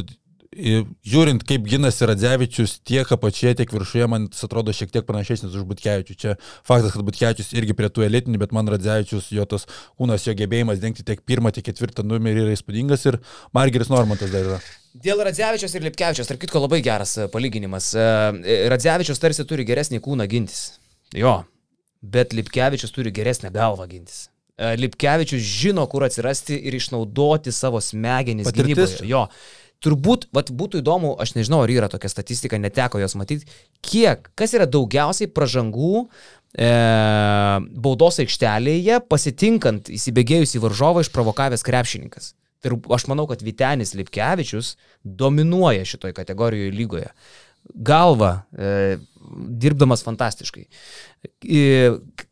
žiūrint, 0.55 1.43
kaip 1.47 1.67
ginasi 1.69 2.07
Radzevičius 2.09 2.79
tiek 2.87 3.09
apačioje, 3.17 3.57
tiek 3.61 3.73
viršuje, 3.75 4.07
man 4.11 4.29
atrodo 4.31 4.75
šiek 4.77 4.93
tiek 4.95 5.07
panašesnis 5.09 5.55
už 5.55 5.67
Butkevičių. 5.71 6.17
Čia 6.21 6.37
faktas, 6.67 6.95
kad 6.95 7.05
Butkevičius 7.07 7.53
irgi 7.57 7.77
prie 7.77 7.91
tų 7.93 8.07
elitinių, 8.09 8.41
bet 8.43 8.55
man 8.57 8.71
Radzevičius, 8.71 9.31
jo 9.35 9.47
tas 9.49 9.67
kūnas, 9.99 10.27
jo 10.29 10.37
gebėjimas 10.39 10.83
dengti 10.83 11.07
tiek 11.07 11.23
pirmą, 11.27 11.55
tiek 11.55 11.67
ketvirtą 11.67 12.07
numerį 12.07 12.47
yra 12.47 12.57
įspūdingas 12.57 13.07
ir 13.11 13.21
Margeris 13.57 13.93
Normantas 13.93 14.33
dar 14.35 14.51
yra. 14.53 14.61
Dėl 15.05 15.25
Radzevičius 15.27 15.75
ir 15.75 15.89
Lipkevičius, 15.89 16.29
tarp 16.31 16.45
kitko, 16.45 16.63
labai 16.63 16.79
geras 16.87 17.17
e, 17.19 17.27
palyginimas. 17.33 17.91
E, 17.99 18.61
Radzevičius 18.71 19.19
tarsi 19.23 19.47
turi 19.49 19.67
geresnį 19.67 19.99
kūną 20.05 20.29
gintis. 20.31 20.77
Jo, 21.15 21.41
bet 22.05 22.37
Lipkevičius 22.37 22.95
turi 22.95 23.11
geresnę 23.15 23.51
galvą 23.55 23.89
gintis. 23.91 24.29
E, 24.55 24.77
Lipkevičius 24.79 25.43
žino, 25.43 25.87
kur 25.91 26.07
atsirasti 26.07 26.55
ir 26.69 26.77
išnaudoti 26.79 27.53
savo 27.53 27.81
smegenis 27.83 28.53
gynyboje. 28.55 29.03
Jo. 29.11 29.27
Turbūt, 29.85 30.29
vat, 30.33 30.49
būtų 30.49 30.81
įdomu, 30.81 31.13
aš 31.21 31.35
nežinau, 31.37 31.61
ar 31.65 31.73
yra 31.73 31.91
tokia 31.93 32.09
statistika, 32.09 32.61
neteko 32.61 33.03
jos 33.03 33.17
matyti, 33.21 33.49
kiek, 33.85 34.31
kas 34.39 34.55
yra 34.57 34.65
daugiausiai 34.71 35.29
pražangų 35.29 36.07
e, 36.57 36.71
baudos 37.85 38.23
aikštelėje, 38.25 39.03
pasitinkant 39.11 39.93
įsibėgėjusį 39.93 40.63
varžovą 40.65 41.05
išprovokavęs 41.05 41.67
krepšininkas. 41.69 42.33
Tai 42.65 42.73
ir 42.73 42.79
aš 42.97 43.05
manau, 43.13 43.27
kad 43.29 43.45
Vitenis 43.45 43.93
Lipkevičius 43.99 44.75
dominuoja 45.05 45.85
šitoj 45.85 46.15
kategorijoje 46.17 46.73
lygoje. 46.73 47.11
Galva, 47.75 48.47
e, 48.57 48.97
dirbdamas 49.33 50.03
fantastiškai. 50.05 50.65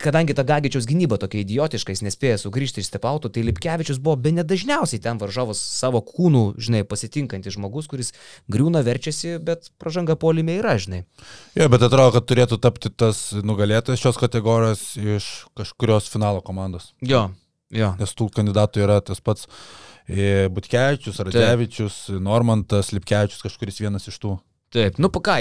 Kadangi 0.03 0.37
ta 0.37 0.45
Gagičiaus 0.47 0.87
gynyba 0.89 1.19
tokia 1.21 1.43
idiotiška, 1.43 1.95
jis 1.95 2.05
nespėja 2.07 2.41
sugrįžti 2.43 2.83
iš 2.83 2.91
stepautų, 2.91 3.33
tai 3.33 3.45
Lipkevičius 3.47 4.01
buvo 4.03 4.19
be 4.21 4.35
nedažniausiai 4.37 5.03
ten 5.03 5.21
varžovas 5.21 5.61
savo 5.63 6.03
kūnų, 6.05 6.45
žinai, 6.61 6.83
pasitinkantis 6.89 7.57
žmogus, 7.57 7.89
kuris 7.91 8.13
griūna, 8.53 8.85
verčiasi, 8.87 9.39
bet 9.43 9.71
pražanga 9.81 10.17
polime 10.21 10.59
yra, 10.61 10.77
žinai. 10.81 11.05
Jo, 11.59 11.71
bet 11.73 11.87
atrodo, 11.87 12.13
kad 12.19 12.29
turėtų 12.29 12.61
tapti 12.63 12.93
tas 12.93 13.31
nugalėtojas 13.41 14.03
šios 14.03 14.21
kategorijos 14.21 14.87
iš 15.01 15.31
kažkurios 15.59 16.11
finalo 16.13 16.45
komandos. 16.45 16.93
Jo, 17.01 17.31
jo. 17.73 17.93
Nes 18.01 18.17
tų 18.19 18.29
kandidatų 18.37 18.85
yra 18.85 19.01
tas 19.05 19.25
pats 19.25 19.49
e, 20.07 20.49
Butkevičius, 20.53 21.21
Radzevičius, 21.25 22.01
Normantas, 22.21 22.93
Lipkevičius, 22.97 23.45
kažkuris 23.49 23.81
vienas 23.85 24.09
iš 24.13 24.21
tų. 24.23 24.39
Taip, 24.73 24.97
nu 25.03 25.11
ką, 25.13 25.35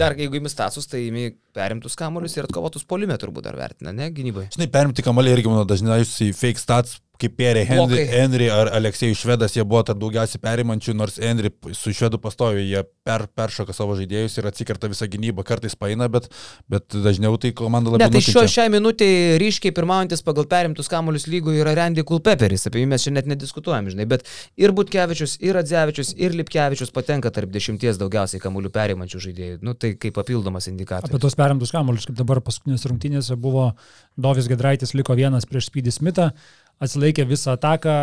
dar 0.00 0.14
jeigu 0.16 0.38
įmis 0.38 0.54
status, 0.54 0.86
tai 0.88 1.02
įmi 1.10 1.34
perimtus 1.56 1.96
kamuolius 1.98 2.38
ir 2.38 2.46
atkovotus 2.48 2.86
polime 2.88 3.18
turbūt 3.20 3.44
dar 3.44 3.58
vertina, 3.58 3.92
ne, 3.92 4.08
gynybai. 4.14 4.46
Žinai, 4.54 4.70
perimti 4.72 5.04
kamalį 5.04 5.34
irgi 5.36 5.52
mano 5.52 5.66
dažniausiai 5.68 6.32
fake 6.36 6.62
stats, 6.62 6.96
kaip 7.18 7.34
Pierre 7.38 7.64
Henry. 7.66 8.04
Henry 8.12 8.48
ar 8.52 8.70
Aleksėjus 8.78 9.22
Švedas, 9.24 9.56
jie 9.56 9.64
buvo 9.66 9.82
tarp 9.86 9.98
daugiausiai 10.02 10.40
perimančių, 10.42 10.94
nors 10.98 11.18
Henry 11.22 11.50
su 11.74 11.92
Švedu 11.94 12.20
pastovi, 12.22 12.62
jie 12.70 12.84
per, 13.06 13.26
peršoka 13.34 13.74
savo 13.74 13.96
žaidėjus 13.98 14.38
ir 14.38 14.48
atsikerta 14.50 14.90
visą 14.90 15.08
gynybą, 15.10 15.42
kartais 15.46 15.74
paina, 15.78 16.06
bet, 16.12 16.28
bet 16.70 16.94
dažniau 16.94 17.38
tai 17.40 17.50
komanda 17.58 17.90
Ne, 17.90 17.96
labiau 17.96 18.14
tai 18.14 18.22
šio, 18.22 18.44
šią 18.50 18.68
minutę 18.74 19.08
ryškiai 19.42 19.74
pirmaujantis 19.74 20.22
pagal 20.26 20.46
perimtus 20.50 20.90
kamuolius 20.92 21.26
lygoje 21.30 21.64
yra 21.64 21.74
Randy 21.78 22.04
Kulpeperis, 22.06 22.68
apie 22.70 22.84
jį 22.84 22.90
mes 22.92 23.06
čia 23.06 23.14
net 23.16 23.30
nediskutuojam, 23.30 23.90
žinai, 23.94 24.06
bet 24.10 24.26
ir 24.60 24.74
Butkevičius, 24.76 25.38
ir 25.42 25.58
Radzevičius, 25.58 26.14
ir 26.20 26.36
Lipkevičius 26.38 26.94
patenka 26.94 27.32
tarp 27.34 27.50
dešimties 27.54 27.98
daugiausiai 27.98 28.42
kamuolių 28.42 28.70
perimančių 28.74 29.24
žaidėjų. 29.26 29.58
Nu, 29.66 29.74
tai 29.74 29.94
kaip 29.98 30.14
papildomas 30.20 30.68
Apie 30.68 30.76
indikatorius. 30.76 31.24
tos 31.24 31.38
perimtus 31.38 31.74
kamuolius, 31.74 32.06
kaip 32.06 32.18
dabar 32.20 32.42
paskutinės 32.44 32.86
rungtynėse 32.90 33.38
buvo 33.40 33.72
Dovis 34.18 34.48
Gedraitis 34.50 34.94
liko 34.98 35.16
vienas 35.18 35.48
prieš 35.48 35.72
Spydį 35.72 35.94
Smitą, 35.94 36.30
atsilaikė 36.84 37.26
visą 37.28 37.54
ataką, 37.56 37.94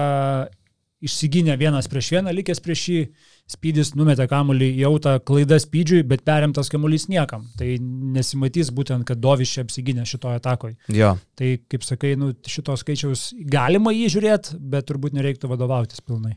išsigynė 1.06 1.56
vienas 1.60 1.90
prieš 1.92 2.12
vieną, 2.16 2.34
likęs 2.36 2.62
prieš 2.64 2.90
jį, 2.92 3.00
Spydis 3.46 3.92
numetė 3.94 4.26
kamuolį 4.26 4.72
į 4.80 4.86
autą 4.88 5.12
klaidą 5.22 5.60
Spydžiui, 5.62 6.00
bet 6.10 6.24
perimtas 6.26 6.72
kamuolys 6.74 7.04
niekam. 7.12 7.44
Tai 7.60 7.68
nesimatys 8.16 8.72
būtent, 8.74 9.06
kad 9.06 9.20
Dovis 9.22 9.52
čia 9.54 9.62
apsigynė 9.62 10.02
šitoje 10.10 10.40
atakoje. 10.40 10.74
Jo. 10.90 11.12
Tai, 11.38 11.52
kaip 11.70 11.86
sakai, 11.86 12.16
nu, 12.18 12.32
šito 12.50 12.74
skaičiaus 12.82 13.28
galima 13.54 13.94
jį 13.94 14.10
žiūrėti, 14.16 14.58
bet 14.58 14.90
turbūt 14.90 15.14
nereiktų 15.14 15.52
vadovautis 15.54 16.02
pilnai. 16.02 16.34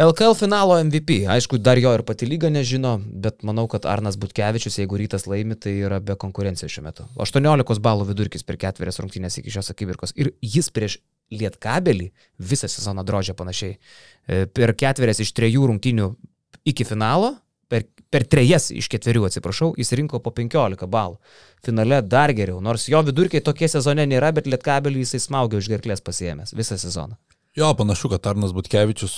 LKL 0.00 0.32
finalo 0.38 0.80
MVP, 0.80 1.26
aišku, 1.28 1.60
dar 1.60 1.76
jo 1.76 1.92
ir 1.92 2.06
pati 2.08 2.24
lyga 2.24 2.48
nežino, 2.48 2.94
bet 3.04 3.44
manau, 3.44 3.66
kad 3.68 3.84
Arnas 3.84 4.16
Butkevičius, 4.16 4.80
jeigu 4.80 4.96
rytas 4.96 5.28
laimi, 5.28 5.60
tai 5.60 5.76
yra 5.84 6.00
be 6.00 6.16
konkurencijos 6.16 6.72
šiuo 6.72 6.88
metu. 6.88 7.04
18 7.20 7.84
balų 7.84 8.08
vidurkis 8.14 8.48
per 8.48 8.56
ketverias 8.64 9.02
rungtynės 9.02 9.42
iki 9.42 9.52
šios 9.52 9.74
akimirkos. 9.74 10.16
Ir 10.16 10.32
jis 10.40 10.72
prieš 10.72 11.02
Lietkabelį 11.30 12.10
visą 12.50 12.68
sezoną 12.70 13.04
drožė 13.06 13.36
panašiai. 13.38 13.76
E, 14.26 14.46
Per 14.46 14.74
ketverias 14.74 15.22
iš 15.22 15.32
trejų 15.36 15.68
rungtynių 15.70 16.10
iki 16.70 16.84
finalo, 16.84 17.34
per, 17.70 17.86
per 18.10 18.26
trejas 18.26 18.70
iš 18.74 18.90
ketverių, 18.90 19.26
atsiprašau, 19.28 19.72
jis 19.78 19.94
rinko 19.98 20.20
po 20.24 20.32
15 20.34 20.88
balų. 20.90 21.20
Finale 21.64 22.00
dar 22.02 22.34
geriau, 22.36 22.60
nors 22.64 22.88
jo 22.90 23.02
vidurkiai 23.06 23.44
tokie 23.46 23.70
sezone 23.70 24.06
nėra, 24.10 24.32
bet 24.34 24.50
Lietkabelį 24.50 25.04
jisai 25.04 25.22
smaugia 25.22 25.60
už 25.62 25.70
gerklės 25.70 26.02
pasiemęs 26.04 26.56
visą 26.58 26.78
sezoną. 26.80 27.18
Jo, 27.58 27.74
panašu, 27.74 28.08
kad 28.08 28.26
Arnas 28.30 28.52
Butkevičius, 28.54 29.14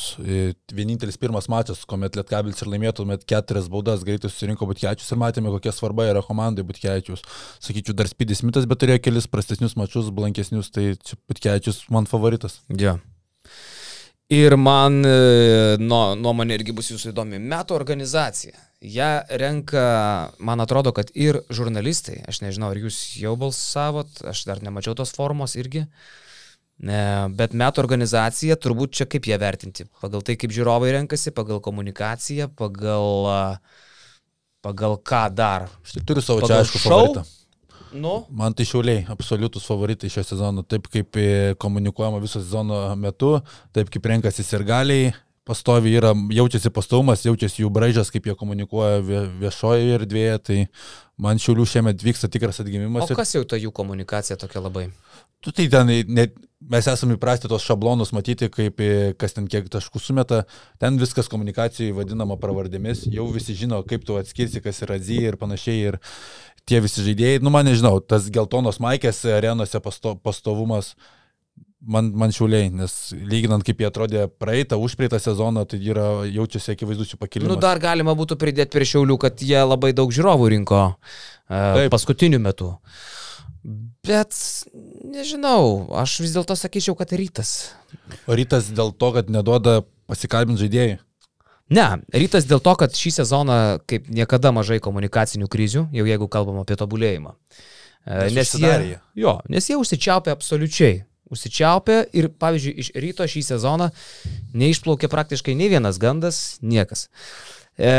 vienintelis 0.73 1.19
pirmas 1.21 1.51
mačas, 1.53 1.83
kuomet 1.85 2.15
Lietkabilis 2.17 2.63
ir 2.65 2.71
laimėtų, 2.73 3.05
met 3.05 3.27
keturias 3.29 3.67
baudas 3.69 4.07
greitai 4.09 4.31
susirinko 4.33 4.65
Butkevičius 4.71 5.13
ir 5.13 5.21
matėme, 5.21 5.53
kokia 5.53 5.75
svarba 5.77 6.07
yra 6.09 6.23
komandai 6.25 6.65
Butkevičius. 6.65 7.21
Sakyčiau, 7.61 7.93
dar 7.99 8.09
Spydis 8.09 8.41
Mitas, 8.41 8.65
bet 8.71 8.81
turėjo 8.81 9.03
kelis 9.05 9.29
prastesnius 9.29 9.77
mačius, 9.77 10.09
blankesnius, 10.17 10.73
tai 10.73 10.95
Butkevičius 11.29 11.83
man 11.93 12.09
favoritas. 12.09 12.63
Jo. 12.73 12.97
Ir 14.33 14.57
man 14.57 15.03
e, 15.05 15.77
nuo- 15.85 16.17
nuomonė 16.17 16.57
irgi 16.57 16.73
bus 16.73 16.89
jūsų 16.89 17.13
įdomi. 17.13 17.37
Metų 17.53 17.77
organizacija. 17.77 18.57
Ja 18.81 19.27
renka, 19.29 19.85
man 20.41 20.65
atrodo, 20.65 20.95
kad 20.97 21.13
ir 21.13 21.43
žurnalistai, 21.53 22.23
aš 22.33 22.41
nežinau, 22.47 22.73
ar 22.73 22.81
jūs 22.81 23.05
jau 23.21 23.37
balsavot, 23.37 24.25
aš 24.33 24.47
dar 24.49 24.65
nemačiau 24.65 24.97
tos 24.97 25.13
formos 25.13 25.53
irgi. 25.61 25.85
Ne, 25.85 26.22
bet 26.83 27.53
metų 27.55 27.79
organizacija, 27.85 28.57
turbūt 28.59 28.91
čia 28.99 29.07
kaip 29.07 29.27
ją 29.31 29.39
vertinti? 29.39 29.87
Pagal 30.03 30.23
tai, 30.27 30.35
kaip 30.37 30.51
žiūrovai 30.51 30.91
renkasi, 30.99 31.31
pagal 31.31 31.61
komunikaciją, 31.63 32.49
pagal, 32.59 33.59
pagal 34.63 34.99
ką 35.03 35.23
dar? 35.35 35.69
Aš 35.85 35.97
tik 35.99 36.05
turiu 36.09 36.23
savo 36.25 36.41
čia 36.43 36.49
Pagal 36.49 36.65
aišku 36.65 36.79
šou? 36.83 36.91
favoritą. 36.91 37.25
Nu, 37.93 38.25
Man 38.33 38.55
tai 38.57 38.65
šiauliai, 38.65 39.03
absoliutus 39.13 39.67
favoritai 39.69 40.09
šio 40.09 40.23
sezono. 40.25 40.63
Taip 40.65 40.87
kaip 40.89 41.17
e, 41.21 41.55
komunikuojama 41.61 42.23
viso 42.23 42.41
sezono 42.41 42.79
metu, 42.97 43.35
taip 43.77 43.91
kaip 43.93 44.07
renkasi 44.09 44.43
sirgaliai, 44.47 45.11
pastovi 45.45 45.93
yra, 45.99 46.15
jaučiasi 46.33 46.71
pastovumas, 46.73 47.27
jaučiasi 47.27 47.63
jų 47.67 47.69
braižas, 47.75 48.09
kaip 48.15 48.31
jie 48.31 48.35
komunikuoja 48.39 49.03
vie- 49.05 49.27
viešoje 49.43 49.93
erdvėje, 49.99 50.39
tai 50.47 50.59
man 51.21 51.37
šiaulių 51.43 51.67
šiemet 51.69 52.01
vyksta 52.07 52.31
tikras 52.33 52.63
atgimimas. 52.65 53.05
o 53.05 53.13
ir- 53.13 53.19
kas 53.21 53.35
jau 53.37 53.45
ta 53.45 53.57
jų 53.61 53.73
komunikacija 53.77 54.39
tokia 54.41 54.63
labai? 54.65 54.89
Tu 55.45 55.53
tai 55.53 55.69
ten, 55.69 55.93
net, 56.09 56.33
mes 56.71 56.89
esame 56.91 57.17
įprasti 57.17 57.51
tos 57.51 57.65
šablonus 57.67 58.13
matyti, 58.17 58.49
kaip 58.53 58.81
e, 58.83 58.93
kas 59.19 59.37
ten 59.37 59.49
kiek 59.51 59.69
taškų 59.73 60.03
sumeta, 60.03 60.43
ten 60.83 60.99
viskas 61.01 61.31
komunikacijai 61.33 61.95
vadinama 61.97 62.39
pravardėmis, 62.41 63.07
jau 63.13 63.27
visi 63.35 63.57
žino, 63.59 63.83
kaip 63.89 64.07
tu 64.09 64.19
atskirsi, 64.21 64.63
kas 64.65 64.83
yra 64.87 65.01
zy 65.03 65.23
ir 65.31 65.39
panašiai. 65.41 65.93
Ir 65.93 65.99
tie 66.69 66.83
visi 66.83 67.03
žaidėjai, 67.03 67.43
nu 67.43 67.51
man 67.55 67.67
nežinau, 67.67 67.99
tas 68.05 68.29
geltonos 68.33 68.79
maikės 68.83 69.25
arenose 69.27 69.81
pasto, 69.83 70.15
pastovumas, 70.23 70.93
man, 71.83 72.13
man 72.19 72.35
šiuliai, 72.35 72.69
nes 72.75 72.95
lyginant 73.19 73.65
kaip 73.67 73.83
jie 73.83 73.89
atrodė 73.89 74.27
praeitą, 74.41 74.79
užpraeitą 74.83 75.19
sezoną, 75.23 75.65
tai 75.69 75.81
yra 75.83 76.09
jaučiasi 76.31 76.77
akivaizdus 76.77 77.15
jų 77.15 77.21
pakilimas. 77.23 77.55
Nu, 77.55 77.59
dar 77.63 77.83
galima 77.83 78.15
būtų 78.19 78.39
pridėti 78.41 78.77
prie 78.77 78.89
šiaulių, 78.93 79.19
kad 79.23 79.43
jie 79.43 79.59
labai 79.67 79.91
daug 79.97 80.15
žiūrovų 80.15 80.53
rinko 80.55 80.85
uh, 80.93 80.95
Taip. 81.49 81.91
paskutiniu 81.95 82.39
metu. 82.43 82.75
Bet 84.07 84.35
nežinau, 85.13 85.93
aš 86.03 86.19
vis 86.25 86.35
dėlto 86.35 86.57
sakyčiau, 86.59 86.97
kad 86.99 87.13
rytas. 87.17 87.73
O 88.27 88.37
rytas 88.37 88.73
dėl 88.75 88.93
to, 88.97 89.13
kad 89.17 89.31
neduoda 89.33 89.83
pasikalbinti 90.11 90.65
žaidėjai. 90.65 90.99
Ne, 91.73 91.87
rytas 92.13 92.45
dėl 92.49 92.61
to, 92.61 92.75
kad 92.81 92.97
šį 92.97 93.15
sezoną 93.21 93.59
kaip 93.89 94.11
niekada 94.13 94.51
mažai 94.53 94.81
komunikacinių 94.83 95.49
krizių, 95.53 95.87
jau 95.95 96.05
jeigu 96.09 96.29
kalbam 96.33 96.59
apie 96.61 96.77
tobulėjimą. 96.81 97.33
E, 98.05 98.29
Nes 98.35 98.37
Nes 98.37 98.53
jie, 98.59 98.99
jo, 99.23 99.39
nes 99.49 99.71
jie 99.71 99.79
užsičiaupia 99.81 100.35
absoliučiai. 100.37 101.05
Užsičiaupia 101.33 102.03
ir, 102.13 102.29
pavyzdžiui, 102.43 102.75
iš 102.83 102.91
ryto 103.01 103.25
šį 103.25 103.45
sezoną 103.47 103.89
neišplaukė 104.59 105.09
praktiškai 105.09 105.55
nei 105.57 105.71
vienas 105.73 105.97
gandas, 106.03 106.43
niekas. 106.61 107.07
E, 107.79 107.93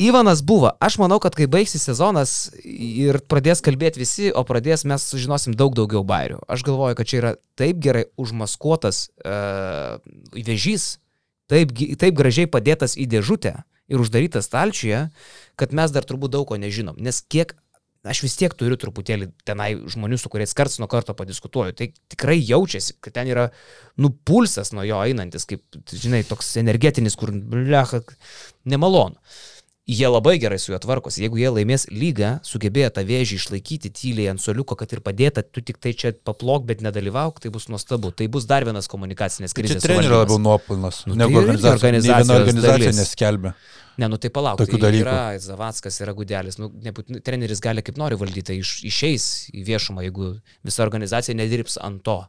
Ivanas 0.00 0.40
buvo, 0.42 0.70
aš 0.80 0.96
manau, 0.96 1.18
kad 1.20 1.34
kai 1.36 1.44
baigsis 1.44 1.82
sezonas 1.84 2.30
ir 2.64 3.18
pradės 3.28 3.60
kalbėti 3.60 4.00
visi, 4.00 4.30
o 4.32 4.40
pradės 4.48 4.86
mes 4.88 5.04
sužinosim 5.12 5.52
daug 5.52 5.74
daugiau 5.76 6.00
bairių. 6.08 6.38
Aš 6.48 6.64
galvoju, 6.64 6.96
kad 6.96 7.10
čia 7.10 7.18
yra 7.18 7.32
taip 7.60 7.82
gerai 7.84 8.06
užmaskuotas 8.16 9.02
uh, 9.20 9.98
vežys, 10.32 10.94
taip, 11.52 11.74
taip 12.00 12.16
gražiai 12.16 12.48
padėtas 12.48 12.96
į 12.96 13.10
dėžutę 13.12 13.52
ir 13.92 14.00
uždarytas 14.00 14.48
stalčiuje, 14.48 15.02
kad 15.60 15.76
mes 15.76 15.92
dar 15.92 16.08
turbūt 16.08 16.32
daug 16.32 16.48
ko 16.48 16.56
nežinom. 16.56 16.96
Nes 16.96 17.20
kiek 17.20 17.52
aš 18.00 18.24
vis 18.24 18.40
tiek 18.40 18.56
turiu 18.56 18.80
truputėlį 18.80 19.28
tenai 19.44 19.74
žmonių, 19.84 20.16
su 20.16 20.32
kuriais 20.32 20.56
karts 20.56 20.80
nuo 20.80 20.88
karto 20.88 21.12
padiskutuoju. 21.12 21.76
Tai 21.76 21.92
tikrai 22.08 22.40
jaučiasi, 22.40 22.96
kad 23.04 23.20
ten 23.20 23.28
yra 23.28 23.50
nupulsas 24.00 24.72
nuo 24.72 24.88
jo 24.88 25.04
einantis, 25.04 25.44
kaip, 25.44 25.60
žinai, 25.92 26.24
toks 26.24 26.54
energetinis, 26.64 27.20
kur, 27.20 27.36
blecha, 27.36 28.00
nemalonu 28.64 29.20
jie 29.90 30.08
labai 30.08 30.36
gerai 30.38 30.58
su 30.60 30.72
juo 30.72 30.78
tvarkosi. 30.80 31.22
Jeigu 31.24 31.40
jie 31.40 31.50
laimės 31.50 31.86
lygą, 31.90 32.36
sugebėjo 32.46 32.92
tą 32.96 33.04
vėžį 33.08 33.38
išlaikyti 33.40 33.90
tyliai 33.96 34.30
ant 34.32 34.42
soliuko, 34.42 34.76
kad 34.78 34.92
ir 34.94 35.02
padėta, 35.04 35.42
tu 35.42 35.62
tik 35.66 35.80
tai 35.82 35.92
čia 35.98 36.12
paplok, 36.14 36.66
bet 36.68 36.84
nedalyvauk, 36.84 37.40
tai 37.42 37.52
bus 37.54 37.66
nuostabu. 37.72 38.12
Tai 38.14 38.28
bus 38.32 38.46
dar 38.50 38.66
vienas 38.68 38.90
komunikacinės 38.92 39.56
krizės. 39.56 39.82
Čia 39.82 39.88
trenerių 39.88 40.22
labiau 40.22 40.38
nuopilnas, 40.42 41.02
nu, 41.10 41.18
negu 41.18 41.36
tai 41.36 41.42
organizacija. 41.42 41.76
organizacija, 41.78 42.28
ne 42.28 42.38
organizacija 42.44 42.94
neskelbia. 43.00 43.54
Ne, 44.00 44.08
nu 44.08 44.20
tai 44.20 44.30
palauk. 44.32 44.60
Tokių 44.62 44.78
tai 44.78 44.84
dalykų. 44.86 45.02
Yra 45.04 45.18
Zavackas, 45.42 45.98
yra 46.00 46.14
Gudelis. 46.16 46.56
Nu, 46.60 46.70
nebūt, 46.86 47.10
treneris 47.26 47.60
gali 47.60 47.84
kaip 47.84 47.98
nori 48.00 48.16
valdyti, 48.20 48.46
tai 48.52 48.60
iš, 48.62 48.78
išeis 48.88 49.26
į 49.52 49.66
viešumą, 49.66 50.06
jeigu 50.06 50.30
visa 50.66 50.86
organizacija 50.86 51.36
nedirbs 51.36 51.76
ant 51.82 52.00
to, 52.06 52.22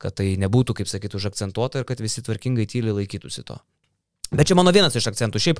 kad 0.00 0.16
tai 0.16 0.30
nebūtų, 0.40 0.78
kaip 0.78 0.88
sakytų, 0.88 1.20
užakcentuota 1.20 1.82
ir 1.82 1.90
kad 1.90 2.00
visi 2.00 2.24
tvarkingai 2.24 2.68
tyliai 2.70 3.02
laikytųsi 3.02 3.44
to. 3.50 3.58
Bet 4.30 4.46
čia 4.46 4.54
mano 4.54 4.70
vienas 4.70 4.94
iš 4.94 5.08
akcentų. 5.10 5.40
Šiaip 5.42 5.58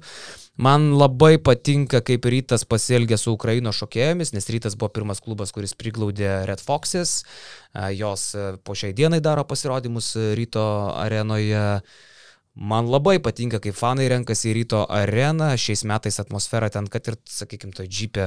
man 0.62 0.92
labai 0.94 1.40
patinka, 1.42 1.98
kaip 2.06 2.28
rytas 2.30 2.62
pasielgė 2.70 3.18
su 3.18 3.32
Ukraino 3.34 3.72
šokėjomis, 3.74 4.30
nes 4.36 4.46
rytas 4.54 4.76
buvo 4.78 4.92
pirmas 4.94 5.18
klubas, 5.24 5.50
kuris 5.50 5.74
priglaudė 5.74 6.44
Red 6.46 6.62
Foxes. 6.62 7.24
Jos 7.98 8.28
po 8.62 8.78
šiai 8.78 8.94
dienai 8.94 9.18
daro 9.24 9.42
pasirodymus 9.42 10.12
ryto 10.38 10.62
arenoje. 10.94 11.80
Man 12.54 12.86
labai 12.90 13.18
patinka, 13.22 13.58
kai 13.62 13.74
fanai 13.74 14.06
renkasi 14.10 14.52
į 14.52 14.56
ryto 14.60 14.84
areną. 14.86 15.50
Šiais 15.58 15.82
metais 15.90 16.22
atmosfera 16.22 16.70
ten, 16.70 16.86
kad 16.90 17.10
ir, 17.10 17.18
sakykime, 17.26 17.74
to 17.74 17.86
džipė 17.90 18.26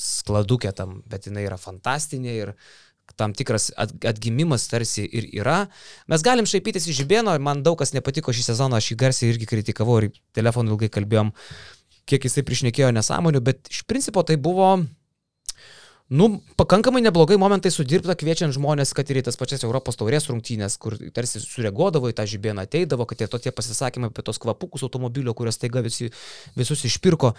skladukė 0.00 0.72
tam, 0.76 0.98
bet 1.08 1.30
jinai 1.30 1.46
yra 1.48 1.56
fantastinė 1.60 2.36
ir 2.42 2.56
tam 3.16 3.34
tikras 3.36 3.70
atgimimas 3.76 4.66
tarsi 4.68 5.04
ir 5.06 5.28
yra. 5.38 5.64
Mes 6.10 6.24
galim 6.26 6.48
šaipytis 6.48 6.88
iš 6.88 7.02
Žibėno, 7.02 7.36
man 7.42 7.62
daug 7.66 7.78
kas 7.78 7.94
nepatiko 7.94 8.34
šį 8.34 8.48
sezoną, 8.50 8.80
aš 8.80 8.92
jį 8.92 8.98
garsiai 9.04 9.30
irgi 9.32 9.48
kritikavau 9.50 10.00
ir 10.02 10.10
telefonu 10.36 10.74
ilgai 10.74 10.90
kalbėjom, 10.92 11.32
kiek 12.10 12.26
jisai 12.26 12.44
priešnekėjo 12.46 12.90
nesąmonių, 12.96 13.42
bet 13.44 13.70
iš 13.72 13.84
principo 13.88 14.24
tai 14.26 14.36
buvo, 14.40 14.72
nu, 16.10 16.28
pakankamai 16.60 17.04
neblogai 17.06 17.38
momentai 17.40 17.72
sudirbta, 17.72 18.16
kviečiant 18.18 18.56
žmonės, 18.56 18.92
kad 18.96 19.08
ir 19.10 19.22
į 19.22 19.26
tas 19.28 19.38
pačias 19.40 19.64
Europos 19.64 19.98
taurės 20.00 20.28
rungtynės, 20.30 20.76
kur 20.82 20.98
tarsi 21.14 21.42
sureaguodavo 21.44 22.10
į 22.10 22.18
tą 22.18 22.26
Žibėną, 22.28 22.66
ateidavo, 22.66 23.06
kad 23.08 23.22
tie 23.22 23.30
tokie 23.30 23.54
pasisakymai 23.54 24.10
apie 24.12 24.26
tos 24.26 24.42
kvapukus 24.42 24.84
automobilio, 24.86 25.36
kuriuos 25.38 25.60
taiga 25.62 25.84
visi, 25.86 26.10
visus 26.58 26.84
išpirko. 26.90 27.34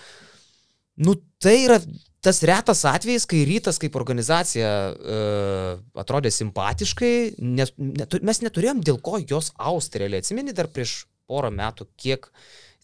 Nu, 0.95 1.17
tai 1.43 1.57
yra 1.65 1.81
tas 2.25 2.41
retas 2.47 2.81
atvejis, 2.89 3.27
kai 3.29 3.43
rytas 3.45 3.77
kaip 3.81 3.95
organizacija 3.99 4.69
uh, 4.91 5.81
atrodė 6.01 6.31
simpatiškai, 6.33 7.15
nes 7.37 7.73
netu, 7.77 8.21
mes 8.25 8.41
neturėjom 8.41 8.81
dėl 8.85 9.01
ko 9.05 9.19
jos 9.21 9.51
austrėlė. 9.55 10.23
Atsimeni 10.23 10.55
dar 10.57 10.71
prieš 10.73 11.03
porą 11.29 11.51
metų, 11.53 11.87
kiek 12.01 12.29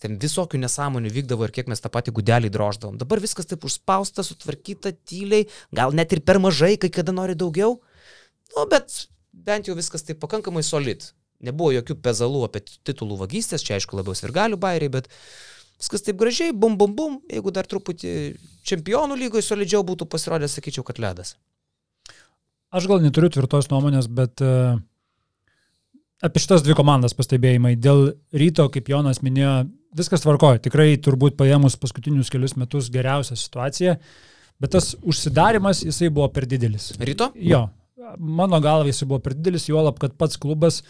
ten 0.02 0.18
visokių 0.22 0.62
nesąmonių 0.64 1.12
vykdavo 1.14 1.46
ir 1.46 1.54
kiek 1.54 1.70
mes 1.70 1.82
tą 1.82 1.92
patį 1.94 2.14
gudelį 2.18 2.50
droždavom. 2.54 2.98
Dabar 3.02 3.22
viskas 3.22 3.50
taip 3.50 3.66
užspausta, 3.70 4.26
sutvarkyta 4.26 4.96
tyliai, 5.06 5.48
gal 5.74 5.94
net 5.98 6.14
ir 6.14 6.24
per 6.26 6.42
mažai, 6.42 6.74
kai 6.82 6.90
kada 6.94 7.14
nori 7.14 7.38
daugiau. 7.38 7.78
Nu, 8.56 8.66
bet 8.70 9.06
bent 9.32 9.70
jau 9.70 9.78
viskas 9.78 10.06
taip 10.06 10.22
pakankamai 10.22 10.66
solid. 10.66 11.06
Nebuvo 11.42 11.72
jokių 11.74 11.98
pezalų 12.06 12.44
apie 12.46 12.64
titulų 12.86 13.24
vagystės, 13.24 13.64
čia 13.66 13.78
aišku 13.78 13.98
labiau 13.98 14.18
sirgalių 14.18 14.58
bairiai, 14.62 14.92
bet 14.94 15.08
uh, 15.10 15.51
Viskas 15.82 16.06
taip 16.06 16.20
gražiai, 16.22 16.54
bum 16.54 16.78
bum 16.78 16.94
bum, 16.98 17.18
jeigu 17.32 17.54
dar 17.54 17.66
truputį 17.66 18.12
čempionų 18.70 19.18
lygoje 19.18 19.48
solidžiau 19.48 19.82
būtų 19.88 20.06
pasirodęs, 20.12 20.60
sakyčiau, 20.60 20.86
kad 20.86 21.02
ledas. 21.02 21.36
Aš 22.72 22.86
gal 22.88 23.02
neturiu 23.04 23.32
tvirtos 23.34 23.68
nuomonės, 23.72 24.06
bet 24.08 24.44
uh, 24.46 24.78
apie 26.24 26.42
šitas 26.44 26.64
dvi 26.64 26.76
komandas 26.78 27.16
pastebėjimai. 27.18 27.74
Dėl 27.82 28.12
ryto, 28.38 28.68
kaip 28.72 28.92
Jonas 28.94 29.24
minėjo, 29.26 29.56
viskas 29.98 30.24
tvarkoja. 30.24 30.62
Tikrai 30.64 30.94
turbūt 31.04 31.36
paėmus 31.40 31.80
paskutinius 31.82 32.32
kelius 32.32 32.56
metus 32.60 32.92
geriausia 32.94 33.36
situacija, 33.40 33.98
bet 34.62 34.76
tas 34.78 34.94
užsidarimas 35.02 35.82
jisai 35.84 36.12
buvo 36.14 36.30
per 36.32 36.48
didelis. 36.50 36.92
Ryto? 37.02 37.32
Jo, 37.36 37.66
mano 38.18 38.62
galva 38.64 38.88
jisai 38.90 39.10
buvo 39.10 39.22
per 39.26 39.36
didelis, 39.38 39.68
juolab, 39.72 39.98
kad 40.02 40.16
pats 40.20 40.40
klubas 40.42 40.84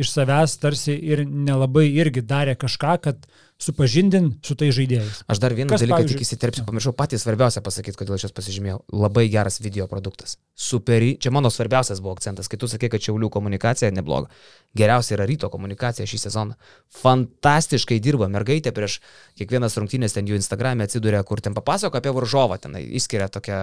iš 0.00 0.10
savęs 0.12 0.56
tarsi 0.60 0.94
ir 0.96 1.24
nelabai 1.28 1.86
irgi 1.90 2.24
darė 2.24 2.56
kažką, 2.58 2.96
kad 3.06 3.26
supažindin 3.60 4.32
su 4.42 4.56
tai 4.58 4.70
žaidėjais. 4.74 5.22
Aš 5.30 5.40
dar 5.42 5.54
vieną 5.54 5.70
Kas, 5.74 5.82
dalyką 5.84 6.00
pavyzdžiui... 6.00 6.18
tik 6.18 6.24
įsiterpsiu, 6.26 6.64
pamiršau 6.66 6.92
patį 6.96 7.20
svarbiausią 7.22 7.62
pasakyti, 7.64 7.98
kodėl 8.00 8.16
aš 8.16 8.26
jas 8.26 8.34
pasižymėjau. 8.34 8.80
Labai 8.90 9.28
geras 9.32 9.60
video 9.62 9.86
produktas. 9.90 10.36
Superi, 10.58 11.14
čia 11.22 11.30
mano 11.34 11.50
svarbiausias 11.52 12.02
buvo 12.02 12.16
akcentas, 12.16 12.50
kai 12.50 12.58
tu 12.58 12.68
sakai, 12.70 12.90
kad 12.92 13.02
Šiaulių 13.04 13.30
komunikacija 13.32 13.92
nebloga. 13.94 14.32
Geriausia 14.76 15.14
yra 15.18 15.26
ryto 15.28 15.50
komunikacija 15.52 16.08
šį 16.08 16.18
sezoną. 16.24 16.56
Fantastiškai 17.02 18.00
dirba 18.02 18.28
mergaitė 18.32 18.72
prieš 18.74 18.98
kiekvienas 19.38 19.76
rungtynės 19.78 20.16
ten 20.16 20.26
jų 20.28 20.38
Instagram'e 20.40 20.88
atsiduria, 20.88 21.22
kur 21.28 21.42
ten 21.44 21.54
papasako 21.54 22.00
apie 22.00 22.12
varžovą, 22.16 22.58
ten 22.62 22.78
įskiria 22.80 23.28
tokia, 23.32 23.60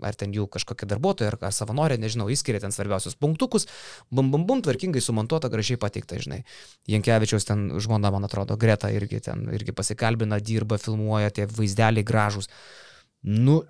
ar 0.00 0.18
ten 0.18 0.32
jų 0.32 0.46
kažkokia 0.54 0.88
darbuotoja, 0.94 1.32
ar, 1.34 1.38
ar 1.50 1.56
savanorė, 1.56 1.98
nežinau, 2.00 2.28
įskiria 2.32 2.62
ten 2.62 2.74
svarbiausius 2.74 3.18
punktukus, 3.18 3.66
bum 4.10 4.30
bum 4.32 4.46
bum, 4.46 4.62
tvarkingai 4.64 5.02
sumontuota, 5.02 5.50
gražiai 5.52 5.80
pateikta, 5.82 6.20
žinai. 6.22 6.42
Jankievičiaus 6.90 7.48
ten 7.48 7.66
žmona, 7.82 8.14
man 8.14 8.30
atrodo, 8.30 8.56
Greta 8.60 8.92
irgi 8.94 9.18
ten 9.26 9.41
irgi 9.54 9.74
pasikalbina, 9.76 10.38
dirba, 10.40 10.78
filmuoja, 10.80 11.32
tie 11.34 11.48
vaizdeliai 11.50 12.06
gražus. 12.06 12.50
Nu, 13.22 13.62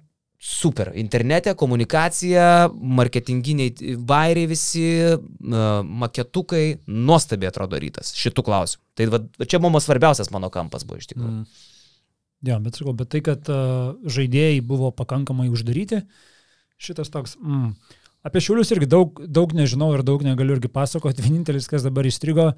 super. 0.42 0.90
Internete 0.98 1.54
komunikacija, 1.54 2.70
marketinginiai 2.74 3.96
bairiai 4.02 4.48
visi, 4.50 4.86
maketukai, 6.02 6.64
nuostabiai 6.90 7.52
atrodo 7.52 7.78
rytas 7.78 8.10
šitų 8.18 8.42
klausimų. 8.48 8.82
Tai 8.98 9.06
va, 9.12 9.20
čia 9.46 9.60
mano 9.62 9.80
svarbiausias 9.80 10.32
mano 10.34 10.50
kampas 10.50 10.82
buvo 10.88 10.98
iš 10.98 11.12
tikrųjų. 11.12 11.36
Mm. 11.36 11.68
Ja, 12.48 12.58
bet 12.58 12.74
sakau, 12.74 12.90
bet 12.98 13.12
tai, 13.14 13.22
kad 13.22 13.46
uh, 13.54 13.94
žaidėjai 14.02 14.58
buvo 14.66 14.90
pakankamai 14.98 15.46
uždaryti, 15.52 16.02
šitas 16.82 17.14
toks... 17.14 17.38
Mm. 17.38 17.76
Apie 18.26 18.38
šiulius 18.38 18.68
irgi 18.70 18.86
daug, 18.86 19.18
daug 19.34 19.50
nežinau 19.54 19.88
ir 19.96 20.04
daug 20.06 20.20
negaliu 20.22 20.54
irgi 20.54 20.68
pasakoti. 20.70 21.24
Vienintelis, 21.24 21.66
kas 21.70 21.82
dabar 21.82 22.06
įstrigo, 22.06 22.52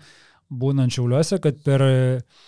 būnant 0.52 0.92
šiuliuose, 0.92 1.38
kad 1.44 1.60
per 1.64 1.84
uh, 1.84 2.42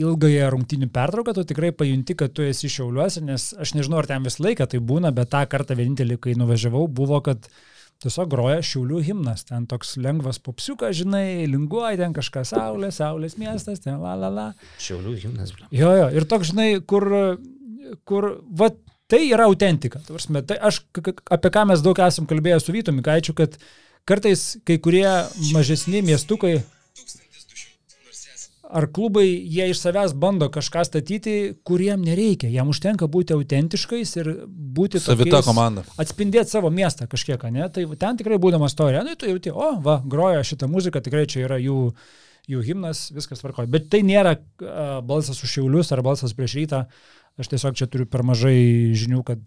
ilgąją 0.00 0.48
rungtinių 0.54 0.88
pertrauką, 0.92 1.34
tu 1.36 1.44
tikrai 1.48 1.72
pajunti, 1.76 2.16
kad 2.16 2.32
tu 2.32 2.44
esi 2.46 2.70
šiauliuose, 2.72 3.20
nes 3.26 3.50
aš 3.60 3.74
nežinau, 3.76 4.00
ar 4.00 4.08
ten 4.08 4.24
visą 4.24 4.46
laiką 4.46 4.66
tai 4.72 4.80
būna, 4.80 5.12
bet 5.14 5.32
tą 5.34 5.42
kartą 5.52 5.76
vienintelį, 5.76 6.16
kai 6.22 6.36
nuvažiavau, 6.40 6.86
buvo, 6.88 7.20
kad 7.24 7.48
tiesiog 8.02 8.30
groja 8.32 8.62
šiaulių 8.66 9.02
himnas, 9.10 9.44
ten 9.50 9.66
toks 9.70 9.94
lengvas 10.00 10.40
popsiukas, 10.42 10.96
žinai, 11.02 11.44
linguoja, 11.50 11.98
ten 12.00 12.16
kažkas 12.16 12.54
saulė, 12.54 12.90
saulės 12.94 13.36
miestas, 13.38 13.84
ten 13.84 14.00
la 14.02 14.16
la 14.18 14.32
la. 14.32 14.48
Šiaulių 14.82 15.14
himnas, 15.26 15.52
bl. 15.54 15.68
Jo, 15.76 15.92
jo, 16.00 16.08
ir 16.16 16.26
toks, 16.30 16.54
žinai, 16.54 16.70
kur, 16.88 17.06
kur, 18.08 18.30
va, 18.48 18.72
tai 19.12 19.26
yra 19.28 19.46
autentika. 19.50 20.00
Tai 20.08 20.58
aš, 20.70 20.82
apie 20.96 21.52
ką 21.52 21.68
mes 21.68 21.84
daug 21.84 22.00
esam 22.00 22.26
kalbėję 22.30 22.62
su 22.64 22.74
Vytu 22.74 22.96
Mikaičiu, 22.96 23.36
kad 23.38 23.60
kartais 24.08 24.54
kai 24.66 24.80
kurie 24.82 25.06
mažesni 25.52 26.00
miestukai 26.02 26.62
ar 28.72 28.86
klubai 28.94 29.26
jie 29.28 29.68
iš 29.72 29.82
savęs 29.84 30.14
bando 30.18 30.48
kažką 30.52 30.84
statyti, 30.88 31.34
kuriem 31.68 32.02
nereikia. 32.04 32.50
Jam 32.52 32.72
užtenka 32.72 33.08
būti 33.12 33.36
autentiškais 33.36 34.16
ir 34.20 34.32
būti 34.48 35.02
savita 35.02 35.42
komanda. 35.46 35.84
Atspindėti 36.00 36.54
savo 36.54 36.72
miestą 36.72 37.08
kažkiek, 37.10 37.44
ne? 37.52 37.68
Tai 37.72 37.86
ten 38.00 38.20
tikrai 38.20 38.40
būdamas 38.42 38.76
to 38.78 38.88
arenui, 38.88 39.16
tu 39.20 39.30
jauti, 39.30 39.52
o, 39.52 39.74
va, 39.84 40.00
groja 40.04 40.44
šitą 40.46 40.70
muziką, 40.72 41.04
tikrai 41.04 41.26
čia 41.30 41.44
yra 41.46 41.60
jų, 41.62 41.80
jų 42.52 42.66
himnas, 42.68 43.10
viskas 43.14 43.44
tvarkoja. 43.44 43.70
Bet 43.70 43.90
tai 43.92 44.02
nėra 44.06 44.36
uh, 44.38 45.00
balsas 45.06 45.42
už 45.44 45.58
šiaulius 45.58 45.92
ar 45.92 46.04
balsas 46.06 46.34
prieš 46.36 46.56
rytą. 46.62 46.86
Uh, 46.86 47.21
Aš 47.40 47.48
tiesiog 47.48 47.76
čia 47.78 47.86
turiu 47.88 48.04
per 48.12 48.20
mažai 48.28 48.92
žinių, 48.92 49.22
kad 49.24 49.40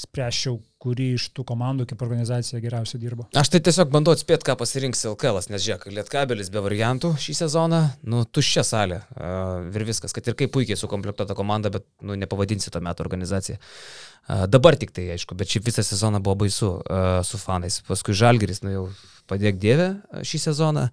spręščiau, 0.00 0.56
kuri 0.82 1.12
iš 1.14 1.28
tų 1.36 1.44
komandų 1.46 1.84
kaip 1.90 2.00
organizacija 2.02 2.58
geriausiai 2.62 2.98
dirbo. 2.98 3.26
Aš 3.36 3.52
tai 3.52 3.60
tiesiog 3.62 3.92
bandau 3.92 4.14
atspėti, 4.16 4.46
ką 4.48 4.56
pasirinks 4.58 5.04
LKL, 5.12 5.38
nes 5.52 5.62
žiūrėk, 5.62 5.86
Lietkabelis 5.94 6.50
be 6.50 6.62
variantų 6.64 7.12
šį 7.20 7.36
sezoną, 7.42 7.80
nu, 8.10 8.24
tuščia 8.24 8.64
salė 8.66 9.02
uh, 9.04 9.68
ir 9.68 9.86
viskas, 9.86 10.16
kad 10.16 10.26
ir 10.26 10.38
kaip 10.40 10.54
puikiai 10.56 10.80
sukomplektuota 10.80 11.36
komanda, 11.38 11.70
bet, 11.70 11.86
nu, 12.02 12.18
nepavadinsi 12.18 12.72
to 12.72 12.82
metų 12.82 13.06
organizaciją. 13.06 13.60
Uh, 13.60 14.48
dabar 14.50 14.80
tik 14.80 14.96
tai, 14.96 15.10
aišku, 15.14 15.38
bet 15.38 15.52
šiaip 15.52 15.68
visą 15.70 15.86
sezoną 15.86 16.24
buvo 16.24 16.40
baisu 16.42 16.74
uh, 16.80 17.20
su 17.26 17.38
fanais. 17.38 17.82
Paskui 17.86 18.16
Žalgeris, 18.16 18.64
nu 18.66 18.74
jau 18.74 18.84
padėk 19.30 19.60
Dievę 19.62 19.92
šį 20.26 20.46
sezoną. 20.50 20.88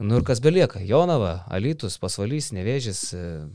Nu 0.00 0.20
ir 0.20 0.24
kas 0.26 0.42
belieka? 0.42 0.80
Jonava, 0.84 1.44
Alitus, 1.52 1.98
Pasvalys, 2.00 2.52
Nevėžis, 2.56 3.10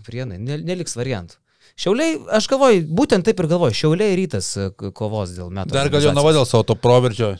Prienai, 0.06 0.38
neliks 0.40 0.98
variantų. 0.98 1.40
Šiauliai, 1.76 2.16
aš 2.32 2.48
galvoju, 2.48 2.86
būtent 2.96 3.26
taip 3.28 3.42
ir 3.44 3.50
galvoju, 3.52 3.76
Šiauliai 3.76 4.16
rytas 4.16 4.54
e, 4.56 4.70
kovos 4.96 5.34
dėl 5.36 5.50
metų. 5.52 5.74
Dar 5.76 5.90
gal 5.90 5.90
organizacijos. 5.90 6.12
Jonava 6.14 6.32
dėl 6.38 6.48
savo 6.48 6.64
to 6.70 6.76
proveržio 6.80 7.34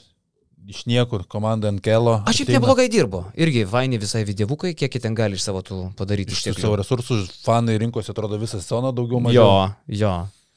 iš 0.66 0.82
niekur, 0.90 1.24
komanda 1.30 1.70
ant 1.72 1.80
kelo. 1.86 2.18
Aš 2.28 2.42
šiaip 2.42 2.52
neblogai 2.58 2.88
dirbu. 2.92 3.22
Irgi 3.38 3.64
vaini 3.70 4.00
visai 4.02 4.24
vidievukai, 4.28 4.74
kiek 4.76 4.92
jie 4.98 5.02
ten 5.04 5.16
gali 5.16 5.38
iš 5.38 5.46
savo 5.46 5.62
tų 5.64 5.78
padaryti 5.96 6.34
Iš 6.34 6.42
išteklių. 6.42 6.64
savo 6.66 6.80
resursų 6.82 7.20
fanai 7.46 7.78
rinkosi, 7.80 8.10
atrodo, 8.12 8.40
visą 8.42 8.58
sezoną 8.60 8.92
daugiau 8.98 9.22
mažiau. 9.24 9.46
Jo, 9.46 10.00
jo. 10.02 10.14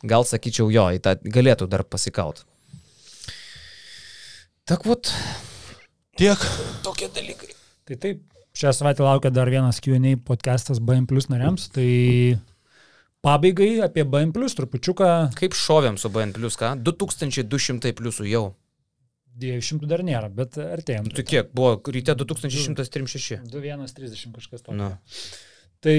Gal 0.09 0.25
sakyčiau, 0.27 0.71
jo, 0.73 0.87
į 0.97 1.03
tą 1.05 1.15
galėtų 1.29 1.69
dar 1.71 1.85
pasikaut. 1.85 2.41
Tak 4.69 4.85
vat, 4.89 5.13
Tiek. 6.19 6.41
tokie 6.85 7.09
dalykai. 7.15 7.53
Tai 7.89 7.97
taip, 8.01 8.25
šią 8.59 8.73
savaitę 8.77 9.05
laukia 9.07 9.31
dar 9.33 9.49
vienas 9.53 9.79
Q&A 9.85 10.17
podcastas 10.25 10.81
BM 10.81 11.07
Plus 11.09 11.29
nariams, 11.33 11.69
tai 11.73 12.39
pabaigai 13.29 13.75
apie 13.85 14.07
Plus 14.33 14.57
trupučiuką 14.57 15.13
Kaip 15.37 15.55
šovėm 15.55 16.01
su 16.01 16.09
BN 16.09 16.33
ką? 16.33 16.73
2200 16.83 17.93
pliusų 18.01 18.27
jau. 18.33 18.47
200 19.39 19.87
dar 19.87 20.03
nėra, 20.03 20.29
bet 20.35 20.59
artėjom. 20.59 21.11
Tu 21.15 21.23
kiek? 21.23 21.51
Buvo 21.55 21.77
ryte 21.95 22.15
2136. 22.19 23.39
2130 23.53 24.35
kažkas 24.35 24.65
to. 24.67 24.75
Nu. 24.75 24.91
Tai 25.85 25.99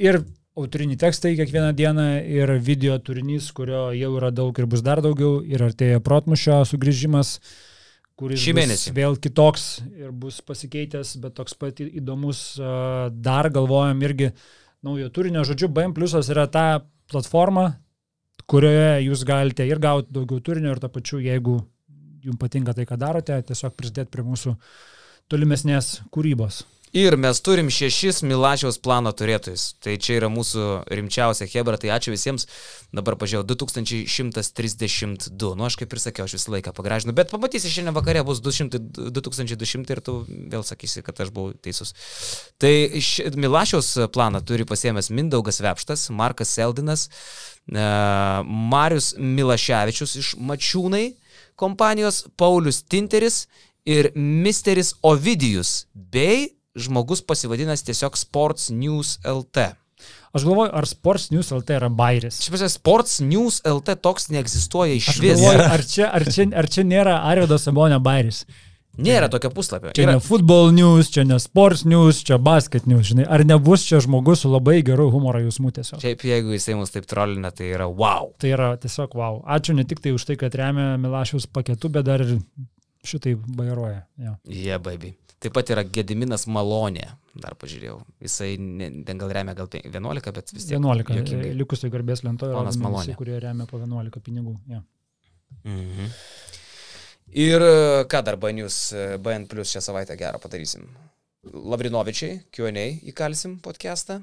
ir 0.00 0.20
autoriniai 0.56 0.98
tekstai 1.00 1.34
kiekvieną 1.38 1.74
dieną, 1.76 2.06
ir 2.24 2.54
video 2.64 2.96
turinys, 3.04 3.50
kurio 3.56 3.90
jau 3.96 4.14
yra 4.16 4.30
daug 4.32 4.56
ir 4.56 4.68
bus 4.70 4.84
dar 4.84 5.02
daugiau, 5.04 5.40
ir 5.44 5.62
artėja 5.64 6.00
protmušio 6.04 6.62
sugrįžimas, 6.68 7.36
kuris 8.20 8.40
Šį 8.42 8.56
mėnesį. 8.56 8.94
vėl 8.96 9.20
kitoks 9.20 9.68
ir 9.92 10.10
bus 10.12 10.40
pasikeitęs, 10.44 11.14
bet 11.20 11.36
toks 11.36 11.56
pat 11.60 11.84
įdomus. 11.84 12.42
Dar 13.12 13.50
galvojam 13.52 14.00
irgi 14.08 14.32
naujo 14.86 15.10
turinio. 15.12 15.44
Žodžiu, 15.44 15.68
BM 15.68 15.94
Plusas 15.96 16.30
yra 16.32 16.46
ta 16.50 16.64
platforma, 17.10 17.66
kurioje 18.50 19.04
jūs 19.06 19.24
galite 19.28 19.66
ir 19.68 19.80
gauti 19.82 20.12
daugiau 20.14 20.42
turinio 20.44 20.72
ir 20.74 20.80
to 20.82 20.90
pačiu, 20.92 21.20
jeigu 21.22 21.58
jums 22.24 22.40
patinka 22.40 22.74
tai, 22.76 22.86
ką 22.88 22.98
darote, 23.00 23.36
tiesiog 23.48 23.76
prisidėti 23.76 24.12
prie 24.12 24.26
mūsų 24.26 24.54
tolimesnės 25.30 26.00
kūrybos. 26.12 26.64
Ir 26.92 27.14
mes 27.16 27.38
turim 27.46 27.68
šešis 27.70 28.16
Milašiaus 28.26 28.80
plano 28.82 29.12
turėtojus. 29.14 29.76
Tai 29.78 29.92
čia 30.02 30.16
yra 30.18 30.26
mūsų 30.32 30.62
rimčiausia 30.90 31.46
Hebra, 31.46 31.76
tai 31.78 31.92
ačiū 31.94 32.10
visiems. 32.10 32.48
Dabar 32.90 33.14
pažiūrėjau, 33.14 33.46
2132. 33.46 35.52
Nu, 35.54 35.68
aš 35.68 35.76
kaip 35.78 35.94
ir 35.94 36.00
sakiau, 36.02 36.26
aš 36.26 36.34
visą 36.34 36.50
laiką 36.56 36.72
pagražinu. 36.74 37.14
Bet 37.14 37.30
pamatysi, 37.30 37.70
šiandien 37.70 37.94
vakare 37.94 38.24
bus 38.26 38.42
200, 38.42 38.80
2200 39.14 39.94
ir 39.94 40.02
tu 40.02 40.16
vėl 40.26 40.66
sakysi, 40.66 41.04
kad 41.06 41.14
aš 41.22 41.30
buvau 41.36 41.54
teisus. 41.62 41.94
Tai 42.58 42.74
š- 42.98 43.38
Milašiaus 43.38 43.92
planą 44.10 44.42
turi 44.42 44.66
pasiemęs 44.66 45.12
Mindaugas 45.14 45.62
Vepštas, 45.62 46.08
Markas 46.10 46.50
Seldinas, 46.58 47.06
e, 47.70 47.86
Marius 48.74 49.14
Milaševičius 49.18 50.16
iš 50.24 50.34
Mačiūnai 50.42 51.12
kompanijos, 51.54 52.24
Paulius 52.36 52.82
Tinteris 52.82 53.44
ir 53.86 54.10
Misteris 54.16 54.96
Ovidijus 55.06 55.84
bei 55.94 56.48
žmogus 56.78 57.22
pasivadinęs 57.26 57.82
tiesiog 57.86 58.18
Sports 58.18 58.70
News 58.70 59.18
LT. 59.24 59.72
Aš 60.32 60.44
galvoju, 60.46 60.70
ar 60.72 60.86
Sports 60.86 61.30
News 61.34 61.50
LT 61.52 61.76
yra 61.80 61.90
bairis. 61.92 62.38
Čia 62.44 62.54
pasakė, 62.54 62.72
Sports 62.72 63.20
News 63.24 63.60
LT 63.66 63.98
toks 64.00 64.30
neegzistuoja 64.30 64.96
iš 64.96 65.10
Aš 65.12 65.20
vis. 65.20 65.38
galvoju, 65.40 65.64
ar 65.66 65.84
čia, 65.84 66.10
ar, 66.14 66.24
čia, 66.30 66.46
ar 66.56 66.68
čia 66.70 66.84
nėra 66.86 67.20
Arvido 67.26 67.58
Sabonio 67.58 67.98
bairis. 68.02 68.44
Nėra 69.00 69.28
tokio 69.32 69.50
puslapio. 69.54 69.92
Čia 69.96 70.02
Yra, 70.04 70.16
ne 70.18 70.22
Football 70.22 70.72
News, 70.76 71.10
čia 71.14 71.22
ne 71.24 71.38
Sports 71.40 71.84
News, 71.88 72.20
čia 72.26 72.40
Basket 72.42 72.88
News. 72.90 73.06
Žinai, 73.12 73.24
ar 73.32 73.44
nebus 73.46 73.84
čia 73.86 74.00
žmogus 74.02 74.42
su 74.44 74.50
labai 74.50 74.80
geru 74.86 75.08
humoro 75.14 75.40
jausmu 75.40 75.70
tiesiog. 75.76 76.02
šiaip 76.02 76.24
jeigu 76.26 76.52
jisai 76.56 76.76
mus 76.78 76.92
taip 76.94 77.06
trolina, 77.10 77.52
tai 77.54 77.70
yra 77.70 77.86
wow. 77.86 78.32
Tai 78.42 78.50
yra 78.50 78.72
tiesiog 78.82 79.14
wow. 79.16 79.40
Ačiū 79.46 79.76
ne 79.78 79.86
tik 79.88 80.02
tai 80.04 80.12
už 80.16 80.26
tai, 80.28 80.36
kad 80.40 80.54
remia 80.58 80.98
Milašiaus 81.00 81.46
paketu, 81.46 81.88
bet 81.88 82.08
dar 82.10 82.26
ir 82.26 82.36
šitai 83.06 83.36
bairuoja. 83.38 84.04
Jo. 84.18 84.36
Jie, 84.44 84.66
yeah, 84.68 84.82
baby. 84.82 85.14
Taip 85.40 85.54
pat 85.56 85.70
yra 85.72 85.82
Gediminas 85.88 86.44
Malonė. 86.52 87.06
Dar 87.40 87.54
pažiūrėjau. 87.56 88.00
Jisai 88.20 88.50
ne, 88.60 88.90
gal 89.16 89.30
remia 89.32 89.54
gal 89.56 89.70
pen- 89.72 89.86
11, 89.88 90.32
bet 90.36 90.50
vis 90.52 90.66
tiek. 90.68 90.76
11 90.76 91.14
juokingai. 91.16 91.54
likusiai 91.56 91.92
garbės 91.94 92.20
lentoje, 92.26 92.52
Ponas 92.52 92.76
Malonė. 92.76 93.06
visi, 93.14 93.16
kurie 93.16 93.38
remia 93.40 93.64
po 93.70 93.78
11 93.80 94.20
pinigų. 94.26 94.56
Jo. 94.68 94.82
Mhm. 95.64 96.10
Ir 97.40 97.62
e, 97.62 98.04
ką 98.10 98.20
dar 98.26 98.36
Banius, 98.42 98.92
BN 99.22 99.46
Plus 99.48 99.70
šią 99.72 99.80
savaitę 99.86 100.16
gerą 100.18 100.38
padarysim? 100.42 100.84
Lavrinovičiai, 101.46 102.42
Q&A 102.52 102.84
įkalsim 103.08 103.56
podcastą. 103.64 104.20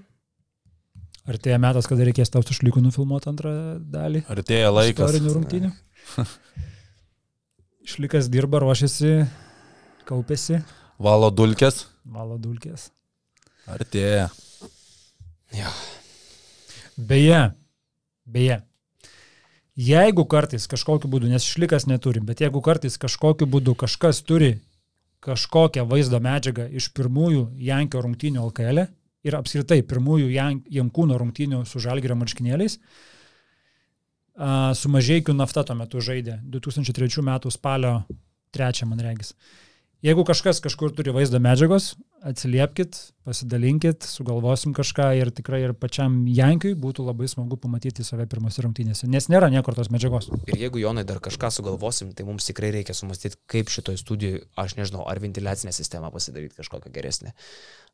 Artėja 1.27 1.57
metas, 1.59 1.87
kada 1.89 2.05
reikės 2.07 2.29
tau 2.31 2.43
su 2.45 2.53
šliku 2.55 2.79
nufilmuoti 2.83 3.27
antrą 3.31 3.51
dalį. 3.81 4.21
Artėja 4.31 4.69
laikas. 4.71 5.09
Istorinių 5.17 5.33
rungtynių. 5.33 5.71
Šlikas 7.87 8.27
dirba, 8.31 8.59
ruošiasi, 8.63 9.25
kaupėsi, 10.07 10.59
Valo 10.99 11.29
dulkės. 11.31 11.85
valo 12.05 12.37
dulkės. 12.41 12.89
Artėja. 13.67 14.29
Jo. 15.53 15.69
Beje, 16.97 17.41
beje, 18.25 18.61
jeigu 19.77 20.23
kartais 20.25 20.65
kažkokiu 20.67 21.09
būdu, 21.11 21.29
nes 21.29 21.43
šlikas 21.45 21.85
neturi, 21.87 22.19
bet 22.25 22.41
jeigu 22.41 22.61
kartais 22.65 22.97
kažkokiu 22.97 23.45
būdu 23.47 23.75
kažkas 23.77 24.23
turi 24.25 24.55
kažkokią 25.21 25.83
vaizdo 25.89 26.19
medžiagą 26.23 26.65
iš 26.79 26.89
pirmųjų 26.97 27.43
Jankio 27.67 28.01
rungtynių 28.01 28.41
LKL 28.49 28.87
ir 29.27 29.35
apskritai 29.37 29.81
pirmųjų 29.83 30.31
Jan- 30.31 30.63
Jankūno 30.71 31.17
rungtynių 31.19 31.61
su 31.67 31.79
Žalgirio 31.83 32.15
marškinėliais, 32.17 32.77
a, 34.37 34.73
su 34.73 34.89
Mažiekiu 34.89 35.33
nafta 35.35 35.63
tuo 35.67 35.75
metu 35.75 36.01
žaidė 36.01 36.39
2003 36.49 37.21
metų 37.25 37.51
spalio 37.53 37.99
3, 38.55 38.85
man 38.89 38.99
regis. 39.03 39.33
Jeigu 40.07 40.23
kažkas 40.23 40.61
kažkur 40.63 40.93
turi 40.95 41.11
vaizdo 41.11 41.39
medžiagos, 41.43 41.89
atsiliepkit, 42.23 42.95
pasidalinkit, 43.27 44.05
sugalvosim 44.07 44.71
kažką 44.75 45.09
ir 45.19 45.33
tikrai 45.35 45.59
ir 45.65 45.73
pačiam 45.75 46.21
Jankiui 46.31 46.77
būtų 46.79 47.03
labai 47.09 47.27
smagu 47.27 47.57
pamatyti 47.59 48.05
save 48.07 48.23
pirmose 48.31 48.63
rungtynėse, 48.63 49.09
nes 49.11 49.27
nėra 49.27 49.49
niekur 49.51 49.75
tos 49.75 49.91
medžiagos. 49.91 50.29
Ir 50.47 50.61
jeigu 50.63 50.79
Jonai 50.79 51.03
dar 51.09 51.19
kažką 51.25 51.49
sugalvosim, 51.57 52.13
tai 52.15 52.23
mums 52.29 52.47
tikrai 52.47 52.71
reikia 52.77 52.95
sumastyti, 52.95 53.35
kaip 53.51 53.73
šitoje 53.73 53.99
studijoje, 53.99 54.45
aš 54.55 54.77
nežinau, 54.79 55.03
ar 55.11 55.19
ventiliacinę 55.19 55.75
sistemą 55.75 56.13
pasidaryti 56.15 56.55
kažkokią 56.61 56.93
geresnę. 56.95 57.35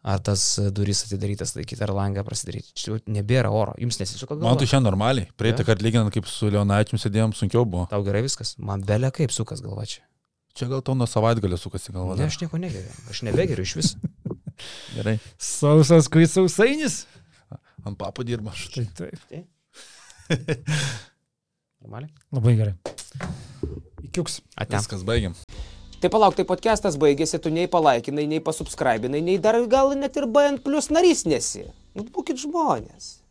Ar 0.06 0.22
tas 0.22 0.46
duris 0.76 1.06
atidarytas 1.08 1.58
laikyti, 1.58 1.82
ar 1.82 1.98
langą 1.98 2.22
prasidaryti. 2.28 2.76
Čia 2.78 3.02
nebėra 3.10 3.50
oro. 3.50 3.74
Jums 3.82 3.98
nesisuka 4.04 4.36
galva. 4.36 4.52
Man 4.52 4.62
tai 4.62 4.70
šiandien 4.70 4.92
normaliai. 4.92 5.34
Praeitą 5.40 5.66
kartą 5.66 5.88
lyginant 5.88 6.14
kaip 6.14 6.30
su 6.30 6.54
Leonaičiu 6.54 7.02
sėdėjom, 7.02 7.34
sunkiau 7.40 7.66
buvo. 7.66 7.88
Tau 7.90 8.04
gerai 8.06 8.28
viskas? 8.28 8.58
Man 8.60 8.84
belia 8.86 9.16
kaip 9.16 9.34
sukas 9.34 9.64
galva 9.64 9.88
čia. 10.58 10.70
Gal 10.72 10.84
tau 10.86 10.96
nuo 10.98 11.08
savaitgalio 11.10 11.58
sukasi 11.60 11.94
galva. 11.96 12.18
Ne, 12.20 12.30
aš 12.32 12.40
nieko 12.42 12.60
negeriu. 12.62 12.94
Aš 13.12 13.24
nebegeriu 13.28 13.66
iš 13.66 13.76
vis. 13.80 13.96
Gerai. 14.98 15.18
Sausas, 15.42 16.10
kai 16.12 16.28
sausainis. 16.30 17.04
Ant 17.84 18.00
papo 18.00 18.24
dirba. 18.24 18.54
Tai 18.74 18.86
taip. 18.96 19.20
Normaliai. 21.84 22.14
Labai 22.32 22.56
gerai. 22.56 22.76
Įkiuks. 24.08 24.40
Ate. 24.56 24.78
Viskas 24.78 25.04
baigiam. 25.08 25.36
Tai 26.04 26.12
palauk, 26.12 26.36
tai 26.36 26.44
podcastas 26.48 26.98
baigėsi, 27.00 27.40
tu 27.40 27.52
nei 27.52 27.68
palaikinai, 27.72 28.26
nei 28.28 28.44
pasubscribinai, 28.44 29.22
nei 29.24 29.38
dar 29.40 29.56
gal 29.72 29.94
net 29.96 30.18
ir 30.20 30.28
BN 30.28 30.60
plus 30.64 30.90
narys 30.92 31.24
nesi. 31.28 31.64
Nu, 31.96 32.04
būkit 32.04 32.42
žmonės. 32.44 33.23